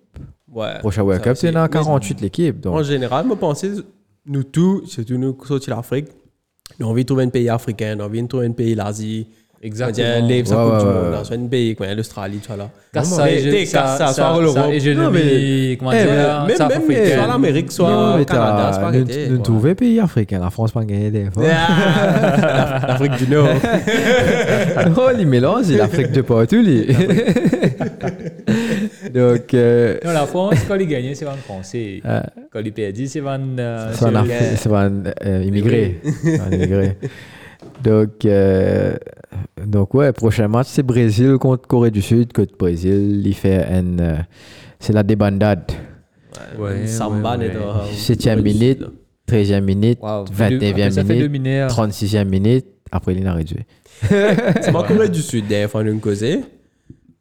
[0.51, 0.79] Ouais.
[0.79, 2.65] Prochain World Cup, c'est- tu as mais 48 l'équipe.
[2.65, 3.71] En général, moi, pensais,
[4.25, 6.07] nous tous, surtout nous qui sommes de l'Afrique,
[6.79, 8.75] nous avons envie de trouver un pays africain, nous avons envie de trouver un pays
[8.75, 9.27] l'Asie.
[9.61, 10.25] Exactement.
[10.27, 10.77] Les ça Ouais, ouais,
[11.31, 11.35] ouais.
[11.35, 12.69] un pays, quoi, l'Australie, tout ça là.
[12.93, 13.27] Cassa,
[13.65, 14.69] ça- ça- soit ça- l'Europe.
[14.71, 16.13] et je Non, le comment Eh, dire,
[16.47, 16.81] même- South même,
[17.17, 19.27] soit l'Amérique, soit mais Canada, c'est pas Nous, arrêté.
[19.29, 19.43] nous Ouais.
[19.43, 20.39] trouvons pays africains.
[20.39, 21.43] La France pas gagné des fois.
[21.51, 23.49] Ah, L'Afrique du Nord.
[24.97, 26.63] oh, les mélanges, il l'Afrique de partout.
[29.13, 32.01] Donc, euh, Non, la France, quand il gagne, c'est un Français.
[32.05, 33.39] euh, Quand il perd, c'est un.
[33.59, 35.99] euh, c'est un, c'est- Afri- c'est un euh, immigré.
[36.23, 36.97] C'est un immigré.
[37.83, 38.93] Donc, euh,
[39.65, 42.33] donc, ouais, prochain match, c'est Brésil contre Corée du Sud.
[42.33, 43.99] Contre Brésil, il fait un.
[43.99, 44.15] euh,
[44.79, 45.71] c'est la débandade.
[46.57, 47.53] Ouais, Samba, ouais, ouais.
[47.53, 48.83] dans- 7e minute,
[49.27, 50.25] 13e minute, Wow.
[50.25, 51.69] 21e Ça fait deux minute, minutes.
[51.69, 52.65] 36e minute.
[52.91, 53.65] Après, il a réduit.
[54.01, 55.99] C'est ma Corée du Sud, des fois, nous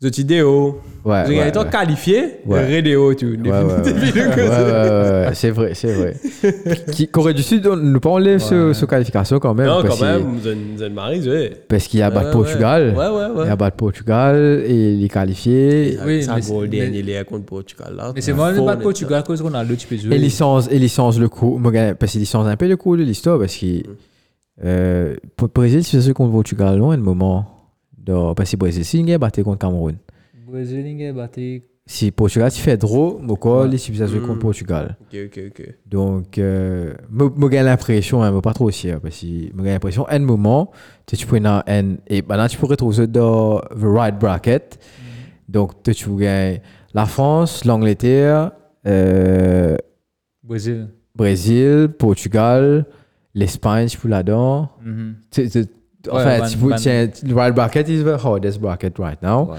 [0.01, 0.11] causons.
[0.11, 0.81] Vous idéaux.
[1.05, 1.71] Ouais, Vous ouais, ouais.
[1.71, 2.65] qualifié, Ouais.
[2.67, 3.27] rédéo, tout.
[3.27, 3.63] Ouais, ouais, ouais.
[3.63, 6.17] Ouais, ouais, ouais, ouais, c'est vrai, c'est vrai.
[6.93, 9.67] Qui, Corée du Sud, on nous pas enlève ce, ce qualification quand même.
[9.67, 10.47] Non, parce quand même, vous
[10.85, 11.53] êtes- mariés, ouais.
[11.69, 12.95] Parce qu'il y a battu Ouais, Portugal.
[12.97, 13.49] Ouais, ouais, Il ouais.
[13.49, 15.99] a battu Portugal et il est qualifié.
[16.05, 18.13] Oui, ça goal mais- dernier, il est contre Portugal, là.
[18.15, 20.15] Mais c'est moi, le de net, Portugal, cause Ronaldo, tu peux jouer.
[20.15, 21.61] Et licence, et licence le coup.
[21.99, 23.39] Parce qu'il licence un peu le coup de l'histoire.
[23.39, 23.67] Parce que
[24.65, 27.58] euh, pour le Brésil, c'est ça contre Portugal, loin un moment.
[28.09, 29.97] Donc, parce que le Brésil, il battu contre Cameroun.
[30.47, 31.63] Brésil, il a battu.
[31.85, 33.69] Si Portugal, tu fais draw, mon corps, Ouais.
[33.73, 34.39] il c'est jouer contre Mm.
[34.41, 34.97] Portugal.
[35.01, 35.75] Ok, ok, ok.
[35.87, 39.65] Donc, euh, moi, moi, j'ai l'impression, hein, moi, pas trop aussi, hein, parce que moi,
[39.65, 40.71] j'ai l'impression, à un moment,
[41.07, 44.79] tu dans un, et maintenant, tu pourrais trouver dans the right bracket.
[45.49, 46.61] Donc, tu gagnes
[46.93, 48.53] la France, l'Angleterre,
[48.87, 49.77] euh,
[50.43, 50.89] Brésil.
[51.15, 52.85] Brésil, Portugal,
[53.35, 54.71] l'Espagne, tu peux là-dedans.
[54.85, 55.15] Mhm.
[55.31, 55.49] Tu-
[56.11, 59.51] En fait, peux, ban- tiens, le right bracket is the hardest bracket right now.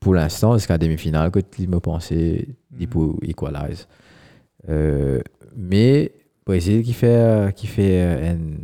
[0.00, 3.86] Pour l'instant, jusqu'à demi-finale, que tu me pensais, il peut equalize.
[4.68, 5.20] Euh,
[5.56, 6.12] mais
[6.44, 8.58] Brésil qui fait, qui fait euh, une,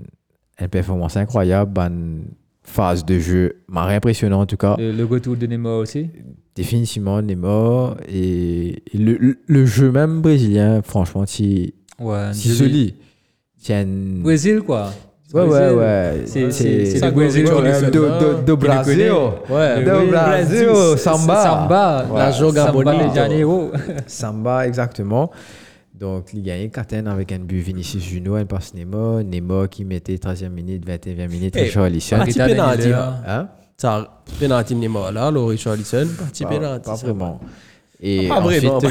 [0.61, 2.25] une performance incroyable, une
[2.63, 4.77] phase de jeu m'a impressionnant en tout cas.
[4.79, 6.11] Le, le retour de Neymar aussi?
[6.55, 12.33] Définitivement, Neymar et, et le, le- le jeu même brésilien, franchement, si, Ouais.
[12.33, 12.95] si joli.
[13.61, 14.93] Tiens, ouais, Brésil, quoi.
[15.35, 15.77] Ouais, Brésil.
[15.77, 16.23] ouais.
[16.51, 17.91] C'est-.
[17.91, 19.13] Do, do, do Brasil.
[19.49, 19.85] Ouais.
[19.85, 20.69] Do Brasil,
[20.99, 21.43] samba.
[21.43, 22.07] Samba.
[22.11, 22.19] Ouais.
[22.19, 22.95] La Joga Samba.
[24.07, 25.31] Samba, exactement.
[25.95, 29.23] Donc, il gagne 4 avec un but Vinicius Junior, un passe Neymar.
[29.23, 32.17] Neymar qui mettait 13e minute, 21e minute, Hey, Richard Alisson.
[32.17, 33.15] Parti Paqueta penalty, là.
[33.27, 33.49] Hein?
[33.77, 36.91] Ça, penalty Neymar, là, le Richarlison, Pas, penalty.
[36.91, 37.07] pas ça.
[38.05, 38.91] Et Pas ensuite, vraiment, gagnes-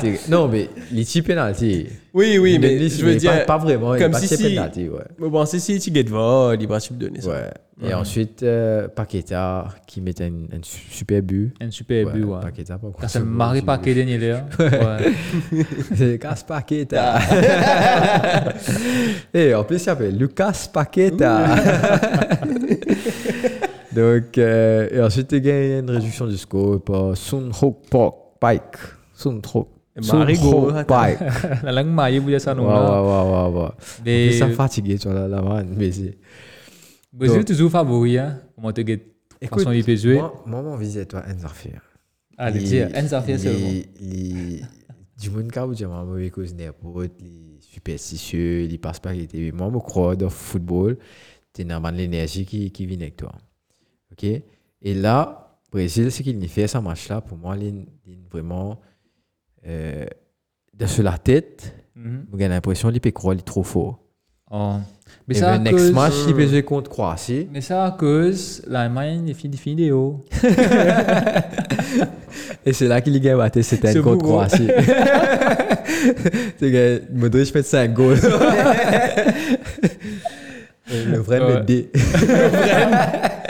[0.00, 1.86] tu- Non, mais les petits penalty.
[2.12, 3.96] Oui, oui, mais je veux mais dire, Pas, pas vraiment.
[3.96, 4.98] comme pas si si- penalty, ouais.
[5.20, 7.28] je pensais si tu get vol, il va te donner ça.
[7.30, 7.50] Ouais.
[7.88, 11.54] Et ensuite, euh, Paqueta qui met un, un su- super but.
[11.60, 12.40] Un super but, ouais.
[12.40, 14.46] Paqueta, pas Quand ça me marie pas qu'il est là.
[14.58, 15.12] Ouais.
[15.94, 17.18] C'est Lucas Paqueta.
[19.34, 21.46] Et en plus, il s'appelle Lucas Paqueta.
[23.94, 28.62] Donc, euh, et ensuite, il gagne une réduction du score par Sun Ho Park Pike.
[29.14, 29.68] Sun Ho
[30.00, 30.94] Sun Marigot, Ho attends.
[31.02, 31.18] Pike.
[31.62, 32.66] La langue maille, vous ça, non?
[32.66, 33.70] ouais, ouais, ouais, ouais.
[34.04, 36.18] Mais Mais ça me fatigue, tu vois, là, man, mais c'est-
[37.12, 38.40] Brésil, Donc- toujours favori, hein.
[38.56, 39.00] Comment te get
[39.48, 40.14] façon il peut jouer.
[40.14, 41.80] moi, moi, mon visite, toi, Enzarfir.
[42.36, 43.68] Allez, dire, un affaire seulement.
[45.20, 49.52] du monde qui a dit ma mauvais cause n'importe les superstitieux les passe pas été
[49.52, 50.98] moi je crois dans le football
[51.52, 53.30] tu as l'énergie qui, qui vient avec toi
[54.12, 54.24] ok?
[54.24, 55.40] Et là
[55.72, 58.78] Brésil ce qu'il fait ce match là pour moi il il vraiment
[59.66, 60.04] euh,
[60.74, 62.26] de sur la tête Mhm.
[62.36, 64.00] j'ai l'impression qu'il peut croire qu'il est trop fort
[64.50, 64.74] Oh.
[65.26, 67.90] Mais et ça, le next cause- match il peut jouer contre Croatie Mais ça, à
[67.92, 70.24] cause, l'Allemagne, il fait des vidéos.
[72.66, 74.68] Et c'est là qu'il gagne battu, c'était C'est un contre beau, Croatie.
[76.58, 78.20] C'est que Modric fait 5 goals.
[80.92, 81.62] Le vrai Ouais.
[81.62, 81.90] me.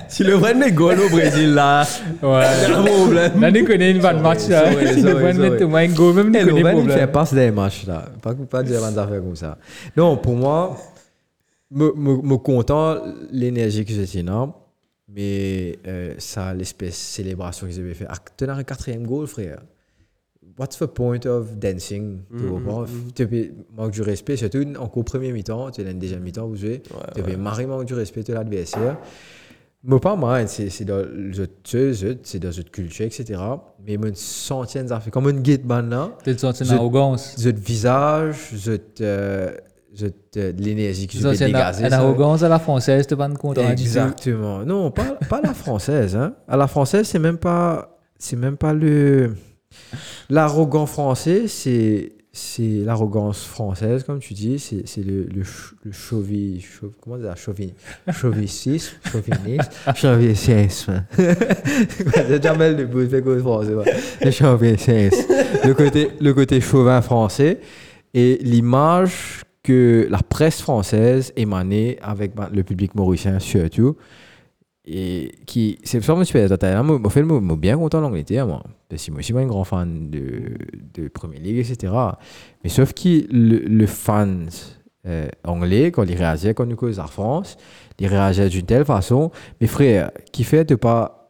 [0.09, 1.85] Si le vrai met goal au Brésil, là,
[2.23, 2.29] Ouais.
[2.45, 3.41] a un problème.
[3.41, 4.73] Là, nous connaissons une bonne match, là.
[4.83, 5.51] Il sorry, devrait sorry.
[5.51, 7.11] mettre au moins un goal, même nous le connaissons vrai, il fait problème.
[7.13, 8.05] passe des matchs là.
[8.23, 9.59] Pas, pas dire des affaires comme ça.
[9.97, 10.77] Non, pour moi,
[11.71, 12.99] me, me, me content
[13.31, 14.53] l'énergie que j'ai énorme.
[15.09, 18.07] Mais euh, ça, l'espèce de célébration qu'ils avaient fait.
[18.09, 19.59] Ah, tu as un quatrième goal, frère.
[20.59, 22.21] What's the point of dancing?
[22.31, 22.45] Tu?
[23.15, 26.21] Tu peux- manque du respect, surtout en cours premier mi-temps, tu es dans le deuxième
[26.23, 26.83] mi-temps, vous jouez.
[27.15, 28.97] Tu peux marrer manque du respect de l'adversaire.
[29.87, 31.47] Moi, pas moi, c'est dans le
[32.23, 33.39] c'est dans notre culture, etc.
[33.87, 35.13] Mais une centaine d'affaires.
[35.13, 36.11] Comme une guide là,
[36.63, 37.37] une Je- arrogance?
[37.45, 41.85] notre visage, notre, euh, l'énergie Sortir une, dégager.
[41.87, 43.83] une arrogance à la française, t'es pas content du tout.
[43.83, 44.65] Exactement.
[44.65, 46.17] Non, pas, pas la française.
[46.17, 46.35] Hein.
[46.49, 49.35] À la française, c'est même pas, c'est même pas le.
[50.31, 54.59] L'arrogant français, c'est, c'est l'arrogance française, comme tu dis.
[54.59, 57.69] C'est, c'est le, le, ch- le chauvi, chau- comment dire, chauvin,
[58.13, 61.05] chauvinisme, chauvinisme, chauvinisme.
[61.17, 63.75] J'ai jamais le bout de français.
[63.75, 63.85] ouais.
[65.65, 67.61] Le côté, le côté chauvin français
[68.13, 73.97] et l'image que la presse française émanait avec ben, le public mauricien surtout
[74.87, 78.63] et qui c'est je me suis fait moi moi, moi moi, bien content l'Angleterre moi.
[78.89, 80.57] Parce que moi suis pas un grand fan de
[80.95, 81.93] de Premier League etc
[82.63, 84.49] mais sauf que le, le fan
[85.07, 87.57] euh, anglais quand il réagit quand nous cause la France
[87.99, 89.31] il réagit d'une telle façon
[89.61, 91.24] mais frère qui fait de pas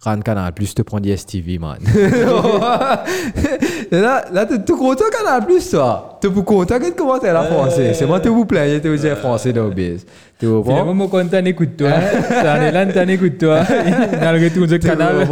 [0.00, 1.78] Ran Canal Plus te prendre DSTV man
[3.90, 6.18] là là t'es tout content Canal Plus toi?
[6.20, 8.96] T'es tout content que comment t'es la français c'est moi te vous plaît te vous
[8.96, 10.04] dire français dans le biz
[10.40, 11.90] tu Finalement, comprends moi, quand t'en écoutes toi,
[12.28, 15.26] t'en es là, t'en écoutes toi, dans le retour du Tu canal.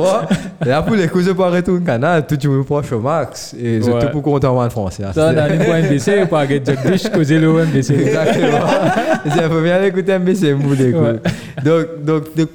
[0.65, 3.55] là, pour les coups de pas retourner canal, tout tu me proche au max.
[3.57, 5.05] Et je tout pour content en français.
[5.15, 7.95] Ça, dans les points MBC, pas que Jack Dish, causer le MBC.
[7.95, 8.67] Exactement.
[9.33, 10.93] C'est peu bien écouter, c'est mou Ouais.
[10.93, 11.65] coups.
[11.65, 12.49] Donc, donc, donc,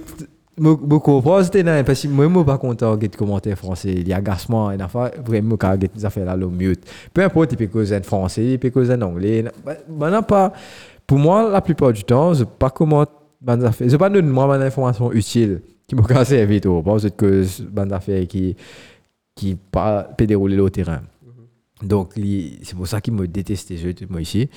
[0.57, 3.93] je je comprends, c'était nain, parce que moi, je suis pas content de commentaires français.
[3.93, 6.83] Il y a agacement, et la fois, vraiment, je des affaires là, le mute.
[7.13, 9.43] Peu importe, il peut causer en français, il peut causer en anglais.
[9.65, 10.53] Ben, ben, non, pas.
[11.07, 13.05] Pour moi, la plupart du temps, je pas comment
[13.41, 13.89] ben affaires.
[13.89, 17.91] Je pas donner moi une information utile qui me casse vite pas c'est que ben
[17.91, 18.55] affaires qui
[19.35, 21.01] qui pas peut dérouler au terrain.
[21.81, 23.27] Donc li- c'est pour ça qu'il me
[23.77, 24.47] jeux moi ici.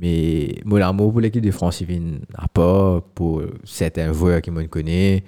[0.00, 2.00] Mais mon amour pour l'équipe de France, il vient
[2.34, 5.20] à pas pour certains joueurs qui me connaissent,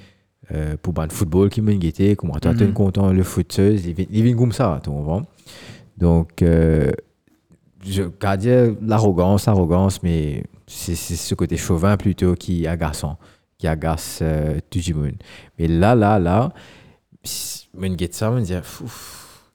[0.50, 2.72] euh, pour ban de football qui me guetté, comment toi tu es Mhm.
[2.72, 5.22] content le footeuse, il vient, comme ça, tu comprends?
[5.98, 6.90] Donc euh,
[7.84, 13.18] je garde l'arrogance, l'arrogance, mais c'est ce côté chauvin plutôt qui agaçant,
[13.58, 15.14] qui agace euh, tout le monde.
[15.58, 16.52] Mais là, là, là,
[17.22, 19.50] si- me guette ça, me dit, Fouf.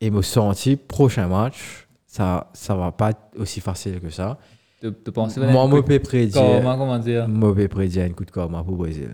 [0.00, 4.38] et me senti prochain match, ça, ça va pas être aussi facile que ça.
[4.80, 7.28] Tu tu penses Moi, je peux prédire, Comment, dire?
[7.28, 9.10] Moi, je peux prédire un coup de karma pour le Brésil.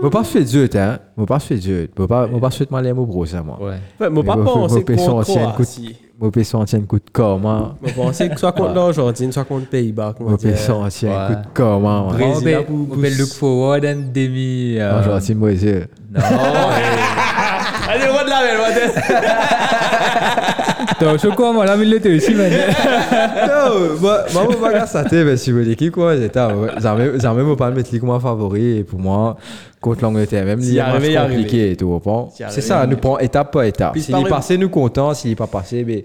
[0.00, 0.98] Je ne pas faire Dieu, hein.
[1.16, 1.88] Je ne pas faire Dieu.
[1.96, 3.58] Je ne pas je faire mal à mon gros, ça, moi.
[3.60, 3.76] Ouais.
[4.00, 5.96] Ouais, moi, pas penser moi, contre moi, ancien coup de- Croatie.
[6.20, 7.76] Je peux sentir un coup de karma.
[7.80, 10.14] Moi, penser que soit contre l'Argentine, soit contre Pays-Bas.
[10.18, 12.06] Je peux sentir un coup de karma.
[12.10, 14.76] Brésil, pour- peut look forward and demi.
[14.78, 15.86] euh, Argentine, Brésil.
[16.12, 16.20] Non,
[17.88, 20.63] Allez, on va de la belle, on va de-
[21.04, 22.50] t'as chaud quoi, moi, là, mais il était aussi, man.
[22.50, 26.40] non, moi, moi, je pas ça, mais si vous l'équipe, quoi, j'étais,
[26.80, 29.36] jamais, jamais, me pas mettre comme favori, et pour moi,
[29.80, 30.86] contre l'Angleterre, même, il y a
[31.28, 32.30] compliqué et tout, on prend.
[32.30, 33.96] S'il y C'est ça, nous prend étape par étape.
[33.98, 36.04] S'il est passé, nous content, s'il est pas passé, mais,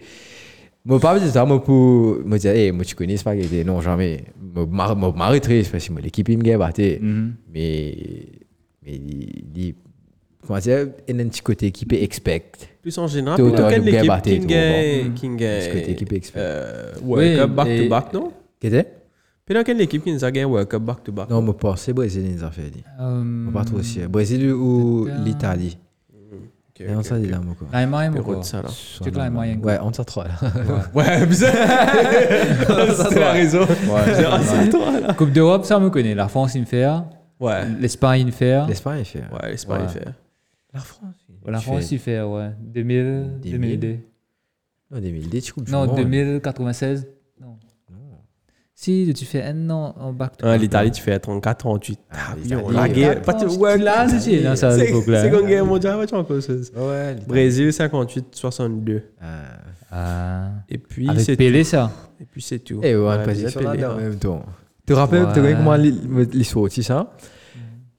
[0.86, 4.24] moi, pas dire ça, moi, pour me dire, hey, moi, tu connais spaghetti, non, jamais.
[4.56, 6.58] Moi, mar- moi, m'arrêterai, parce que l'équipe, il me gagne,
[7.54, 7.98] mais,
[8.86, 9.76] mais, il,
[10.50, 12.68] comment dire, il y a un petit côté équipe expect.
[12.82, 16.40] Plus en général, Tout quelle nous équipe qui qui Ce gagne, côté équipe expect.
[16.40, 18.32] euh, World Cup back to back, non?
[18.60, 18.84] Qu'est-ce
[19.46, 21.30] Puis dans quelle équipe qui nous a gagné World Cup back to back?
[21.30, 22.64] Non, moi, pas, c'est Brésil, ils ont fait.
[22.70, 22.84] dit.
[23.00, 24.10] Euh, Pas trop sûr.
[24.10, 25.78] Brésil ou l'Italie?
[26.82, 27.68] Et on ça, dit là, moi, quoi.
[27.74, 28.36] L'Allemagne, Pérou quoi.
[28.40, 28.70] de ça, là.
[28.70, 29.10] Tu
[29.62, 30.36] Ouais, on s'en trois, là.
[30.96, 31.52] Ouais, bizarre.
[32.96, 33.60] C'était la raison.
[33.64, 35.14] Ouais, c'est toi, là.
[35.14, 36.16] Coupe d'Europe, ça, on me connaît.
[36.16, 36.88] La France, il me fait.
[37.40, 37.66] Ouais.
[37.82, 38.66] L'Espagne, il me fait.
[38.66, 39.20] L'Espagne, il fait.
[39.20, 39.88] Ouais, l'Espagne Ouais.
[39.90, 40.08] fait.
[40.74, 41.16] La France.
[41.46, 42.52] La France, il fait, ouais.
[42.60, 43.80] 2000, 2000.
[43.80, 43.98] 2002.
[44.92, 45.96] Non, 2010, tu coupes Non, monde.
[45.98, 47.08] 2096.
[47.42, 47.58] Non.
[48.76, 50.56] Si, tu fais un an en back to Ah.
[50.58, 52.00] L'Italie, tu fais 34, 38.
[52.12, 52.36] Ah,
[52.72, 53.22] la guerre.
[53.60, 56.54] Ouais, là, c'est ça, C'est comme guerre mondiale, tu vois, encore ça.
[56.54, 57.16] Ouais.
[57.28, 59.04] Brésil, 58, 62.
[59.20, 59.26] Ah.
[59.92, 60.52] Ah.
[60.70, 61.92] Et puis, c'est Pelé, ça.
[62.22, 62.80] Et puis, c'est tout.
[62.84, 64.46] Eh, ouais, passe Pelé, là en même temps.
[64.86, 67.12] Tu te rappelles, tu sais comment l'histoire aussi, ça?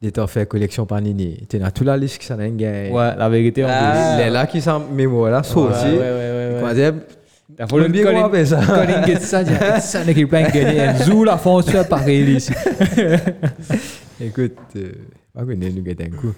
[0.02, 1.46] Il était fait collection Panini.
[1.48, 2.90] Tu as toute la liste qui s'en a.
[2.90, 4.16] Ouais, la vérité, en Ah.
[4.18, 5.84] Les là qui sont mémoire là, sorti.
[5.84, 6.60] ouais, ouais, ouais,
[8.32, 9.44] bien ça Colin get ça,
[9.80, 10.04] ça,
[10.50, 10.94] gagné.
[11.04, 12.52] Zou, la France, tu as pareil ici.
[14.20, 14.92] Écoute, euh,
[15.34, 16.32] pas qu'on est nous gâter un coup.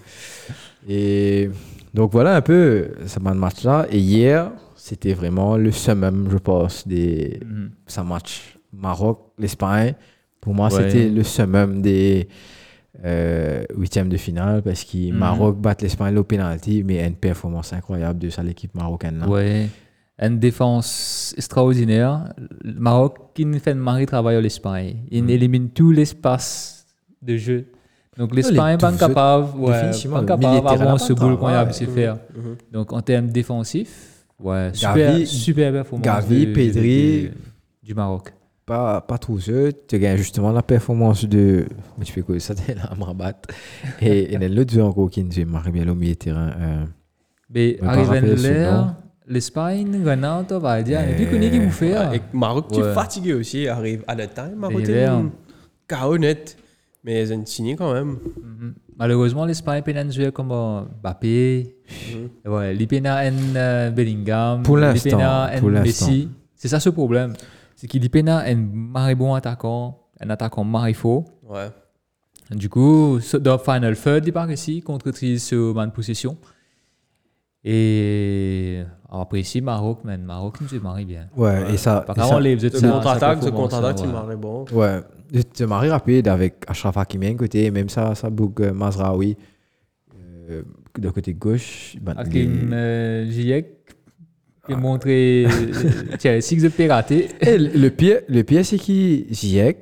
[0.88, 1.50] Et
[1.94, 3.86] donc voilà un peu ce match-là.
[3.90, 7.70] Et hier, c'était vraiment le summum, je pense, des Mhm.
[7.86, 9.94] ce match Maroc, l'Espagne.
[10.40, 10.90] Pour moi, Ouais.
[10.90, 12.26] c'était le summum des
[13.04, 15.16] euh, huitièmes de finale parce que Mhm.
[15.18, 19.18] Maroc bat l'Espagne au penalty, mais une performance incroyable de ça, l'équipe marocaine.
[19.20, 19.28] Là.
[19.28, 19.68] Ouais.
[20.20, 22.32] Une défense extraordinaire.
[22.62, 24.96] Le Maroc qui nous fait un mari travail à l'Espagne.
[25.10, 25.30] Il Mm.
[25.30, 26.86] élimine tout l'espace
[27.22, 27.66] de jeu
[28.18, 29.72] Donc l'Espagne les pas capable, ouais,
[30.26, 31.78] capable pas ce boule qu'on a travail.
[31.78, 32.18] pu faire.
[32.36, 32.56] Mhm.
[32.72, 36.04] Donc en termes défensifs, ouais, super, Gavi- super performance.
[36.04, 37.22] Gavi, de- Pedri.
[37.22, 37.30] de-
[37.82, 38.32] du Maroc.
[38.64, 39.72] Pas, pas trop jeu.
[39.88, 41.66] Tu gagnes justement la performance de.
[41.98, 43.32] Mais tu peux quoi ça, t'es là à Mrabat.
[44.00, 46.52] Et il y a l'autre jeu encore qui nous a bien au milieu de terrain.
[46.60, 46.84] euh,
[47.52, 47.78] Mais
[48.36, 48.42] nom.
[48.42, 48.94] l'air,
[49.26, 49.88] l'Espagne,
[50.52, 51.94] on va dire, Mais- mais connaît qui vous fait.
[52.16, 54.54] Et Maroc, tu es fatigué aussi, arrive à la time.
[54.56, 55.22] Maroc, Et l'air.
[55.88, 56.56] KO net.
[57.04, 58.18] Mais ils ont signé quand même.
[58.40, 58.74] Mhm.
[58.96, 61.74] Malheureusement, l'Espagne peut jouer comme euh, Mbappé,
[62.46, 65.18] ouais, l'Ipena en euh, Bellingham, Pour l'instant,
[65.58, 66.06] pour l'instant.
[66.06, 66.28] Messi.
[66.54, 67.32] C'est ça ce problème.
[67.82, 71.24] C'est qu'il l'Ipena un marré bon attaquant, un attaquant marré faux.
[71.50, 71.66] Ouais.
[72.52, 76.36] Du coup, dans Final Third, il part ici contre Tris sur man possession.
[77.64, 81.26] Et après ici, Maroc, man, Maroc nous est marré bien.
[81.36, 82.02] Ouais, et ça.
[82.02, 84.64] Par contre, les contre-attaque, ce contre-attaque, tu marrais bon.
[84.70, 85.00] Ouais,
[85.52, 89.36] c'est marré rapide avec Ashraf Hakimi d'un côté, même ça, ça bouge euh, Mazraoui
[90.50, 90.62] euh,
[90.96, 91.96] de côté gauche.
[92.00, 93.66] ben, Hakim les- euh, Ziyech
[94.66, 97.28] qui a montré euh, Chelsea que c'est raté.
[97.40, 99.76] Et le pire, le pire c'est qu'il Ziyech,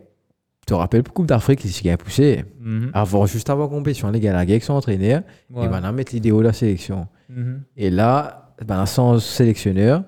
[0.61, 2.45] tu te rappelles pour Coupe d'Afrique, il s'est poussé.
[2.61, 2.91] Mhm.
[2.95, 5.67] Avant, juste avant la compétition, les gars, la guerre sont entraîneurs, Ouais.
[5.67, 7.07] et mettre l'idéo de la sélection.
[7.29, 7.63] Mhm.
[7.77, 10.05] Et là, ben, sans sélectionneur,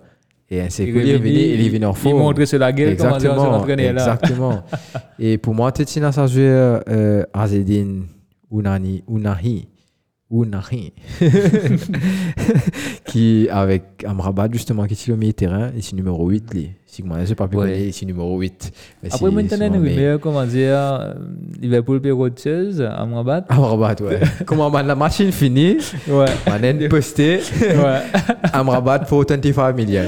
[0.51, 2.19] et Il cool, il est venu, venu- il est venu en Il forme.
[2.19, 3.19] montre sur la gueule comment
[3.57, 4.03] entraîneur là.
[4.15, 4.63] exactement.
[5.19, 8.05] et pour moi, Tetsina, ça jouait euh, Azedine
[8.53, 9.67] Unani, Unahi,
[10.33, 10.93] Unahi,
[13.05, 16.71] qui avec Amrabat justement, qui est sur le milieu de terrain, ici numéro 8, lui.
[16.87, 17.85] Si moi, je n'ai pas pu Ouais.
[17.89, 18.71] ici numéro 8.
[19.03, 21.15] Mais Après, maintenant, on met- rumeur, comment dire, euh,
[21.61, 23.45] Liverpool peut roteuse à Mrabat.
[23.49, 24.21] Amrabat, ouais.
[24.47, 25.79] Comment la machine finie,
[26.09, 26.27] Ouais.
[26.47, 26.59] a
[26.91, 28.03] posté ouais.
[28.53, 30.03] Amrabat pour 25 millions.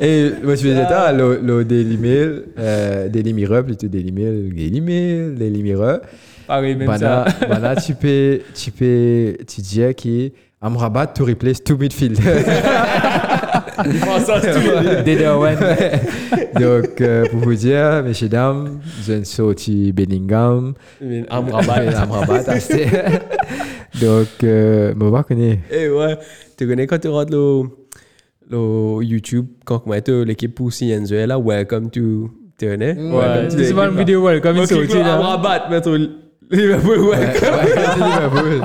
[0.00, 4.52] Et moi, je faisais ça, le, le Daily Mail, euh, Daily Mirror, plutôt Daily Mail,
[4.54, 5.98] Daily Mail, Daily Mirror.
[6.46, 7.46] Pareil, même Bana, ça.
[7.48, 10.32] bana, tu peux, tu peux, tu dis qui
[10.64, 12.20] Amrabat to replace two midfield.
[15.26, 15.58] Owen.
[16.54, 20.74] Donc, euh, pour vous dire, messieurs, dames, je ne sorti Bellingham,
[21.30, 21.98] Amrabat.
[21.98, 22.86] Amrabat, acheté.
[24.00, 26.16] Donc, euh, je ne connais Eh ouais,
[26.56, 27.62] tu connais quand tu rentres le,
[28.48, 32.30] le YouTube, quand tu mets l'équipe pour Sienzo, là, welcome to.
[32.56, 32.94] Tu connais?
[32.94, 34.28] Ouais, c'est pas une vidéo,
[34.64, 35.14] sorti là.
[35.16, 35.98] Amrabat, mettre
[36.52, 36.98] Liverpool,
[37.96, 38.62] Liverpool.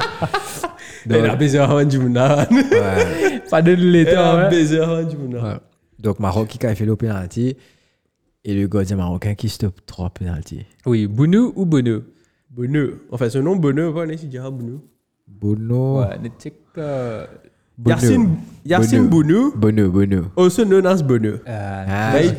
[2.00, 2.48] Mouna.
[2.50, 3.40] Ouais.
[3.50, 4.50] Pas de l'état,
[5.18, 5.44] Mouna.
[5.44, 5.60] Ouais.
[6.00, 7.56] Donc, Maroc qui a fait le penalty
[8.44, 10.66] et le gardien marocain qui stoppe trois penalty.
[10.86, 12.04] Oui, Bounou ou Bounou
[12.50, 12.90] Bonheur.
[13.12, 14.80] Enfin, ce nom pas né, si diras Bonheur.
[15.28, 16.02] Bono.
[16.02, 16.56] Ouais, ne check.
[17.78, 17.96] Bono.
[17.96, 18.30] Yacine
[18.66, 20.32] Yacine Bonheur, Bono, Bono.
[20.36, 21.02] also known as
[21.48, 22.36] euh, Ah, Bah, il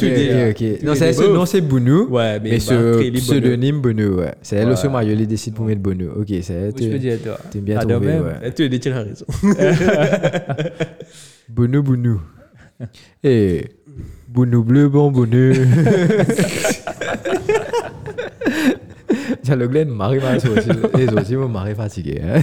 [0.50, 2.08] ok, Non, c'est ce nom, c'est Bono.
[2.08, 4.34] Ouais, mais, Mais bah, ce pseudonyme Bono, ouais.
[4.42, 4.72] C'est elle Ouais.
[4.72, 6.06] aussi, Mario, il décide pour mettre Bono.
[6.20, 6.72] Ok, c'est.
[6.76, 7.38] oui, je peux dire, toi.
[7.50, 8.22] T'es bien Ah, même.
[8.24, 8.32] ouais.
[8.42, 9.24] Eh, Tu as dit, tu as raison.
[11.48, 12.20] Bono, Bono.
[13.22, 13.64] Et.
[14.28, 15.54] Bono bleu, bon Bono.
[19.42, 20.68] Tiens, le Glen, Marie m'a aussi.
[20.96, 21.06] Les
[21.36, 22.20] m'ont Marie fatigué.
[22.22, 22.40] hein.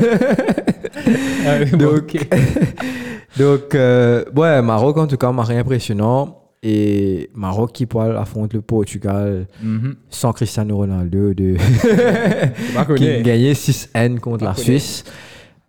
[1.78, 2.28] Donc.
[3.38, 6.42] Donc, euh, ouais, Maroc, en tout cas, Marie impressionnant.
[6.64, 9.96] Et Maroc qui pourra affronter le Portugal Mhm.
[10.10, 11.58] sans Cristiano Ronaldo de
[12.96, 14.56] qui gagnait 6N contre la.
[14.56, 15.04] Suisse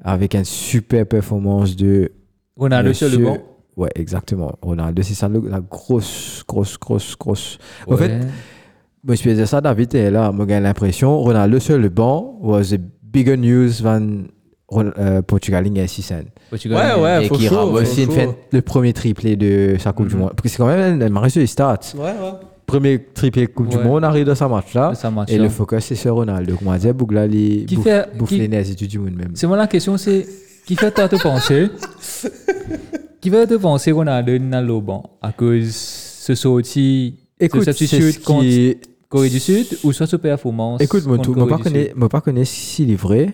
[0.03, 2.13] avec une super performance de
[2.57, 3.39] Ronaldo sur le banc.
[3.77, 4.53] Ouais, exactement.
[4.63, 7.59] Ronaldo, c'est ça la grosse, grosse, grosse, grosse.
[7.87, 8.13] En fait,
[9.07, 12.79] je faisais ça, David est là, moi, j'ai l'impression, Ronaldo sur le banc was a
[13.03, 14.29] bigger news than
[14.99, 16.25] euh, Portugal gagne 6N.
[16.51, 17.25] Portugal, Ouais, ouais.
[17.25, 18.15] Et faut qui chaud, rame faut aussi une chaud.
[18.15, 20.21] fait le premier triplé de sa Coupe du Mhm.
[20.23, 20.31] Monde.
[20.31, 21.79] Parce que c'est quand même un marché sur les stats.
[21.97, 22.13] Ouais, ouais.
[22.67, 23.85] Premier triplé Coupe du Ouais.
[23.85, 24.93] Monde arrive dans sa match-là.
[25.15, 25.31] Marche.
[25.31, 25.45] Et là.
[25.45, 26.57] le focus, c'est sur Ronaldo.
[26.57, 28.49] Comme on a dit, Bougla, il Qui bouffe, fait- bouffe qui-
[28.89, 29.31] du monde même.
[29.35, 30.27] C'est moi la question, c'est
[30.67, 31.69] qui fait toi te penser?
[33.21, 37.87] Qui fait te penser Ronaldo dans le banc à cause ce sorti Écoute, ce c'est
[37.87, 38.77] substitut ce contre qui...
[39.09, 41.93] Corée du Sud ou soit sa performance Écoute, moi, contre je ne Corée du connais,
[41.97, 43.33] moi, pas connais s'il est vrai,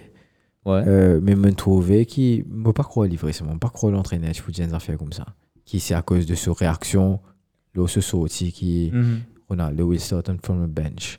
[0.65, 0.83] Ouais.
[0.87, 2.45] euh, mais me trouver qui...
[2.49, 5.13] Moi, pas croire livrer, c'est moi, pas croire l'entraîneur, je peux dire des affaires comme
[5.13, 5.27] ça.
[5.65, 7.21] Qui c'est à cause de sa réaction,
[7.75, 8.91] là, ce sorti qui...
[8.93, 9.21] Mhm.
[9.49, 11.19] Ronaldo will start on from the bench.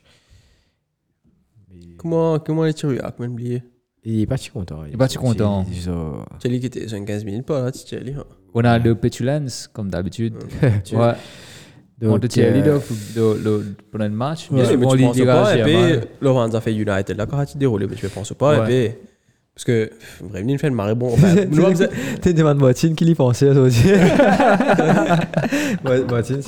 [1.98, 3.62] Comment, comment es-tu réacté, même oublié?
[4.02, 4.84] Il est pas si content.
[4.84, 5.64] est pas si content.
[5.68, 8.12] Il- il- il- Tu as dit que tu étais 15 minutes pas là, tu allé.
[8.12, 8.24] hein.
[8.52, 10.34] Ronaldo petulance comme d'habitude.
[10.84, 11.12] Tu- Ouais.
[12.02, 12.80] On Donc, te tient leader
[13.14, 14.50] de- de- pendant le match.
[14.50, 17.42] Bien sûr, mais on tu penses pas, et puis Laurent a fait United là, quand
[17.46, 18.98] tu déroulé, mais tu ne penses pas, et puis
[19.54, 19.88] Parce que,
[20.34, 21.14] il fait le marée bon.
[22.22, 23.92] Tu demandes Martine qui y pensait aujourd'hui.
[26.10, 26.42] Martine,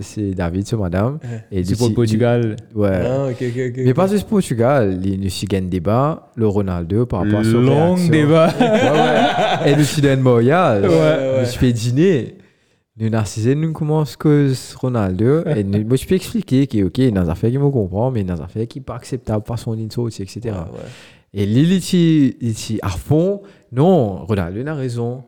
[0.00, 1.18] c'est David, c'est madame.
[1.50, 2.56] Et C'est pour le Portugal.
[2.74, 3.02] Ouais.
[3.04, 3.28] Ah.
[3.76, 7.44] Mais pas juste Portugal, il nous y a un débat, le Ronaldo par rapport à
[7.44, 8.48] son Long débat.
[9.66, 10.82] Et Montréal.
[10.82, 11.40] Ouais, ouais.
[11.40, 12.38] Nous fais dîner.
[12.98, 15.44] Nous narcisés, nous commençons cause Ronaldo.
[15.46, 17.70] Et nous, moi, je peux expliquer que, ok, il y a des affaires qui me
[17.70, 20.40] comprennent, mais il y a des affaires qui sont pas acceptables par son inso, etc.
[21.34, 21.46] Et
[22.40, 23.42] il dit à fond,
[23.72, 25.24] non, Ronaldo il a raison.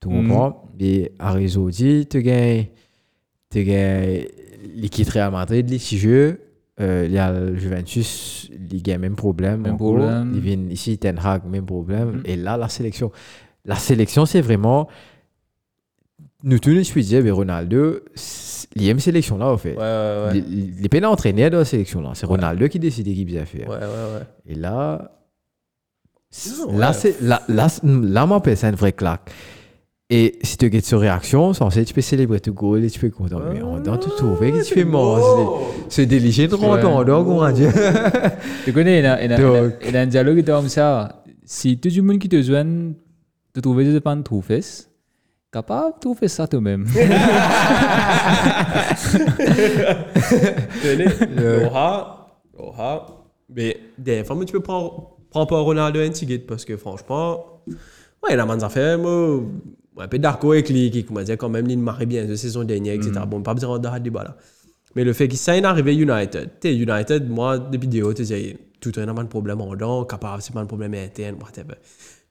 [0.00, 0.28] Tu Mhm.
[0.28, 0.68] comprends?
[0.80, 2.66] Et à raison, dit, tu gagnes,
[3.50, 4.24] tu gagnes,
[4.76, 6.40] il quitte Real Madrid, les six jeux,
[6.80, 9.60] euh, il y a le Juventus, il a le même problème.
[9.62, 10.32] Même problème.
[10.34, 12.16] Il vient ici, Ten Hag, même problème.
[12.16, 12.22] Mhm.
[12.24, 13.10] Et là, la sélection.
[13.64, 14.88] La sélection, c'est vraiment.
[16.44, 18.00] Nous tous, nous, peux dire, mais Ronaldo,
[18.74, 19.76] il aime sélection là, en fait.
[19.76, 20.44] Ouais, ouais, ouais.
[21.04, 22.10] Entraîné dans la sélection là.
[22.14, 22.26] C'est.
[22.26, 24.26] Ronaldo qui décide qui bien ouais.
[24.46, 25.12] Et là,
[26.72, 29.30] Là, c'est, là, là, là, moi, c'est une vraie claque.
[30.14, 33.06] Et si tu as cette réaction, censé, tu peux célébrer tout goal et tu peux
[33.06, 33.40] être content.
[33.50, 35.72] Mais en dedans, tu trouves que tu fais mort.
[35.88, 37.72] C'est déligé de rentrer en dehors, on va dire.
[38.64, 41.22] Tu connais, il y a, un dialogue qui est comme ça.
[41.44, 42.92] Si tout le monde qui te joigne
[43.54, 44.60] te trouve des pas de trouver,
[45.50, 46.86] capable de trouver ça toi-même.
[50.82, 51.06] Tenez,
[51.66, 52.26] Oha,
[52.58, 53.06] Oha.
[53.54, 58.36] Mais des fois, tu peux prendre, prendre pas Ronaldo guide parce que franchement, ouais, il
[58.36, 59.40] y a des affaires, moi,
[59.98, 60.18] un peu
[60.52, 63.12] avec lui, qui m'a dit quand même, il marie bien de saison dernière, etc.
[63.26, 64.36] Bon, pas besoin de rentrer dans le débat là.
[64.94, 68.58] Mais le fait qu'il s'est arrivé United, tu sais, United, moi, depuis des tu sais,
[68.78, 71.76] tout un de problème en dedans, capable, c'est pas un problème interne, whatever.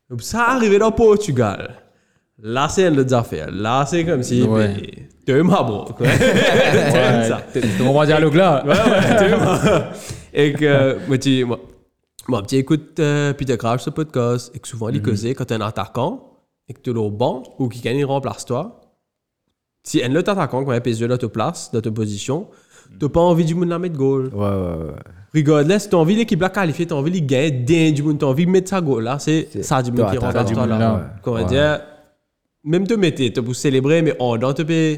[0.09, 1.71] Donc, ça arrivé dans Portugal.
[2.43, 3.49] Là, c'est une autre affaire.
[3.51, 4.67] Là, c'est comme si, Ouais.
[4.67, 4.91] mais,
[5.25, 5.57] t'es ma
[5.95, 6.07] quoi.
[6.07, 7.41] C'est ça.
[7.53, 9.83] Tu comprends le dialogue là Ouais, ouais, tu vois.
[10.33, 11.59] Et que, moi, tu, moi,
[12.27, 15.53] moi, tu écoutes euh, Peter Crouch, ce podcast, et que souvent, il causait quand tu
[15.53, 16.37] es un attaquant,
[16.67, 18.81] et que tu es au banc, ou qu'il gagne, il remplace toi.
[19.83, 22.47] Si un autre attaquant, quand un PSG là te place, dans ta position,
[22.99, 24.27] tu pas envie du monde la mettre goal.
[24.33, 24.93] Ouais, ouais, ouais.
[25.33, 28.19] Regardless, tu as envie l'équipe la qualifier, tu as envie de gagner, d'un du monde,
[28.19, 30.53] tu as envie de mettre sa goal là, c'est ça du monde qui remplace t'as
[30.53, 31.13] toi là.
[31.21, 31.81] Comment dire,
[32.63, 34.97] même te mettre, tu peux célébrer, mais en dedans, tu peux.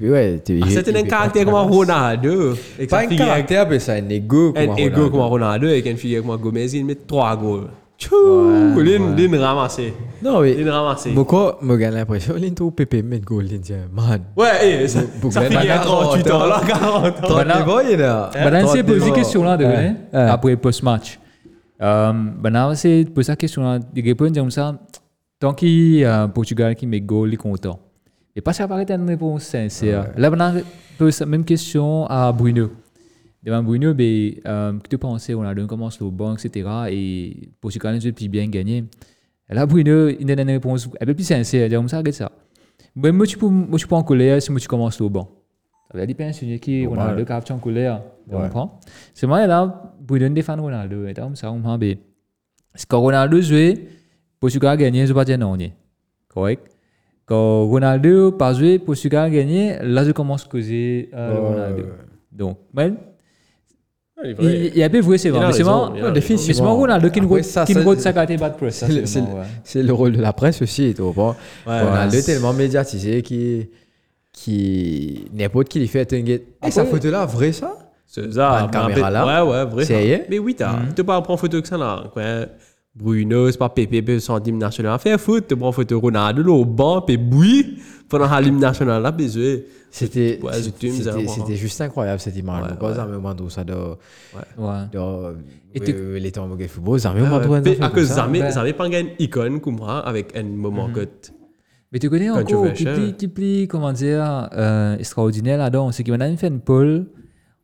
[0.00, 0.40] Ouais.
[0.62, 2.54] Ah, C'était tu un caractère comme un Ronaldo.
[2.78, 4.54] et Pas un figure caractère, mais c'est un ego.
[4.56, 5.10] un comme ego Ronaldo.
[5.10, 7.68] comme un Ronaldo avec une fille comme Gomez, il met trois goals.
[7.98, 8.80] Tchou!
[8.80, 9.92] L'une ramassée.
[10.22, 10.54] Non, mais.
[10.54, 11.10] L'une ramassée.
[11.10, 14.22] Moi, quoi, moi, j'ai l'impression est au PP, mettre goal, il dit, man.
[14.36, 17.12] Ouais, eh, ça, Beaucoup fait qu'il y a Maintenant, 38 ans, là, 40 ans.
[17.22, 18.30] Trente-neuf ans, il là.
[18.32, 19.56] Ben là, c'est posé Trente-neuf question là.
[19.56, 19.94] Ouais.
[20.12, 21.18] après post-match.
[21.80, 24.74] Euh, ben là, c'est posé la question là, il répond comme ça,
[25.38, 27.78] tant qu'il y a Portugal qui met goal, il est content.
[28.34, 30.10] Et pas ça paraît une réponse sincère.
[30.16, 30.54] Là, ben là,
[30.98, 32.70] pose la même question à Bruno.
[33.42, 36.68] Devant Bruno, ben, euh, que tu pensais, on a donné commence le banc, etc.
[36.90, 38.84] Et Portugal a puis bien gagné.
[39.48, 41.66] Là, Bruno, il donne une réponse un peu plus sincère.
[41.66, 42.32] Il dit comme ça, regarde ça.
[42.94, 45.28] Ben, moi, tu peux, moi, tu peux en colère si moi, tu commences le banc.
[45.90, 47.00] Ça veut dire pas insinuer qui Normal.
[47.00, 48.02] Ronaldo capte en colère.
[48.24, 48.80] Tu comprends?
[49.12, 51.06] C'est moi, là, Bruno de Ronaldo.
[51.06, 51.98] Et comme ça, on m'a dit,
[52.88, 53.88] quand Ronaldo jouait,
[54.40, 55.58] Portugal a gagné, je ne pas dire non.
[56.28, 56.71] Correct?
[57.32, 61.82] Quand Ronaldo pas joué, Portugal a gagné, là, je commence à causer euh, Ronaldo.
[61.82, 61.88] ouais.
[62.30, 62.94] Donc, ben,
[64.24, 64.72] Il il, vrai.
[64.76, 65.46] il a peu vrai, c'est vrai.
[65.46, 65.62] Mais c'est
[66.36, 68.76] c'est moi Ronaldo qui ne rote sa carte bad press.
[68.76, 69.22] C'est c'est le- c'est.
[69.64, 71.34] C'est rôle de la presse aussi, tu vois.
[71.66, 72.18] Ouais, Ronaldo ouais.
[72.20, 73.68] est tellement médiatisé qui
[74.32, 76.42] qui n'importe qui lui fait un guet.
[76.66, 77.76] Eh, sa photo là, vrai ça?
[78.06, 78.64] C'est Ah, ça.
[78.64, 79.44] une caméra là.
[79.44, 79.84] Ouais, ouais, vrai.
[79.86, 80.20] Sérieux?
[80.28, 80.74] Mais oui, t'as.
[80.88, 82.04] Tu peux pas prendre photo que ça là.
[82.94, 84.98] Bruno, c'est pas Pépé, puis son hymne national.
[84.98, 87.78] Fais foot, tu prends photo Ronaldo, au banc, puis bouille,
[88.08, 89.30] pendant l'hymne national là, puis.
[89.90, 92.62] C'était Ouais, c'était- juste incroyable cette image.
[92.62, 93.12] Ouais, ouais.
[93.12, 93.98] demande où ça doit
[94.58, 94.84] Ouais.
[94.92, 95.34] doit
[95.74, 98.08] Et tu- oui, les temps de football, où Puis, ça À cause
[98.40, 98.50] Ben.
[98.50, 101.06] Zamé pas une icône comme moi, avec un moment que.
[101.92, 106.16] Mais tu connais encore qui plie, qui plie, comment dire, euh, extraordinaire là-dedans, c'est qu'il
[106.16, 107.06] m'a fait une pole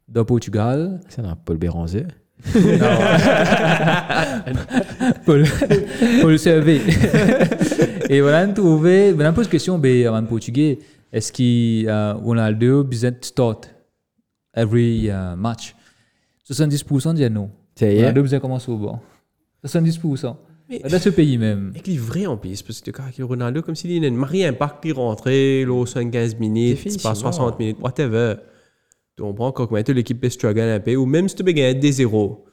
[0.07, 1.01] dans Portugal.
[1.09, 2.07] C'est un Paul Béranger.
[5.27, 5.45] Paul,
[6.23, 6.81] Paul Servet.
[8.11, 10.79] Et voilà, on trouvé, on pose question, ben, en portugais,
[11.13, 13.71] est-ce que euh, Ronaldo besoin de start
[14.55, 15.75] every uh, match?
[16.51, 17.51] 70% disent non.
[17.75, 18.01] C'est hier.
[18.01, 19.03] Ronaldo besoin de commencer au banc.
[19.65, 20.37] 70%.
[20.71, 21.73] Mais- Dans ce pays même.
[21.75, 24.47] Et qu'il est vrai en plus, parce que Ronaldo, comme s'il y a une mariée
[24.47, 27.15] impact qui rentrait, là, 75 minutes, pas Définitivement.
[27.15, 28.35] 60 minutes, whatever.
[29.17, 31.93] Tu comprends quand l'équipe peut struggle un peu, ou même si tu peux gagner des
[31.93, 32.45] zéros.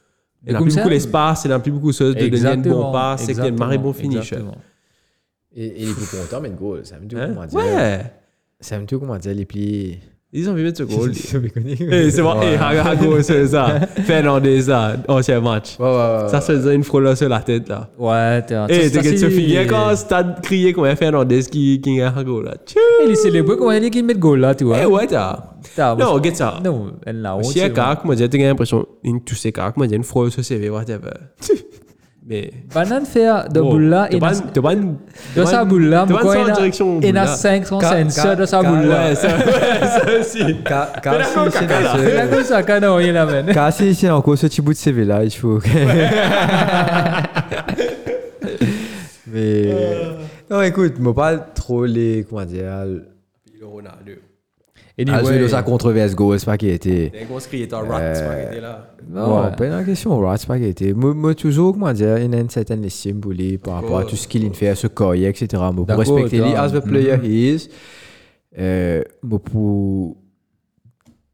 [0.47, 2.43] Il ça- beaucoup l'espace, il plus beaucoup choses, de donner
[2.91, 4.34] passe, c'est qu'il y a marée bon finish.
[5.57, 7.59] Et et il est plus content, mais goal, ça me dit comment dire.
[7.59, 8.11] Ouais.
[8.59, 9.99] Ça me dit comment dire, les plis.
[10.38, 11.12] Ils ont vu mettre ce goal.
[11.16, 11.78] C'est méconnu.
[11.80, 13.80] Eh, c'est bon, eh, Hago, Hago, c'est ça.
[14.06, 15.80] Fernandez, ça, ancien match.
[15.80, 16.30] Ouais, ouais, ouais.
[16.30, 17.90] Ça se faisait une frôle sur la tête, là.
[17.98, 22.02] Ouais, t'es Eh, t'es que tu figures quand stade criait comme un Fernandez qui, qui
[22.02, 22.56] a Hago, là.
[23.06, 24.80] Il est célébré comme il qui met goal là, tu vois?
[24.82, 25.56] Eh, ouais, t'as.
[25.78, 26.60] Non, get ça.
[26.64, 27.45] Non, elle l'a honte.
[27.45, 29.22] Si un comment dire, t'as l'impression, une
[29.56, 31.12] comment dire, une frôle sur CV, whatever.
[32.27, 32.52] Mais.
[32.73, 34.95] Banane faire de là, t'as et pas une.
[35.35, 37.26] dans sa boule là, t'as pas une pourquoi seule il a direction il boule a
[37.26, 37.27] là.
[37.27, 39.07] 5 Ca- senseurs ca- dans sa là.
[39.10, 39.27] Ouais, ça,
[40.19, 40.39] aussi.
[40.68, 41.93] Ca- Mais Ca- d'accord, si c'est caca, là.
[41.93, 43.45] dans Il ce- a comme ça, quand il amène.
[43.53, 45.60] Car si c'est encore ce petit bout de CV là, il faut.
[49.27, 49.73] Mais.
[50.49, 52.26] Non, écoute, moi pas trop les.
[52.30, 52.64] Comment dire.
[52.65, 54.14] Le Ronaldo.
[54.97, 57.09] À jouer dans sa controverse goal, c'est pas qui était.
[57.09, 58.95] Dès qu'on se criait, t'as rat, c'est pas qu'il était là.
[59.09, 59.55] Non, Ouais.
[59.57, 60.93] pas une question, right, c'est pas qui était.
[60.93, 63.97] Moi, moi, toujours, comment dire, il y a une certaine estime pour lui par rapport
[63.99, 65.61] à tout ce qu'il fait, ce coyer, etc.
[65.73, 67.69] Moi, pour respecter lui as the player he is,
[68.57, 70.15] euh, moi, pour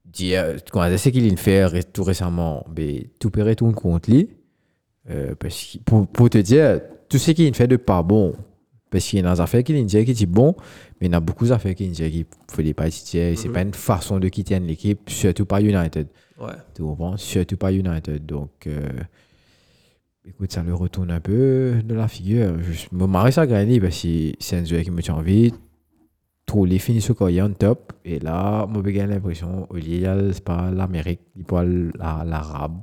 [0.06, 4.30] dire, comment dire, c'est qu'il fait tout récemment, mais tout paiera tout contre lui.
[5.10, 8.34] Euh, parce que, pour, pour te dire, tout ce qu'il fait de pas bon,
[8.92, 10.54] parce qu'il y a des affaires qu'il dit qui dit bon,
[11.00, 13.36] mais il y a beaucoup d'affaires qu'il dit qu'il ne fallait pas étudier.
[13.36, 16.08] C'est pas une façon de quitter une équipe, surtout pas United.
[16.40, 16.48] Ouais.
[16.76, 17.18] Tu comprends?
[17.18, 18.26] Surtout pas United.
[18.26, 18.90] Donc, euh,
[20.26, 22.56] écoute, ça le retourne un peu de la figure.
[22.62, 23.48] Je me marie ça
[23.80, 25.54] parce que c'est un joueur qui me tient envie.
[26.46, 27.94] Trop les finis sur est en top.
[28.04, 32.82] Et là, moi, j'ai l'impression, Olivier, c'est pas l'Amérique, il pas la- l'Arabe.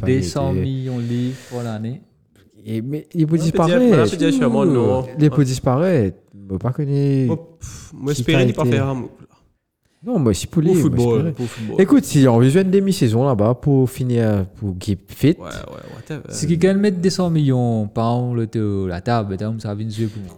[0.00, 2.02] Pas il 200 était- millions de livres pour l'année.
[2.66, 4.06] Et, mais il peut peut dire- disparaître.
[4.06, 5.06] on peut dire sûrement non.
[5.18, 6.18] Il peut disparaître.
[6.50, 7.26] Je pas connaître.
[7.26, 8.12] Moi, pff, Moi,
[8.46, 8.94] ne pas faire.
[10.04, 11.34] Non, moi, si pour moi, football.
[11.78, 16.24] Écoute, si on une demi-saison là-bas pour finir, pour keep fit, Ouais, ouais, whatever.
[16.28, 18.46] Si quelqu'un met 200 millions par an le
[18.86, 20.36] la table, ça va jouer pour moi.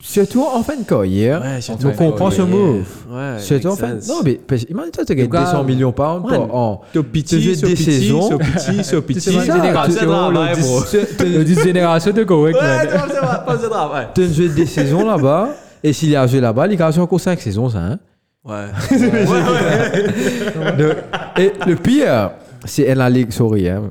[0.00, 2.86] Surtout en fin de carrière, Ouais, surtout on en comprend fin ce de move.
[3.10, 4.08] Ouais, surtout en makes fin sense.
[4.08, 6.36] Non, mais parce- imagine-toi, tu gagnes ah, 200 millions par an ouais.
[6.52, 6.80] an.
[6.92, 8.22] C'est au Tu petit, fais c'est au des petit, saisons.
[8.28, 9.20] c'est au petit, au petit.
[9.20, 10.80] C'est Ça, génération, c'est le bro.
[11.38, 12.54] Le 10 génération de correct.
[12.56, 12.86] Ouais, man.
[12.92, 14.06] non, c'est vrai, pas de travail.
[14.14, 15.48] Tu as joué des saisons là-bas,
[15.82, 17.78] et s'il a joué là-bas, il a joué encore 5 saisons, ça.
[17.78, 17.98] Hein?
[18.44, 18.66] Ouais.
[20.78, 20.96] Le-
[21.42, 22.30] et le pire,
[22.64, 23.82] c'est en la Ligue, sorry, hein.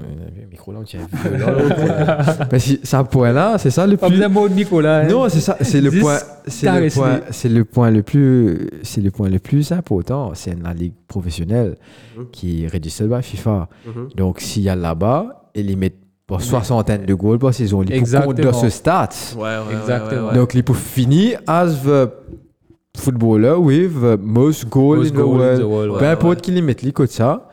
[0.63, 0.99] Micro là, on tient
[1.37, 2.57] là.
[2.83, 4.15] Ça point là, c'est ça le Pas plus.
[4.17, 4.99] de de Nicolas.
[4.99, 5.07] hein.
[5.09, 6.17] Non, c'est ça, c'est le point,
[6.47, 10.55] c'est le point, c'est le point le plus, c'est le point le plus important, c'est
[10.61, 11.75] la ligue professionnelle
[12.17, 12.25] Mhm.
[12.31, 13.67] qui est rédigée par FIFA.
[13.85, 14.09] Mhm.
[14.15, 17.91] Donc s'il y a là-bas, et ils mettent pour soixantaine de goals par saison, ils
[17.93, 18.33] Exactement.
[18.33, 19.09] dans ce stat.
[19.35, 20.21] Ouais, ouais, ouais, Exactement.
[20.21, 20.35] ouais, ouais.
[20.35, 22.09] Donc ils peuvent finir as the
[22.95, 25.59] footballer with the most goal Most in the goal in world.
[25.59, 27.49] the world, Peu importe qui les mettent, les ça,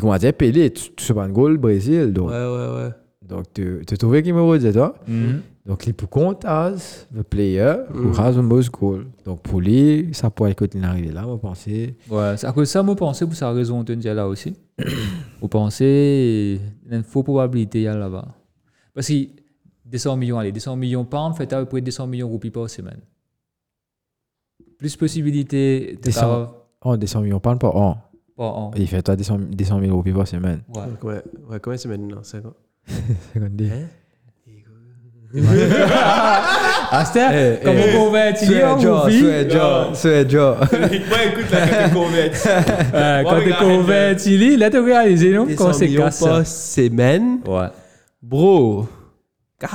[0.00, 2.12] commencent à payer tout ce pas de goal Brésil.
[2.12, 2.90] Donc, Ouais, ouais, ouais.
[3.26, 4.94] donc tu, tu trouvais qu'il me redisait toi?
[5.06, 5.40] Mhm.
[5.66, 8.20] Donc, il peut compter as the player who Mm.
[8.20, 9.04] has the most goal.
[9.26, 11.94] Donc, pour lui, ça pourrait être qu'il est arrivé là, on va penser.
[12.10, 14.54] Ouais, c'est à cause de ça, moi, pensais, pour sa raison, on dit là aussi.
[15.42, 18.28] Vous pensez, il y a une fausse probabilité là-bas.
[18.94, 19.14] Parce que
[19.84, 22.68] 200 millions, allez, 200 millions par an, fait à peu près 200 millions roupies par
[22.70, 23.00] semaine.
[24.78, 26.20] Plus possibilité de 200.
[26.20, 26.52] faire
[26.84, 27.72] Oh, 200 millions, parle pas.
[27.74, 27.94] Oh,
[28.38, 28.70] par an.
[28.76, 30.62] il fait toi 200, 200 000 roupies par semaine.
[30.74, 30.82] Ouais.
[31.02, 32.54] Ouais, ouais, combien c'est maintenant C'est quoi
[33.34, 33.70] C'est qu'on dit.
[36.90, 37.96] Ah, c'était Eh, comme eh.
[37.98, 39.18] on convertit en Joe, roupies.
[39.20, 40.56] Sweat Joe, Sweat Joe.
[40.72, 42.48] Ouais, écoute, là, quand tu convertis.
[42.94, 45.44] Euh, Quand regarde, convertis, là, tu réalises, non?
[45.54, 46.20] Quand 200 c'est casse.
[46.24, 47.40] par semaine?
[47.46, 47.68] Ouais.
[48.22, 48.86] Bro,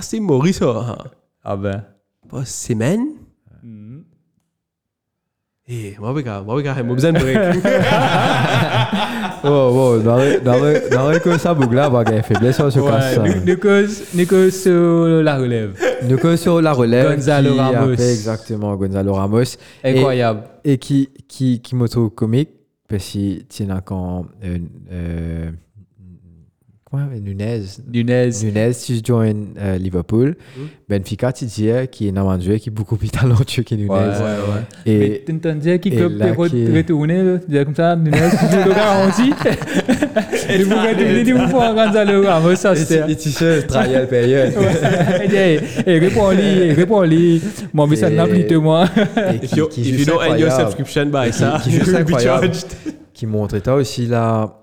[0.01, 0.97] c'est Maurice, ça.
[1.43, 1.83] Ah ben.
[2.29, 3.05] Par semaine
[3.61, 3.83] Mhm.
[3.91, 4.89] Eh, moi, regarde, moi, regarde, moi, besoin de break.
[4.95, 5.52] Oh, oh, dans le- dans
[10.61, 13.21] le- dans le que ça boucle là, bah, il fait blessure sur casse ça.
[13.21, 15.73] Ouais, nous- nous cause- nous cause sur la relève.
[16.17, 17.15] Que sur la relève.
[17.15, 17.93] Gonzalo qui Ramos.
[17.93, 19.55] exactement, Gonzalo Ramos.
[19.85, 20.43] Incroyable.
[20.65, 22.49] Et qui, qui, qui me trouve comique,
[22.89, 24.25] parce que tu as quand.
[24.43, 24.57] Euh,
[24.91, 25.51] euh,
[26.93, 27.61] quoi, Nunez.
[27.91, 28.29] Nunez.
[28.43, 30.35] Nunez, tu joins euh, Liverpool.
[30.87, 33.89] Benfica, tu disais, qui est un joueur qui est beaucoup plus talentueux que Nunez.
[33.89, 34.61] Ouais, ouais.
[34.85, 38.73] Et Mais tu entendais qu'il et peut retourner, tu dis comme ça, Nunez, tu le
[38.73, 39.33] garantis.
[40.49, 43.11] Et vous retournez, vous faites Gonzalo Ramos, ça c'était.
[43.11, 44.53] et tu sais, trial période.
[45.33, 45.59] Ouais.
[45.87, 47.41] Et réponds-lui, réponds-lui.
[47.73, 48.85] Mon mais ça Et- n'a plus de moi.
[49.31, 50.61] Et If you, qui, if qui you juste don't end your incroyable.
[50.61, 52.47] subscription by ça, qui juste you'll be incroyable.
[52.53, 52.67] charged.
[53.13, 54.53] qui montrait toi aussi là,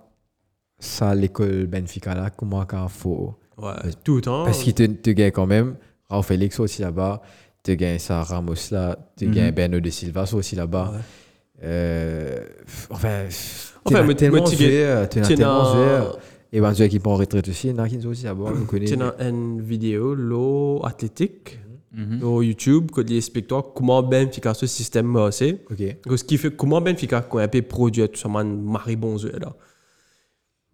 [0.81, 3.35] ça l'école Benfica là, comment qu'on faut.
[3.59, 4.45] Ouais, tout le temps.
[4.45, 5.77] Parce qu'il te, te gagne quand même.
[6.09, 7.23] Raul Félix aussi là-bas.
[7.63, 8.99] Tu gagnes ça, Ramos là.
[9.17, 9.35] Tu Mhm.
[9.35, 10.93] gagnes Bernardo de Silva aussi là-bas.
[10.95, 10.99] Ouais.
[11.63, 12.39] Euh,
[12.91, 13.25] enfin,
[13.85, 14.57] Enfin, enfin, mais- tellement Tu
[15.37, 16.19] tellement joué.
[16.53, 18.25] Et ben, joueur qui prend en retraite aussi, il y en a qui sont aussi
[18.25, 18.53] là-bas,
[18.87, 21.59] tu as une vidéo, l'eau athlétique.
[22.21, 25.59] sur YouTube, que explique comment Benfica ce système c'est.
[25.71, 26.17] Ok.
[26.17, 29.53] Ce qui fait comment Benfica quand un peu produit tout ça man Marie Bonzeux là.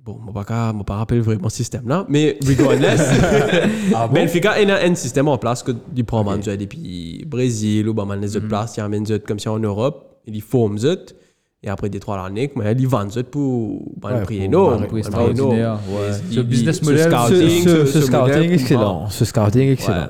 [0.06, 3.00] Bon, je ne pas rappeler vraiment ce système là, mais regardless,
[4.14, 8.04] Benfica il a un système en place que du prend man depuis Brésil ou bah
[8.04, 10.76] man les autres places, il y a un autres comme ça en Europe, il forme
[10.84, 11.14] autres
[11.60, 15.00] et après des trois l'année, mais il vend autres pour bah, Ouais, prix énorme, Pour
[15.10, 15.80] prix énorme.
[15.90, 16.12] ouais.
[16.12, 19.08] Ce il- business model, Ce, scouting, ce- ce- ce ce scouting modèle, excellent.
[19.10, 19.96] Ce scouting excellent.
[20.02, 20.06] Ouais.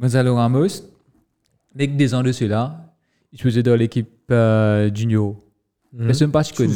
[0.00, 0.66] Gonzalo, Ramos,
[1.76, 2.92] avec des ans de cela,
[3.32, 5.36] il faisait dans l'équipe euh, junior.
[5.96, 6.72] Personne pas je connais.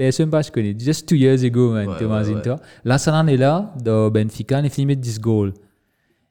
[0.00, 0.74] Personne pas je connais.
[0.78, 2.56] Just two years ago, man, Ouais, t'imagines ouais.
[2.84, 5.52] Là, ça est là, dans Benfica, il a fini mettre 10 goals.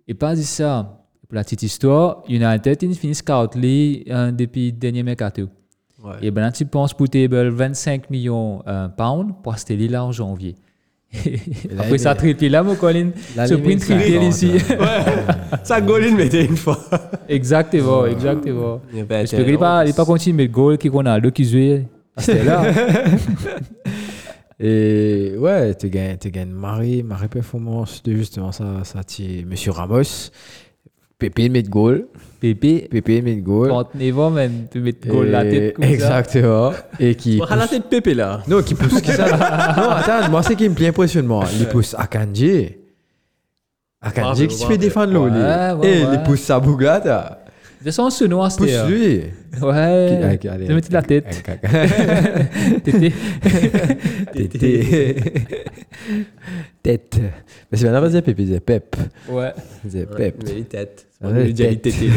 [0.08, 1.06] Et pas dit ça.
[1.28, 5.50] Pour la petite histoire, United, il finit scout lui, euh, depuis le dernier mercato.
[6.04, 6.14] Ouais.
[6.24, 10.12] Et ben là, tu penses pour table 25 millions de pounds pour acheter là en
[10.12, 10.56] janvier.
[11.14, 11.20] là,
[11.84, 14.54] Après ça, traité là, mon Colin, ce traité 50, ici.
[15.64, 16.80] Ça Golin mettait une fois.
[17.28, 18.82] Exactement, exactement.
[18.92, 19.58] J'espère qu'il n'est
[19.94, 21.46] pas, continué de mettre goal qui qu'on a, deux qui
[22.20, 22.34] jouait.
[22.36, 22.64] C'était là.
[24.62, 29.00] Et ouais, tu gagnes, tu gagnes Marie, Marie performance de justement ça, ça
[29.48, 30.32] Monsieur Ramos,
[31.18, 32.08] Pépé met de goal,
[32.42, 33.70] Pépé, Pépé met de goal.
[33.70, 35.92] 39 ans, même, tu mets goal la tête comme ça.
[35.92, 36.72] Exactement.
[37.00, 38.42] Et qui On a la tête pépé là.
[38.50, 39.28] non, qui pousse qui ça
[39.78, 41.46] Non, attends, moi c'est qui me plaît impressionne moi.
[41.58, 42.76] Il pousse Akanji.
[44.02, 45.26] Akanji qui se fait défendre l'eau.
[45.26, 45.40] ouais, lui.
[45.40, 46.10] ouais, Et ouais.
[46.16, 46.60] il pousse sa
[47.80, 47.86] bouglade.
[47.86, 48.74] De toute façon, ce nom, Pousse c'était.
[48.76, 49.22] euh, lui.
[49.62, 49.74] Ouais.
[50.24, 50.66] Allez, allez.
[50.68, 51.44] Tu mets la tête.
[52.84, 53.14] Tété.
[54.34, 55.16] Tété.
[56.84, 57.20] Tête.
[57.72, 58.96] Mais c'est maintenant, dire Pépé, c'est Pep.
[59.30, 59.52] Ouais.
[59.88, 60.44] C'est Pep.
[60.46, 61.06] Mais.
[61.22, 61.82] Ouais, On lui dit tête.
[61.82, 62.10] tétés.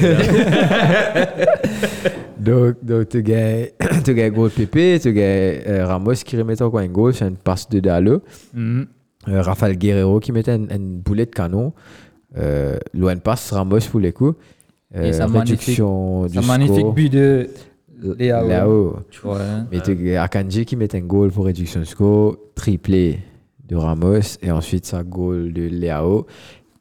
[2.38, 3.66] Donc, donc tu gagnes,
[4.04, 7.68] tu gagnes goal Pépé, tu gagnes Ramos qui remet encore un goal, c'est une passe
[7.68, 8.22] de Dalo.
[8.54, 8.86] Mhm.
[9.28, 11.72] Euh, Rafael Guerrero qui mettait une, une boulet de canon.
[12.36, 14.36] Euh, loin de passe, Ramos pour les coups.
[14.94, 16.92] Euh, Et sa réduction C'est un du magnifique score.
[16.92, 17.48] but de
[18.18, 18.46] Léao.
[18.48, 18.96] Léao.
[19.24, 19.38] Ouais.
[19.70, 23.20] Mais tu gagnes Akanji qui met un goal pour réduction de score, triplé
[23.66, 26.26] de Ramos, et ensuite sa goal de Léao.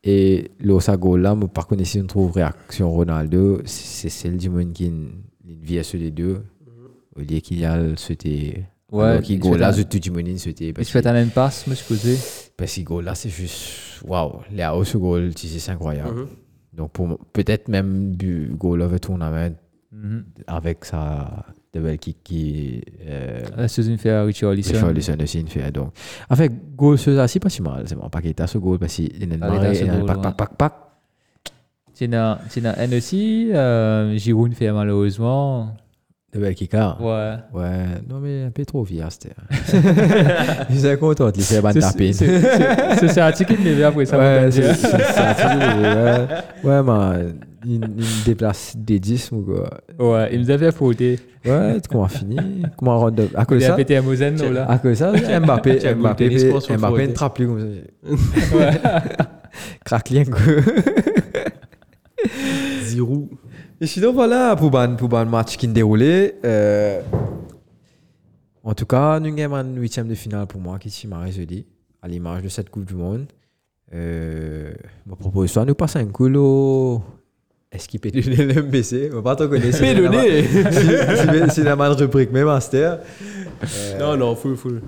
[0.04, 4.50] Et sa goal là, moi, par contre, si on trouve réaction Ronaldo, c'est celle du
[4.50, 4.92] monde qui
[5.62, 6.42] vient sur les deux.
[7.16, 8.64] Au lieu qu'il y a c'était.
[8.92, 10.74] Ouais, il goal là, tout du monde c'était.
[10.78, 11.76] Il se fait que- un passe, me
[12.58, 14.02] parce que goal là, c'est juste.
[14.06, 16.22] Waouh, Léao, ce goal, tu sais, c'est incroyable.
[16.22, 16.28] Mhm.
[16.74, 19.56] Donc, pour peut-être même du goal of a tournament
[19.94, 20.24] Mhm.
[20.48, 22.82] avec sa double kick qui.
[23.06, 24.56] Euh, La saison fait à choses
[24.96, 25.92] les scènes aussi une fait donc
[26.30, 28.96] en fait goal c'est pas si mal c'est bon pas qu'il t'a ce goal parce
[28.96, 30.24] qu'il a une Paqueta, marée ce il a pack ouais.
[30.24, 30.74] pack pack pack
[31.94, 33.52] C'est un c'est un N aussi.
[33.54, 35.76] euh, Giroud fait malheureusement.
[36.56, 37.36] Kick là Ouais.
[37.60, 37.86] ouais.
[38.10, 39.32] Non mais un peu trop vieux c'était
[40.70, 44.18] ils sont contents il fait ban C'est- taper c'est- un ticket de lever après ça.
[44.18, 44.98] ouais c'est ça
[46.64, 46.70] ouais.
[46.70, 47.34] Ouais mais
[47.66, 51.20] il, il déplace des 10 ou quoi Ouais, il nous avait fauté.
[51.46, 52.42] ouais comment finir
[52.78, 53.76] comment rendre à cause Il de a ça?
[53.76, 54.66] pété à Mosen, non, là?
[54.72, 55.96] à cause de ça Mbappé Mbappé
[56.78, 59.02] Mbappé ne trappe plus comme ça.
[59.86, 60.40] Craque quoi
[62.84, 63.30] Zirou.
[63.82, 66.36] Et sinon, voilà, pour ban, pour ban match qui déroulé.
[66.46, 67.02] Euh,
[68.64, 71.66] en tout cas, nous avons un huitième de finale pour moi qui s'y marie jeudi,
[72.00, 73.26] à l'image de cette Coupe du Monde.
[73.92, 74.72] Euh,
[75.08, 77.02] ma proposition, nous passons un coup au.
[77.72, 79.80] Est-ce qu'il peut donner le MBC On va pas te connaître.
[79.80, 81.50] Peut donner.
[81.50, 83.00] C'est la mal rubrique, même master.
[84.00, 84.82] Non, non, full, full.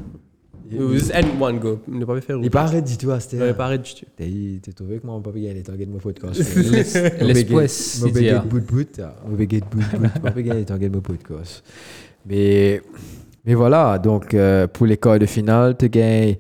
[0.72, 1.80] Just end one go.
[1.92, 2.38] Il n'a pas fait faire.
[2.42, 4.62] Il paraît du tout, Il du tout.
[4.66, 6.42] T'as trouvé que moi, on peut pas gagner les targets de mon podcast.
[7.22, 8.44] L'Espoisse, Mon dire.
[8.44, 9.00] de bout de bout.
[9.02, 9.16] ah.
[9.28, 10.10] Mon béguet de bout de bout.
[10.24, 11.64] Mon béguet les targets de mon podcast.
[12.26, 12.82] Mais,
[13.46, 16.38] mais voilà, donc euh, pour les quarts de finale, tu gagnes.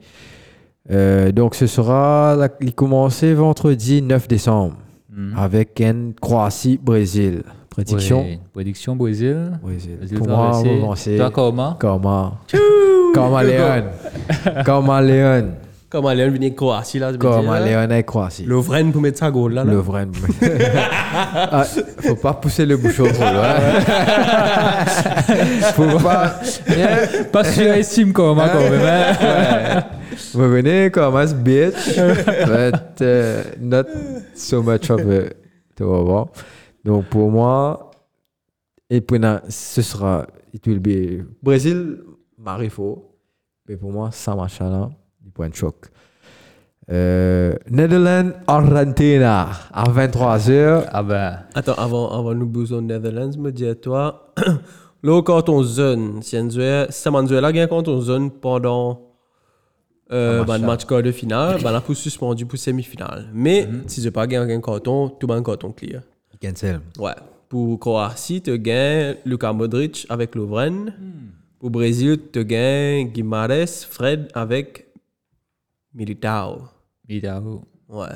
[0.91, 4.77] Euh, donc ce sera, la- il commence vendredi 9 décembre
[5.15, 5.33] Mhm.
[5.37, 7.43] avec un Croatie-Brésil.
[7.69, 9.51] Prédiction Ouais, Prédiction Brésil.
[9.61, 9.97] Brésil.
[9.97, 11.17] Brésil Pour moi, on va avancer.
[11.17, 13.02] Toi, comment Comment Comment
[13.41, 13.83] Léon
[14.65, 15.51] Comment Léon
[15.89, 17.11] Comme Léon venir Croatie là.
[17.19, 19.63] Comment Léon est Croatie Le vrai pour mettre sa goal là.
[19.63, 20.07] Le vrai.
[21.35, 21.63] ah,
[21.99, 23.55] faut pas pousser le bouchon trop loin.
[25.73, 26.39] faut pas.
[27.31, 28.49] Pas surestime quand même.
[28.83, 29.83] hein.
[30.33, 33.85] Vous venez comme un bitch, but uh, not
[34.35, 35.29] so much of a.
[35.75, 36.27] Tu vas voir.
[36.83, 37.91] Donc pour moi,
[38.89, 40.25] et pour na- ce sera.
[40.53, 41.23] It will be.
[41.41, 41.97] Brésil,
[42.43, 43.09] Marifo.
[43.67, 44.89] Mais pour moi, ça marche là.
[45.21, 45.75] Du point de choc.
[46.91, 50.85] Euh, Netherlands, Argentina à 23h.
[50.91, 54.33] Ah ben, Attends, avant, avant nous bouger aux Netherlands, me dis toi,
[55.03, 58.99] là, quand on zone, si on zone, si on zone là, quand on zone pendant
[60.11, 63.29] Euh, match bah, le match quart de finale, bah, là, pour suspendu pour semi-finale.
[63.33, 63.83] Mais Mhm.
[63.87, 66.01] si je pas gagné un carton, tout un carton clear.
[66.41, 66.81] Cancel.
[66.99, 67.15] Ouais.
[67.47, 70.93] Pour Croatie, tu gagnes Luka Modric avec Lovren.
[70.99, 71.29] Hmm.
[71.63, 74.85] Pour Brésil, tu gagnes Guimarães, Fred avec
[75.93, 76.63] Militao.
[77.07, 77.63] Militao.
[77.87, 78.09] Ouais.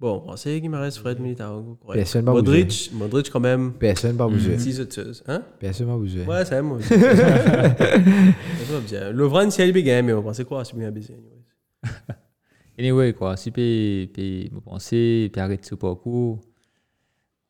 [0.00, 1.76] Bon, on sait Guimarães, Fred, Militao.
[1.82, 1.98] correct.
[1.98, 3.74] Personne Modric, Modric quand même.
[3.74, 4.58] Personne va bouger.
[4.58, 5.22] 6 autres.
[5.26, 5.42] Hein?
[5.58, 6.24] Personne va bouger.
[6.24, 6.80] Ouais, c'est moi.
[6.80, 9.10] Ça va bien.
[9.12, 10.64] Lovren, si elle bien, mais on pensait quoi?
[10.64, 11.12] C'est bien baisé.
[11.12, 11.44] anyways.
[12.78, 14.10] Anyway, quoi, si puis,
[14.50, 16.40] me penser, puis arrêter ce parcours,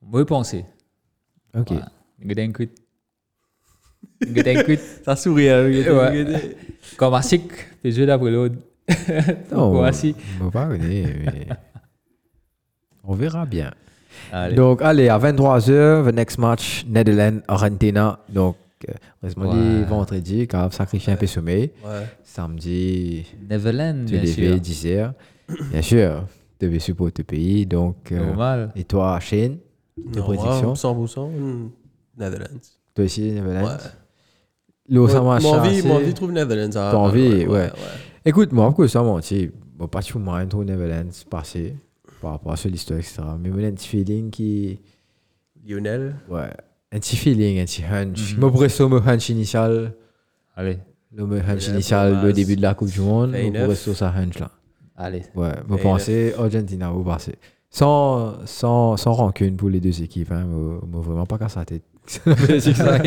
[0.02, 0.64] me penser.
[1.56, 1.68] Ok.
[1.68, 1.92] Voilà.
[4.32, 4.80] Yang ikut.
[5.90, 6.46] Ouais.
[7.82, 8.56] puis je d'après l'autre.
[9.50, 10.16] Non, Pourquoi asik?
[10.40, 11.46] on va pas connaître, mais
[13.02, 13.72] on verra bien.
[14.32, 14.54] Allez.
[14.54, 18.18] Donc, allez, à 23h, the next match, Netherlands-Argentina.
[18.28, 18.56] Donc,
[18.88, 18.92] euh,
[19.22, 19.40] on se dit
[19.80, 19.84] Ouais.
[19.84, 21.70] vendredi, car sacrifier un peu sommeil.
[21.84, 22.06] Ouais.
[22.22, 24.56] Samedi, Netherlands, tu sûr.
[24.58, 25.12] 10h.
[25.70, 26.26] Bien sûr,
[26.58, 27.66] tu devais supporter le pays.
[27.66, 28.70] Donc, euh, Normal.
[28.76, 29.56] et toi, Shane,
[30.12, 30.70] tes prédictions?
[30.70, 31.28] ouais, 100%.
[31.30, 31.70] hmm,
[32.18, 32.60] Netherlands.
[32.94, 33.78] Toi aussi, Netherlands?
[34.88, 34.94] Ouais.
[34.94, 35.88] L'eau, ça Moi, m'a Mon envie, chassé.
[35.88, 36.70] mon envie trouve Netherlands.
[36.76, 37.46] ah, T'as envie, ouais.
[37.46, 37.70] ouais.
[38.24, 41.74] Écoute, moi, pourquoi ça menti Bon, pas tout monde trop Netherlands passé
[42.20, 43.22] par rapport à l'histoire, etc.
[43.40, 44.80] Mais moi, j'ai un petit feeling qui.
[45.66, 46.16] Lionel?
[46.28, 46.50] Ouais.
[46.92, 48.34] Un petit feeling, un petit hunch.
[48.34, 48.40] Mhm.
[48.40, 49.94] Moi, pour ça, mon hunch initial.
[50.56, 50.78] Allez.
[51.12, 53.30] Le mon hunch initial, le début de la Coupe du Monde.
[53.32, 53.74] Moi, pour enough.
[53.76, 54.50] ça, ça hunch là.
[54.96, 55.22] Allez.
[55.34, 57.34] Ouais, vous pensez Argentina, vous pensez.
[57.70, 60.44] Sans, sans, sans rancune pour les deux équipes, hein.
[60.44, 61.82] Moi, moi, vraiment pas casse la tête.
[62.06, 62.98] C'est ça.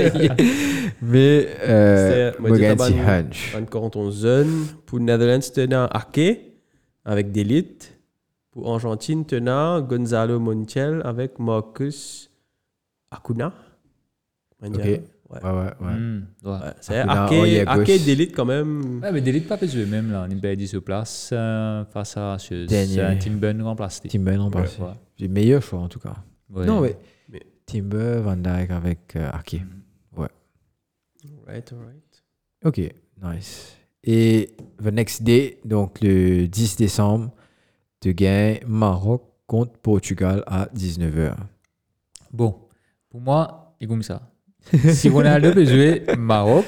[1.02, 2.32] Mais, euh,
[2.76, 3.56] ban- hunch.
[3.69, 4.65] Canton Zone.
[4.86, 6.41] Pour Netherlands, tenant Ake
[7.06, 7.94] avec Delite.
[8.52, 12.30] Pour Argentine, tenant Gonzalo Montiel avec Marcus
[13.11, 13.53] Acuna.
[14.65, 14.78] Ok.
[14.84, 15.02] Ouais.
[15.30, 15.52] Ouais, ouais,
[15.82, 15.94] ouais.
[15.94, 16.52] Hmm, ouais.
[16.52, 17.90] Ouais, c'est Ake, il Ake
[18.34, 19.02] quand même.
[19.03, 20.26] Ouais, mais Delite pas jouer même là.
[20.32, 23.02] Est perdu sur place euh, face à ce Dernier.
[23.02, 24.07] un team Ben remplacé.
[24.80, 24.86] Pas.
[24.86, 24.94] Ouais.
[25.18, 26.15] J'ai meilleur choix, en tout cas.
[26.49, 26.65] Ouais.
[26.65, 26.95] Non, Mais-
[27.68, 29.61] Timber, Van Dyke avec euh, Ake.
[31.45, 32.23] Right, alright.
[32.65, 32.81] Ok,
[33.22, 33.77] nice.
[34.03, 37.31] Et the next day, donc le 10 décembre,
[38.02, 41.35] tu gagnes Maroc contre Portugal à 19h.
[42.31, 42.56] Bon,
[43.10, 44.22] pour moi, c'est comme ça.
[44.89, 46.65] si Ronaldo peut jouer Maroc,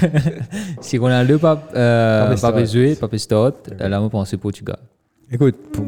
[0.80, 4.78] si Ronaldo pas, euh, Pas peut jouer, pas peut start, là, on pense Portugal.
[5.30, 5.84] Écoute, pour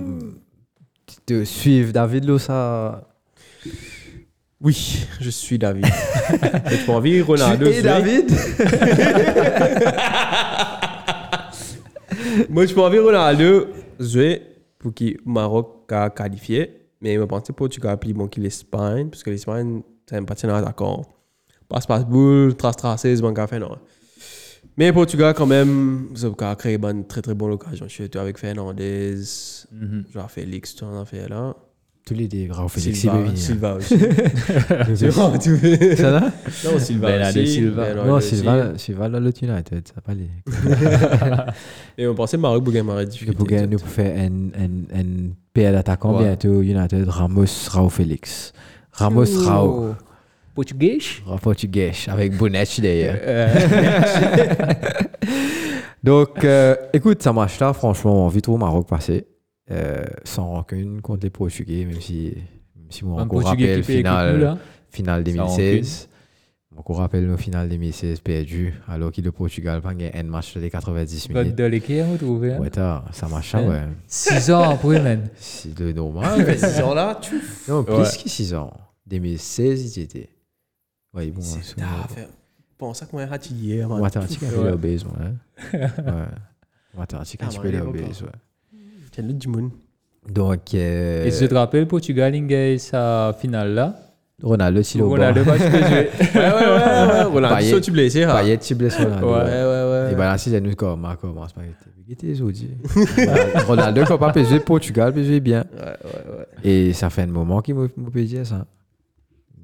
[1.24, 3.07] te suivre David Lossa.
[4.60, 5.86] Oui, je suis David.
[5.86, 7.66] Et tu as envie, Ronaldo.
[7.66, 7.82] et jouer.
[7.82, 8.30] David
[12.50, 13.68] Moi, je peux envie Ronaldo
[14.00, 14.42] jouer
[14.78, 16.74] pour le Maroc a qualifié.
[17.00, 19.08] Mais je pense que Portugal a plus bon que l'Espagne.
[19.10, 21.06] Parce que l'Espagne, c'est un partenaire d'accord.
[21.68, 23.76] Passe, passe, boule, trace, tracé, c'est bon qu'a fait, non.
[24.76, 27.86] Mais Portugal, quand même, ça a créé une très très bonne occasion.
[27.88, 29.14] Je suis avec Fernandez,
[29.70, 30.04] Mhm.
[30.12, 31.54] genre Félix, tu en as fait là.
[32.08, 33.36] Tous les Raoul Félix, Silva, venir.
[33.36, 33.96] Silva aussi.
[35.96, 36.32] Ça là
[36.64, 37.52] Non, Silva Bernardo aussi.
[37.52, 37.84] Silva.
[37.84, 38.36] Bernardo Non, aussi.
[38.36, 40.30] Silva, Silva là, l'autre United, ça va pas aller.
[41.98, 43.36] Et on pensait Maroc Bougain Maroc Le difficulté.
[43.38, 45.04] Bougain nous pour faire un, un, un
[45.52, 46.24] paire d'attaquants Ouais.
[46.24, 48.54] bientôt, United, Ramos, Raoul Félix.
[48.92, 49.94] Ramos, Raoul.
[50.54, 53.16] Portugais Raoul portugais, avec Bonnet d'ailleurs.
[56.02, 59.26] Donc, euh, écoute, ça marche là, franchement, on vit trop au Maroc passer.
[59.70, 62.32] Euh, sans rancune contre les Portugais, même si,
[62.74, 64.58] même si mon encore rappelle finale, là.
[64.90, 66.08] finale Sans 2016.
[66.72, 70.56] Mon encore rappelle nos finales 2016 perdu, alors que le Portugal a gagné un match
[70.56, 71.54] de 90 Code minutes.
[71.56, 73.68] de l'équerre, vous trouvez Ouais, t'as- ça marche, ça, Ouais.
[73.68, 73.82] ouais.
[74.06, 75.28] Six ans après, man.
[75.36, 76.58] C'est de normal.
[76.58, 77.34] Ces gens-là, tu
[77.68, 78.02] non, plus Ouais.
[78.22, 78.72] que 6 ans.
[79.06, 80.28] 2016, il était.
[81.12, 82.26] Ouais, bon, C'est c'est taf.
[82.78, 84.70] Bon, ça qu'on a hier, t'arrêter un peu Ouais.
[84.70, 85.10] le base, ouais.
[85.72, 86.26] Ouais.
[86.96, 88.28] Un Ah, petit man, peu le il va base, ouais.
[89.18, 89.70] Tiens, le du monde.
[90.32, 93.96] Donc, euh, Et si tu te rappelles, Portugal, il gagne sa finale là.
[94.40, 95.66] Ronaldo, s'il est au Ronaldo va jouer.
[95.70, 97.22] Ouais, ouais, ouais, ouais.
[97.24, 98.36] Ronaldo, tu blessé, hein.
[98.36, 99.26] Payet, tu blesses Ronaldo.
[99.26, 99.42] Ouais.
[99.42, 100.12] Ouais, ouais.
[100.12, 101.62] Et ben là, si j'ai nous comme Marco, commence pas
[102.22, 102.60] les autres.
[103.66, 105.64] Ronaldo, quand pas peser Portugal, peser bien.
[105.72, 106.70] Ouais, ouais, ouais.
[106.70, 108.66] Et ça fait un moment qu'il peut dire ça.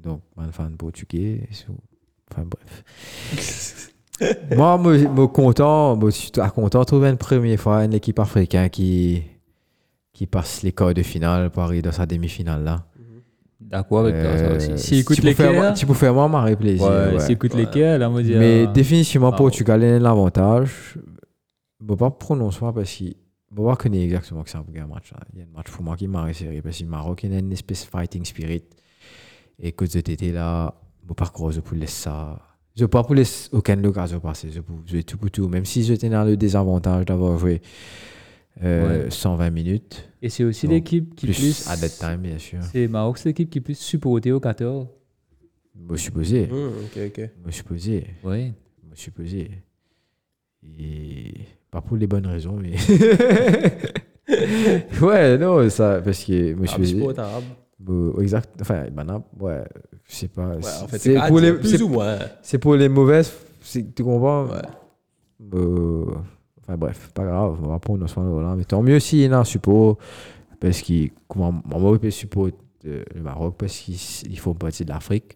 [0.03, 1.47] Donc, man fan portugais.
[2.29, 3.91] Enfin, bref.
[4.55, 8.19] Moi, je suis content, moi, je suis content de trouver une première fois une équipe
[8.19, 9.23] africaine qui,
[10.15, 12.85] qui passe les quarts de finale pour arriver dans sa demi-finale là.
[13.59, 14.77] D'accord avec toi, ça Euh, aussi.
[14.77, 15.73] Si écoute tu peux faire- l'équerre.
[15.73, 16.87] Tu peux faire moi, m'arrêter plaisir.
[16.87, 17.19] Ouais, ouais.
[17.19, 17.61] si écoute Ouais.
[17.63, 18.37] l'équerre, là, dire.
[18.39, 20.95] Mais euh, définitivement, ah, Portugal a l'avantage.
[20.95, 24.57] Je ne vais pas prononcer parce que je ne vais pas connaître exactement que c'est
[24.57, 25.11] un match.
[25.11, 25.19] là.
[25.33, 27.33] Il y a un match pour moi qui m'a serré parce que le Maroc il
[27.33, 28.63] a une espèce de fighting spirit.
[29.59, 31.25] Et que de TT là, je ne vais pas
[31.61, 32.37] pour laisser ça
[32.77, 34.49] Je pas pour les aucune occasion passée.
[34.51, 35.47] Je jouer tout pour tout.
[35.47, 37.61] Même si j'étais dans le désavantage d'avoir joué
[38.63, 40.09] euh, 120 minutes.
[40.21, 41.67] Et c'est aussi l'équipe qui Plus, plus.
[41.69, 42.59] à that time, bien sûr.
[42.71, 44.87] C'est Maroc, c'est l'équipe qui plus supportée au 14.
[45.75, 46.49] Moi, je suis posé.
[46.51, 47.17] Hum, ok, ok.
[47.17, 48.07] Moi, je suis posé.
[48.23, 48.45] Oui.
[48.83, 49.51] Moi, je suis posé.
[50.79, 51.33] Et
[51.69, 52.75] pas pour les bonnes raisons, mais.
[55.01, 57.13] ouais, non, ça, parce que moi, je Ah, suis mais c'est posé.
[57.15, 57.43] pas arabe.
[57.79, 58.49] Bon, exact.
[58.61, 59.63] Enfin, ben, ouais,
[60.09, 60.55] je sais pas.
[60.55, 62.17] Ouais, en fait, c'est pour les, plus c'est- ou moins.
[62.41, 63.31] c'est pour les mauvaises.
[63.61, 64.45] c'est- Tu comprends?
[64.47, 64.61] Ouais.
[66.67, 68.55] Enfin bref, pas grave, on va prendre nos soins là.
[68.57, 69.97] Mais tant mieux s'il y en a un support,
[70.59, 72.49] parce qu'il comment on va pas support
[72.85, 73.97] euh, le Maroc parce qu'ils
[74.29, 75.35] ils font partie de l'Afrique.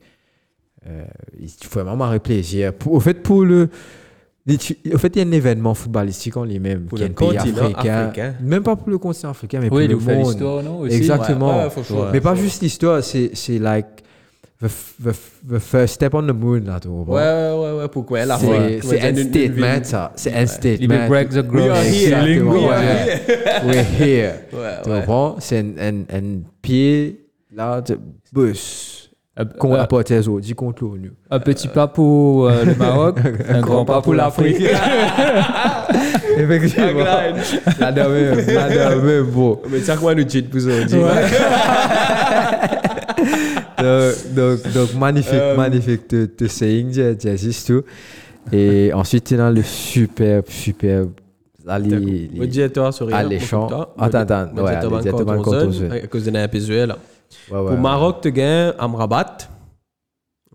[0.87, 1.03] Euh,
[1.39, 2.73] il faut vraiment m'arrêter plaisir.
[2.73, 3.69] Pour- au fait, pour le.
[4.47, 7.65] Au fait, il y a un événement footballistique en lui-même, qui est un pays continent
[7.65, 7.93] africain.
[8.07, 8.33] africain.
[8.41, 10.25] Même pas pour le continent africain, mais Oui, pour le monde.
[10.27, 11.57] l'histoire, non aussi Exactement.
[11.57, 13.98] Ouais, ouais, faut chaud, mais pas faut- juste l'histoire, c'est c'est like
[14.61, 14.67] the,
[15.03, 15.13] the,
[15.47, 17.13] the first step on the moon, là, tu comprends?
[17.13, 20.11] Ouais, ouais, ouais, ouais, pourquoi la C'est c'est un statement, ça.
[20.15, 21.07] C'est un Il statement.
[21.07, 21.69] break the We ground.
[21.71, 22.13] are here.
[22.17, 23.21] Exactement, We are ouais.
[23.27, 23.61] here.
[23.65, 24.33] We're here.
[24.51, 24.99] Ouais, Tu ouais.
[24.99, 25.35] comprends?
[25.39, 27.25] C'est un, un, un pied,
[27.55, 27.97] là, de
[28.33, 28.95] bus.
[29.37, 31.13] Un, Qu'on rapporte aux autres, dit contre l'ONU.
[31.31, 33.19] un petit pas pour euh, le Maroc,
[33.49, 34.57] un grand pas pour l'Afrique.
[36.37, 37.05] Effectivement.
[37.79, 38.11] La dame,
[38.47, 39.61] la dame, bon.
[39.69, 40.95] Mais tiens, quoi, nous cheat pour ça, on dit.
[43.81, 47.15] Donc, donc, donc, magnifique, Euh, magnifique te, te saying,
[47.65, 47.83] tout.
[48.51, 51.11] Et ensuite, tu as le superbe, superbe.
[53.05, 53.17] Rien.
[53.17, 53.67] Alléchant.
[53.97, 54.75] Attends, attends, ouais.
[54.75, 56.31] À cause de
[57.51, 57.77] ouais, ouais, Pour.
[57.77, 59.37] Maroc, tu gagnes Amrabat,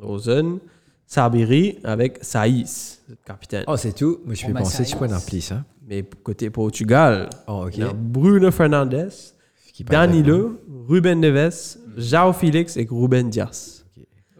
[0.00, 0.58] Ozone,
[1.06, 3.64] Sabiri avec Saïs, capitaine.
[3.66, 4.20] Oh, c'est tout.
[4.24, 5.64] Moi, je mais penser, tu peux en plus, hein?
[5.86, 9.10] Mais côté Portugal, Oh, il a Bruno Fernandes,
[9.80, 13.84] Danilo, Ruben Neves, Jao Félix et Ruben Dias.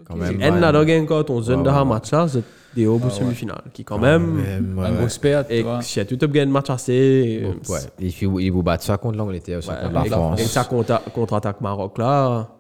[0.07, 0.37] Quand même.
[0.39, 2.43] Gagnes encore ton zone de ouais, match là, c'est
[2.75, 3.19] des hauts pour ouais.
[3.19, 3.63] semi-finale.
[3.73, 6.69] Qui, quand Quand même, Un spert, tu et si tu as tout bien de match
[6.71, 7.41] assez.
[7.43, 7.79] euh, Ouais.
[8.01, 10.41] Et puis, ils vous battent ça contre l'Angleterre, ça contre la France.
[10.41, 12.51] Et ça contre- contre-attaque Maroc là,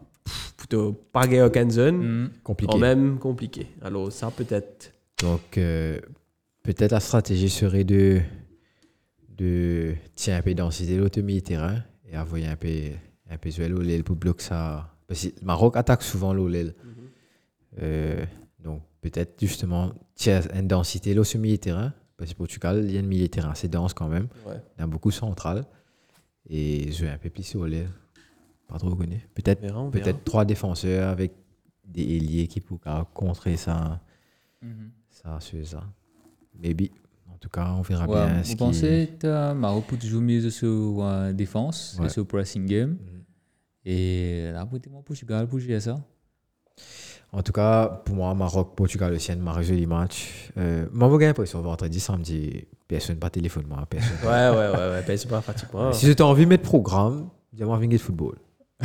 [0.56, 2.30] plutôt pas gagner aucune zone.
[2.42, 2.72] Compliqué.
[2.72, 3.66] quand même compliqué.
[3.82, 4.92] Alors ça peut-être.
[5.22, 5.98] Donc, euh,
[6.62, 8.20] peut-être la stratégie serait de,
[9.36, 11.76] de tirer un peu densité l'autre milieu-terrain
[12.10, 12.68] et envoyer un peu,
[13.34, 14.90] un peu sur l'OLEL pour bloquer ça.
[15.06, 16.74] Parce que le Maroc attaque souvent l'OLEL.
[17.82, 18.24] Euh,
[18.62, 19.92] donc, peut-être justement
[20.54, 21.92] une densité là sur le milieu-terrain.
[22.16, 24.28] Parce que Portugal, il y a un milieu-terrain assez dense quand même.
[24.46, 24.60] Ouais.
[24.76, 25.64] Il y a beaucoup central.
[26.48, 27.88] Et jouer un peu plus sur l'OLEL.
[28.68, 29.20] Pas trop connu.
[29.34, 30.04] Peut-être On verra, on verra.
[30.04, 31.32] peut-être trois défenseurs avec
[31.84, 34.00] des ailiers qui pourraient contrer ça.
[34.62, 34.90] Mhm.
[35.10, 35.84] Ça, c'est ça.
[36.58, 36.88] Maybe.
[37.28, 38.56] En tout cas, on verra Ouais, bien vous ce qui...
[38.56, 42.06] pensez que Maroc peut toujours miser sur la défense Ouais.
[42.06, 42.90] et sur le pressing game?
[42.92, 43.13] Mhm.
[43.84, 45.96] Et là, pour Portugal, pour gérer ça.
[47.32, 50.50] En tout cas, pour moi, Maroc, Portugal aussi, un joli match.
[50.56, 54.16] Euh, moi, j'ai l'impression, vendredi, samedi, personne pas téléphone, moi, personne.
[54.22, 55.92] Ouais, ouais, ouais, ouais, c'est pas fatiguant.
[55.92, 58.36] Si as envie de mettre programme, dis-moi, viens de football.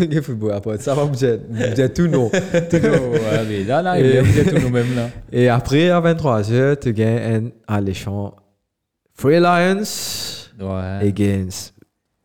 [0.00, 2.28] De football, après, ça va me dire, me dire tout non.
[2.30, 3.10] Tout non.
[3.12, 5.08] ouais, mais là, là, Et- il est tout nous-mêmes là.
[5.32, 8.34] Et après, à 23h, tu gagnes un alléchant
[9.14, 9.82] Free Lions
[10.60, 11.08] Ouais.
[11.08, 11.73] against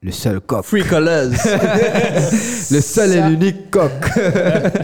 [0.01, 0.63] le seul coq.
[0.63, 1.31] Free Colors,
[2.71, 3.91] Le seul et l'unique coq.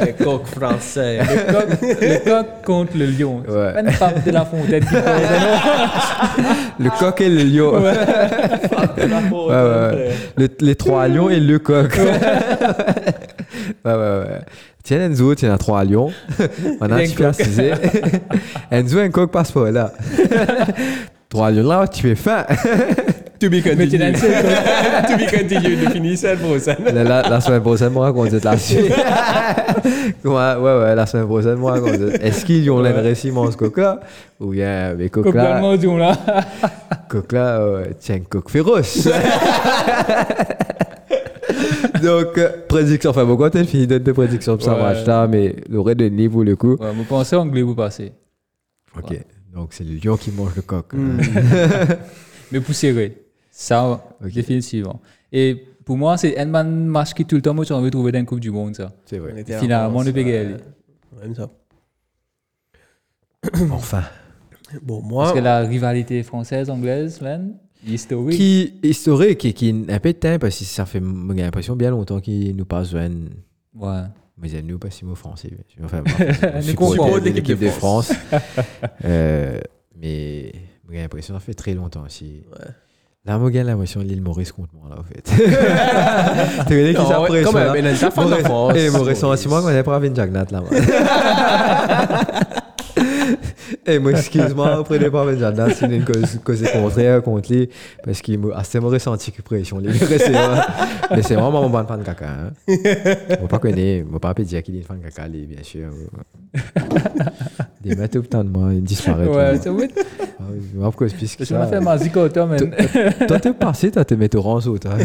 [0.06, 1.20] les coqs français.
[1.24, 3.42] Le coq, le coq contre le lion.
[3.48, 3.74] C'est Ouais.
[3.74, 5.22] pas une femme de la fontaine qui parle,
[6.80, 7.74] Le coq et le lion.
[7.82, 7.94] Ouais,
[9.48, 10.10] Ouais, ouais.
[10.36, 11.98] Le- les trois lions et le coq.
[11.98, 12.12] ouais,
[13.86, 14.42] ouais, ouais.
[14.84, 16.12] Tiens, Enzo, tu as trois lions.
[16.82, 17.72] On a un Et un petit peu assisé.
[18.70, 19.94] Enzo, un coq passeport là.
[21.30, 22.46] trois lions là, tu es fin.
[23.40, 24.16] To be continued.
[24.16, 26.76] to be continued, ça pour ça.
[26.94, 28.90] La, la, la semaine prochaine, moi, raconte la suite.
[30.24, 32.00] ouais, ouais, ouais, la semaine prochaine, moi, raconte.
[32.22, 32.82] Est-ce qu'ils ont
[33.52, 34.00] ce coq là
[34.40, 36.18] Ou bien, mais Complètement du là.
[37.34, 39.08] euh, tiens, coq féroce.
[42.02, 44.82] Donc, euh, prédiction, enfin, bon, quand elle finit de prédiction pour ça Ouais.
[44.82, 46.76] match là, mais l'aurait de niveau le coup.
[46.76, 48.12] Ouais, vous pensez anglais, vous passez.
[48.98, 49.14] Ok,
[49.54, 50.86] donc c'est le lion qui mange le coq.
[50.94, 51.18] Hmm.
[52.52, 53.25] Mais pour serrer.
[53.58, 54.34] Ça, Ok.
[54.34, 55.00] définitivement.
[55.32, 55.56] Et
[55.86, 58.20] pour moi, c'est un match qui tout le temps, moi, j'ai envie de trouver dans
[58.20, 58.92] la Coupe du Monde, ça.
[59.06, 59.46] C'est vrai.
[59.60, 60.56] Finalement, on est payé.
[61.22, 61.50] Même ça.
[63.72, 64.04] Enfin.
[64.82, 67.56] Bon, Parce moi, que la rivalité française-anglaise, man,
[67.88, 68.36] historique.
[68.38, 71.92] Qui historique et qui un peu de temps parce que ça fait j'ai l'impression bien
[71.92, 73.12] longtemps qu'il nous passe un
[73.78, 74.02] Ouais.
[74.38, 75.82] mais il nous pas si mot français bien sûr.
[75.86, 77.08] enfin moi, je Nous suis comprend.
[77.10, 78.12] pour de l'équipe de de France
[79.06, 79.60] euh,
[79.96, 80.52] mais
[80.90, 82.66] j'ai l'impression ça fait très longtemps aussi Ouais.
[83.26, 83.58] Là, moi, que
[84.04, 85.24] l'île Maurice contre moi, là, en fait.
[86.68, 89.24] Tu connais qui ça quand même, t'as fait la France, Eh, mon Maurice.
[89.24, 90.70] ressentiment, on est pas avec Jagnat, là, moi.
[93.88, 97.70] Eh, moi, excuse-moi, prenez pas avec Jagnat, c'est une cause, cause contraire contre lui,
[98.04, 99.80] parce qu'il m'a assez mon ressenti que pression,
[101.12, 102.52] Mais c'est vraiment mon bon fan de caca, hein.
[103.50, 103.60] Pas
[104.20, 105.90] pas dire qu'il est fan de caca, lui, bien sûr.
[107.86, 109.28] Des le temps de moi, il disparaît.
[109.28, 109.70] Ouais, c'est.
[109.70, 111.68] Ah mais pourquoi c'est plus que Je m'en ça?
[111.68, 112.74] fais ma zicote, man.
[113.28, 114.94] Toi, t'es passé, toi, te mettre orange ou toi.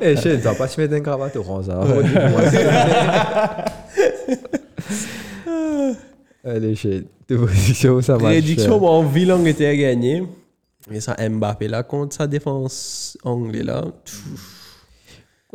[0.00, 1.80] Eh, chérie, tu vas pas te mettre une cravate orange, hein.
[4.90, 5.44] Ça.
[6.44, 8.24] Allez, chérie, tes positions, ça va.
[8.30, 10.24] Prédiction, bon, vie l'Angleterre a gagné.
[10.90, 13.84] Mais ça, Mbappé là, contre sa défense anglaise là.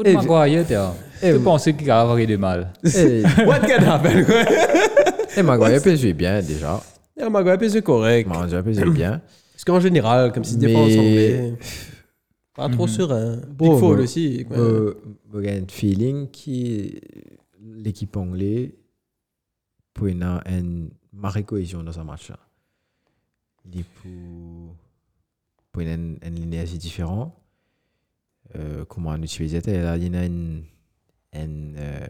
[0.06, 0.66] Eh, Maguire,
[1.22, 2.72] eh, Tu pensais qu'il va avoir du mal.
[2.84, 4.26] What can happen?
[5.38, 6.82] eh, Maguire jouer bien, déjà.
[7.18, 8.28] Yeah, Maguire, c'est correct.
[8.28, 9.22] Maguire jouer bien.
[9.54, 11.54] Parce qu'en général, comme si Mais- défense anglaise.
[12.56, 13.38] Pas trop serein.
[13.58, 14.46] Big Fall aussi.
[14.46, 14.58] quoi.
[14.58, 14.94] Euh,
[15.42, 17.00] J'ai un feeling que
[17.78, 18.72] l'équipe anglaise
[19.94, 22.38] pour une, une marée cohésion dans ce match-là.
[23.66, 24.76] Il est pour,
[25.72, 27.34] pour une, une énergie différente.
[28.56, 30.64] Euh, comment on une,
[31.78, 32.08] euh,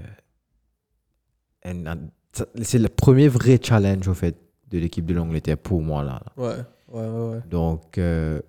[2.61, 4.38] c'est le premier vrai challenge au fait
[4.70, 6.22] de l'équipe de l'Angleterre pour moi là.
[6.26, 6.44] là.
[6.44, 6.56] Ouais,
[6.88, 7.30] ouais, ouais.
[7.32, 7.41] ouais.
[7.49, 8.41] Donc, euh,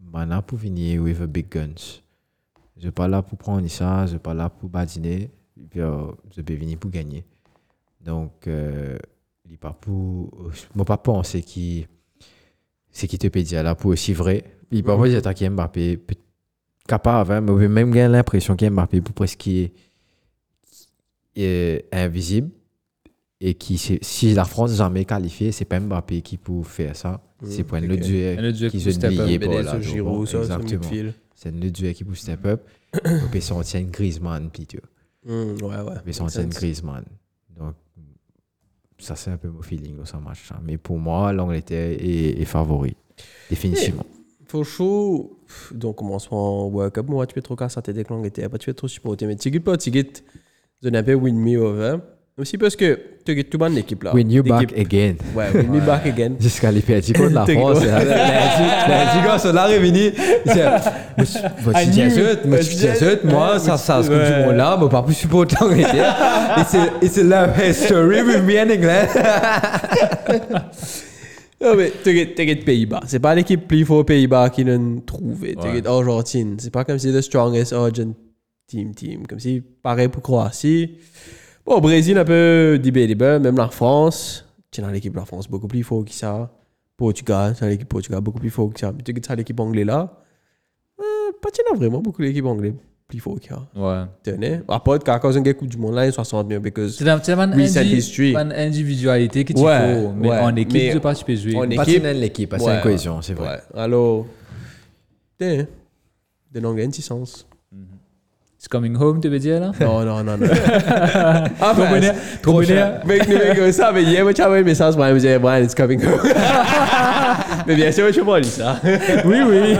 [0.00, 2.00] maintenant, pour venir with a big guns.
[2.76, 5.30] Je suis pas là pour prendre ça, je suis pas là pour badiner.
[5.70, 7.24] Puis, euh, je peux venir pour gagner.
[8.00, 8.98] Donc, euh,
[9.48, 10.50] il pas pour.
[10.74, 11.86] Ne pas penser qui
[12.90, 14.44] c'est qui te peut dire là pour aussi vrai.
[14.70, 16.00] Il pas dire attaquer Mbappé.
[16.86, 18.54] Capable, hein, mais j'ai même gagné l'impression
[19.00, 19.72] pour presque est,
[21.36, 22.50] est invisible.
[23.40, 27.20] Et qui, si la France jamais qualifiée, c'est pas Mbappé qui peut faire ça.
[27.46, 29.26] C'est pour autre duel qui qui se peut step up.
[29.26, 29.80] lier Mais pas des là.
[29.80, 30.82] Giroud, ça, Exactement.
[31.34, 32.62] C'est un autre duel qui peut step up.
[33.04, 33.40] On peut
[33.80, 35.34] une Griezmann, puis tu vois.
[35.34, 35.96] Hmm, ouais, ouais.
[36.20, 36.48] On peut une.
[36.48, 37.04] Griezmann.
[37.58, 37.74] Donc,
[38.98, 40.50] ça, c'est un peu mon feeling dans ce match.
[40.52, 40.60] hein.
[40.62, 42.96] Mais pour moi, l'Angleterre est, est favori.
[43.50, 44.06] Définitivement.
[44.64, 45.38] Chaud.
[45.72, 48.50] Donc, commencement World Cup, moi, tu peux trop casser tête avec l'Angleterre.
[48.50, 49.26] Pas tu peux trop supporter.
[49.26, 50.04] Mais tu sais pas, tu sais,
[50.82, 51.96] tu un peu win me over.
[52.36, 54.12] Aussi parce que tu as tout monde l'équipe là.
[54.12, 55.14] Win you back again.
[55.36, 56.32] Ouais, win me back again.
[56.40, 57.78] Jusqu'à les perdus contre la T'es France.
[57.78, 57.86] gros.
[57.88, 60.08] Les gars sont là réunis.
[60.08, 60.12] I
[61.16, 61.40] Je suis
[62.44, 64.18] moi, je suis désolé, moi, ça, ça, ce Ouais.
[64.18, 65.56] que tu là, moi, pas plus supporter.
[66.58, 69.08] It's a, it's a love history with me and England.
[71.60, 73.00] Non, mais t'inquiète Pays-Bas.
[73.06, 75.54] C'est pas l'équipe plus forte aux Pays-Bas qui l'ont trouvé.
[75.54, 76.56] T'inquiète Argentine.
[76.58, 78.12] C'est pas comme si the strongest Argent
[78.66, 79.26] team team.
[79.26, 80.98] Comme si pareil pour Croatie.
[81.64, 83.42] Bon, Brésil un peu debatable.
[83.42, 84.44] Même la France.
[84.70, 86.50] Tu dans l'équipe de la France beaucoup plus fort que ça.
[86.96, 88.92] Portugal, c'est l'équipe Portugal beaucoup plus fort que ça.
[88.92, 90.20] Mais tu ça l'équipe anglaise là.
[91.00, 92.74] Euh, pas tu as vraiment beaucoup l'équipe anglaise
[93.38, 93.62] que ça.
[93.76, 94.04] Ouais.
[94.22, 94.60] Tenez.
[94.68, 96.60] À part qu'à cause d'un Coupe du Monde là, 60 millions.
[96.60, 97.04] Because C'est
[97.52, 98.32] un- indi- history.
[98.34, 100.12] une individualité tu Ouais, faut.
[100.12, 100.38] Mais ouais.
[100.38, 101.56] en équipe, Mais tu pas, tu peux jouer.
[101.56, 102.02] en Pas équipe.
[102.02, 103.48] de l'équipe, c'est une cohésion, c'est vrai.
[103.74, 103.80] Ouais.
[103.80, 104.26] Alors,
[105.38, 105.66] tiens,
[106.52, 107.46] de l'anglais, un petit sens.
[108.64, 109.72] It's coming home, tu veux dire là?
[109.78, 110.46] Non, non, non, non.
[111.14, 112.14] ah, Trop ben, bonheur.
[112.40, 113.00] Trop bonheur.
[113.04, 115.62] Mais nous, mais ça, mais hier, moi, tu as envoyé un message, me disait, Brian,
[115.62, 116.18] it's coming home.
[117.66, 118.80] mais bien sûr, je pas lu ça.
[119.26, 119.76] Oui, oui.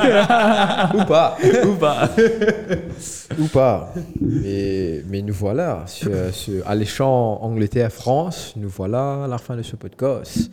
[1.01, 1.39] Ou pas.
[1.65, 2.11] Ou pas.
[3.39, 3.95] Ou pas.
[4.21, 9.77] Mais, mais nous voilà, sur, sur alléchant Angleterre-France, nous voilà à la fin de ce
[9.77, 10.51] podcast.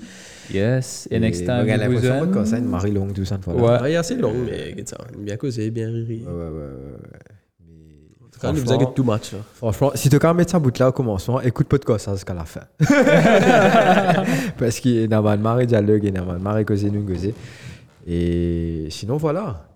[0.54, 1.06] Yes.
[1.12, 3.82] Et next time, Regarde vous que ça, une Marie longue, tout ça, une fois là.
[3.84, 3.92] Ouais.
[3.92, 4.96] Il est assez long, mais ça.
[5.18, 6.24] Bien causé, bien riri.
[6.26, 7.31] Ouais, ouais, ouais,
[8.42, 8.54] Quand
[8.96, 9.40] too much, là.
[9.54, 12.62] Franchement, si tu veux mettre ça bout là au commencement, écoute podcast jusqu'à la fin.
[14.58, 16.92] Parce qu'il y a un marre dialogue, il y a un marre causé.
[18.08, 19.68] Et sinon, voilà.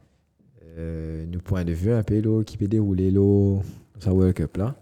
[0.78, 3.60] Euh, nous point de vue un peu là, qui peut dérouler là,
[4.00, 4.76] sa World Cup là.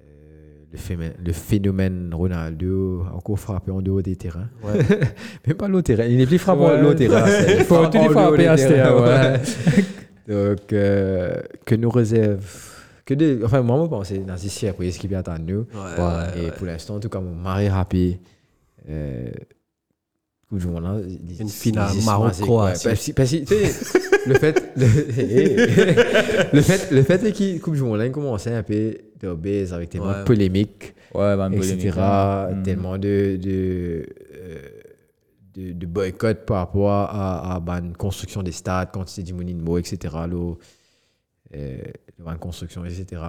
[0.00, 4.48] Euh, le, phénomène, le phénomène Ronaldo encore frappé en dehors des terrains.
[4.64, 4.80] Ouais.
[5.46, 6.06] Même pas l'autre terrain.
[6.06, 6.82] Il n'est plus frappé en Ouais.
[6.82, 7.24] l'autre terrain.
[7.58, 9.40] il Faut tout frapper à ce terrain, ouais.
[10.28, 12.69] Donc, euh, que nous réserve.
[13.10, 15.66] Que des, enfin, moi, je pense dans ces surprises qui viennent à nous.
[15.74, 16.52] Ouais, ouais, et ouais.
[16.52, 18.20] pour l'instant, en tout cas, mon mari est happy.
[18.88, 19.32] Euh,
[20.52, 22.94] Une finale tu sais,
[24.28, 24.86] le fait, le,
[26.52, 29.90] le fait, le fait est que Coupe du Monde, là, commençait un peu de avec
[29.90, 31.98] tellement de polémiques, ben, etc.
[31.98, 32.50] hein.
[32.52, 32.62] Mm.
[32.62, 34.06] Tellement de, de,
[34.36, 34.58] euh,
[35.56, 39.78] de, de boycott par rapport à, à bah, une construction des stades, quantité du monument,
[39.78, 40.14] etc.
[40.14, 40.54] Là,
[41.54, 41.82] euh,
[42.18, 43.22] la construction, etc.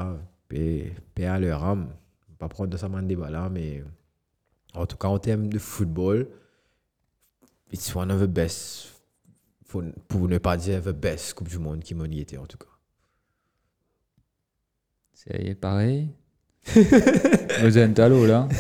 [0.48, 1.90] Paix, paix à leur âme.
[2.38, 3.84] Pas prendre de ça dans le débat là, mais
[4.74, 6.28] en tout cas, en termes de football,
[7.72, 8.92] it's one of the best
[10.08, 12.58] pour ne pas dire the best Coupe du Monde qui m'en y était en tout
[12.58, 12.66] cas.
[15.14, 16.10] C'est pareil.
[17.62, 18.48] Vous êtes à l'eau, là?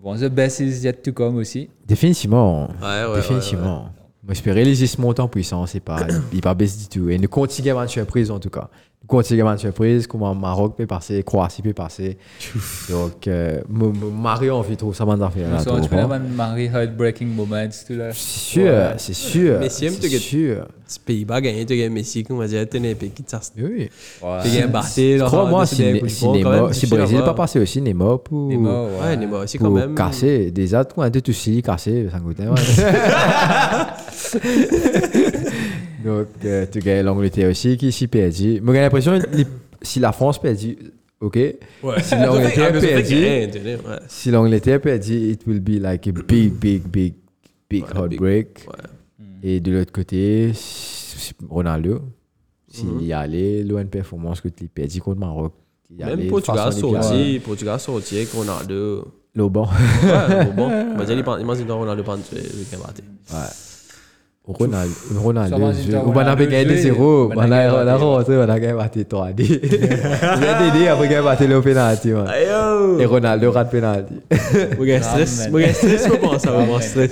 [0.00, 1.68] Bon, the best is yet to come aussi.
[1.84, 2.68] Définitivement.
[2.80, 3.92] Ouais, ouais, Définitivement.
[4.28, 7.08] Moi, j'espérais les se monter en puissance, c'est pas, il pas baisse du tout.
[7.08, 8.68] Et nous continuons à avoir une surprise en tout cas.
[9.00, 12.18] Nous continuons à avoir une surprise, comme au Maroc peut passer, Croatie peut passer.
[12.90, 15.56] Donc, euh, me marier en trop, ça m'a fait là.
[15.60, 15.98] Tu peux fort.
[15.98, 18.10] avoir Marie heartbreaking moments, tout là.
[18.12, 18.94] C'est sûr, Ouais.
[18.98, 19.60] c'est sûr.
[19.60, 20.56] Messi c'est sûr.
[20.66, 23.22] Les Pays-Bas gagné, tu gagnes Messi, comme on va dire, tu es un pays qui
[23.22, 23.40] te sort.
[23.56, 23.88] Oui.
[24.42, 25.76] Tu gagnes Barté, Crois-moi, si,
[26.08, 26.26] si,
[26.72, 28.90] si Brésil pas passé aussi, Neymar pour, Neymar, ouais.
[29.06, 29.94] Ouais, Neymar aussi quand même.
[29.94, 30.50] casser.
[30.50, 32.44] Déjà, tout un tout aussi cassé, ça coûtait.
[36.04, 38.60] Donc, euh, tu gagnes l'Angleterre aussi qui s'y perdu.
[38.60, 39.46] Moi, j'ai l'impression les-
[39.82, 40.76] si la France perdit,
[41.20, 41.34] ok?
[41.82, 42.02] Ouais.
[42.02, 43.48] Si l'Angleterre perdit,
[44.08, 47.14] si l'Angleterre perdit, it will be like a big, big, big,
[47.68, 48.66] big Ouais, heartbreak.
[48.68, 48.74] Ouais.
[49.42, 52.00] Et de l'autre côté, si- Ronaldo,
[52.70, 53.00] s'il Mhm.
[53.02, 55.52] y allait, l'ON performance que tu perdu contre Maroc.
[55.90, 59.06] il y Même Portugal sorti, Portugal sorti avec Ronaldo.
[59.34, 59.64] Le bon.
[59.64, 59.68] Ouais,
[61.44, 63.02] pense que Ronaldo que c'est un batté.
[63.32, 63.38] Ouais.
[64.54, 67.30] Si t'as on va Ronaldo gagné des joué, zéros.
[67.34, 69.44] on On a on a rentré, on a gagné battu 3 D.
[69.44, 72.10] Il a aidé après gagné battu le penalty.
[72.98, 74.14] Et Ronaldo rate penalty.
[74.76, 75.50] Moi, j'ai stress.
[75.50, 76.08] Moi, j'ai stress
[76.46, 76.80] Ah, mon man.
[76.82, 77.10] stress.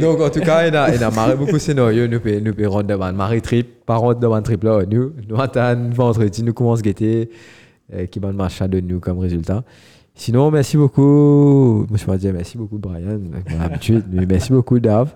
[0.00, 2.06] Donc, en tout cas, il a, il a marré beaucoup de scénarios.
[2.08, 4.82] Nous pouvons nous pouvons rendre devant Marie Trip, par contre, devant Trip là.
[4.90, 7.30] Nous, nous attendons vendredi, nous commençons à guetter,
[7.94, 9.62] euh, qui va match de nous comme résultat.
[10.14, 11.86] Sinon, merci beaucoup.
[11.94, 14.04] Je vais dire merci beaucoup, Brian, comme d'habitude.
[14.10, 15.10] mais merci beaucoup, Dave.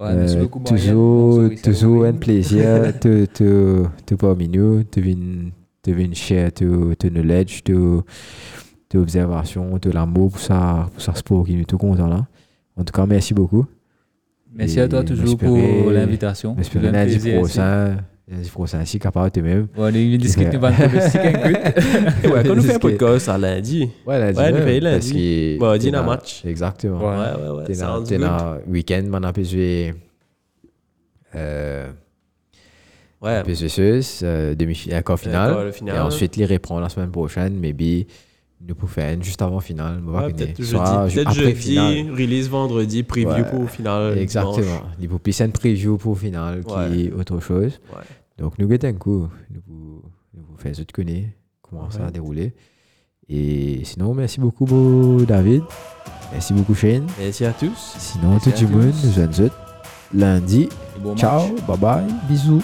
[0.00, 5.00] Ouais, merci Euh, beaucoup, toujours, Issa toujours un plaisir de te, te parmi nous, de
[5.00, 5.52] venir,
[5.84, 8.02] de venir share ton ton knowledge, ton
[8.88, 12.26] ton observation, de l'amour pour ça, pour ça sport qui nous est tout content là.
[12.76, 13.66] En tout cas, merci beaucoup.
[14.52, 16.54] Merci à toi Et toujours pour l'invitation.
[16.56, 17.98] J'espère un lundi prochain,
[18.98, 19.66] capable de même.
[19.74, 22.28] Bon, on est discute, nous and quit.
[22.28, 23.90] Ouais, quand nous fait un podcast à lundi.
[24.06, 24.38] Ouais, lundi.
[24.38, 24.96] Ouais, nous même, fait lundi.
[24.98, 25.66] parce que Bon,
[25.98, 26.42] un dans- match.
[26.44, 26.98] Exactement.
[26.98, 27.16] Ouais.
[27.16, 27.64] Ouais, ouais, ouais.
[27.64, 28.24] T'es dans Sounds t'es good.
[28.68, 29.94] week-end, on a pu jouer.
[31.34, 31.90] Euh,
[33.22, 33.42] Ouais.
[33.42, 35.70] PSVSeuse, euh, demi-finale, quart finale.
[35.86, 38.06] Et ensuite, les reprend la semaine prochaine, maybe
[38.66, 40.00] nous pouvons faire une juste avant finale.
[40.02, 40.72] on va Ouais, voir peut-être jeudi,
[41.14, 42.10] peut-être après jeudi, finale.
[42.12, 43.44] release vendredi, preview Ouais.
[43.50, 44.16] pour finale.
[44.18, 44.82] Exactement.
[45.00, 47.78] Il faut plus une preview pour finale qui est autre chose.
[47.92, 48.02] Ouais.
[48.40, 49.28] Donc, nous guettons un coup.
[49.50, 50.02] Nous vous,
[50.34, 51.28] nous vous faisons connaître
[51.62, 52.54] comment ça a déroulé.
[53.28, 55.62] Et sinon, merci beaucoup, beau David.
[56.32, 57.06] Merci beaucoup, Shane.
[57.18, 57.94] Merci à tous.
[57.98, 59.50] Sinon, Merci tout le monde, nous sommes
[60.12, 60.68] lundi.
[61.00, 61.66] Bon Ciao, match.
[61.66, 62.62] bye bye, bisous.